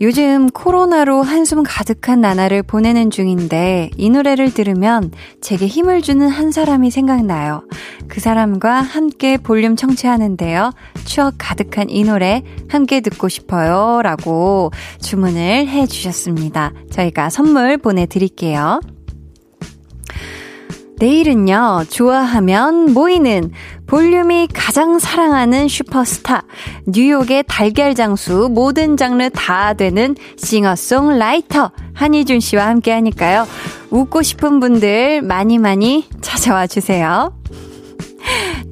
요즘 0.00 0.48
코로나로 0.50 1.22
한숨 1.22 1.62
가득한 1.62 2.20
나날을 2.20 2.62
보내는 2.62 3.10
중인데 3.10 3.90
이 3.96 4.10
노래를 4.10 4.52
들으면 4.52 5.10
제게 5.40 5.66
힘을 5.66 6.02
주는 6.02 6.28
한 6.28 6.52
사람이 6.52 6.90
생각나요. 6.90 7.64
그 8.06 8.20
사람과 8.20 8.74
함께 8.82 9.38
볼륨 9.38 9.74
청취하는데요. 9.74 10.72
추억 11.06 11.34
가득한 11.38 11.88
이 11.88 12.04
노래 12.04 12.42
함께 12.68 13.00
듣고 13.00 13.28
싶어요. 13.28 14.02
라고 14.02 14.70
주문을 15.00 15.66
해 15.68 15.86
주셨습니다. 15.86 16.72
저희가 16.90 17.30
선물 17.30 17.78
보내드릴게요. 17.78 18.80
내일은요, 20.98 21.84
좋아하면 21.90 22.94
모이는 22.94 23.50
볼륨이 23.86 24.48
가장 24.52 24.98
사랑하는 24.98 25.68
슈퍼스타, 25.68 26.44
뉴욕의 26.86 27.44
달걀 27.46 27.94
장수, 27.94 28.48
모든 28.50 28.96
장르 28.96 29.28
다 29.28 29.74
되는 29.74 30.16
싱어송라이터, 30.38 31.70
한희준 31.92 32.40
씨와 32.40 32.66
함께 32.66 32.92
하니까요. 32.92 33.46
웃고 33.90 34.22
싶은 34.22 34.58
분들 34.58 35.22
많이 35.22 35.58
많이 35.58 36.08
찾아와 36.22 36.66
주세요. 36.66 37.32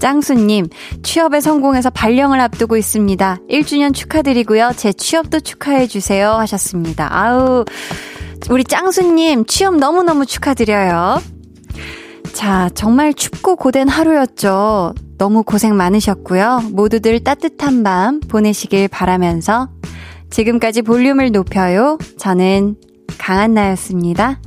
짱수님, 0.01 0.69
취업에 1.03 1.41
성공해서 1.41 1.91
발령을 1.91 2.41
앞두고 2.41 2.77
있습니다. 2.77 3.39
1주년 3.51 3.95
축하드리고요. 3.95 4.73
제 4.77 4.93
취업도 4.93 5.41
축하해주세요. 5.41 6.31
하셨습니다. 6.31 7.09
아우, 7.11 7.65
우리 8.51 8.65
짱수님, 8.65 9.45
취업 9.47 9.77
너무너무 9.77 10.27
축하드려요. 10.27 11.34
자, 12.33 12.71
정말 12.75 13.15
춥고 13.15 13.57
고된 13.57 13.89
하루였죠. 13.89 14.95
너무 15.19 15.43
고생 15.43 15.77
많으셨고요. 15.77 16.63
모두들 16.73 17.23
따뜻한 17.23 17.83
밤 17.83 18.21
보내시길 18.21 18.89
바라면서 18.89 19.69
지금까지 20.31 20.83
볼륨을 20.83 21.31
높여요. 21.31 21.99
저는 22.19 22.77
강한나였습니다. 23.19 24.41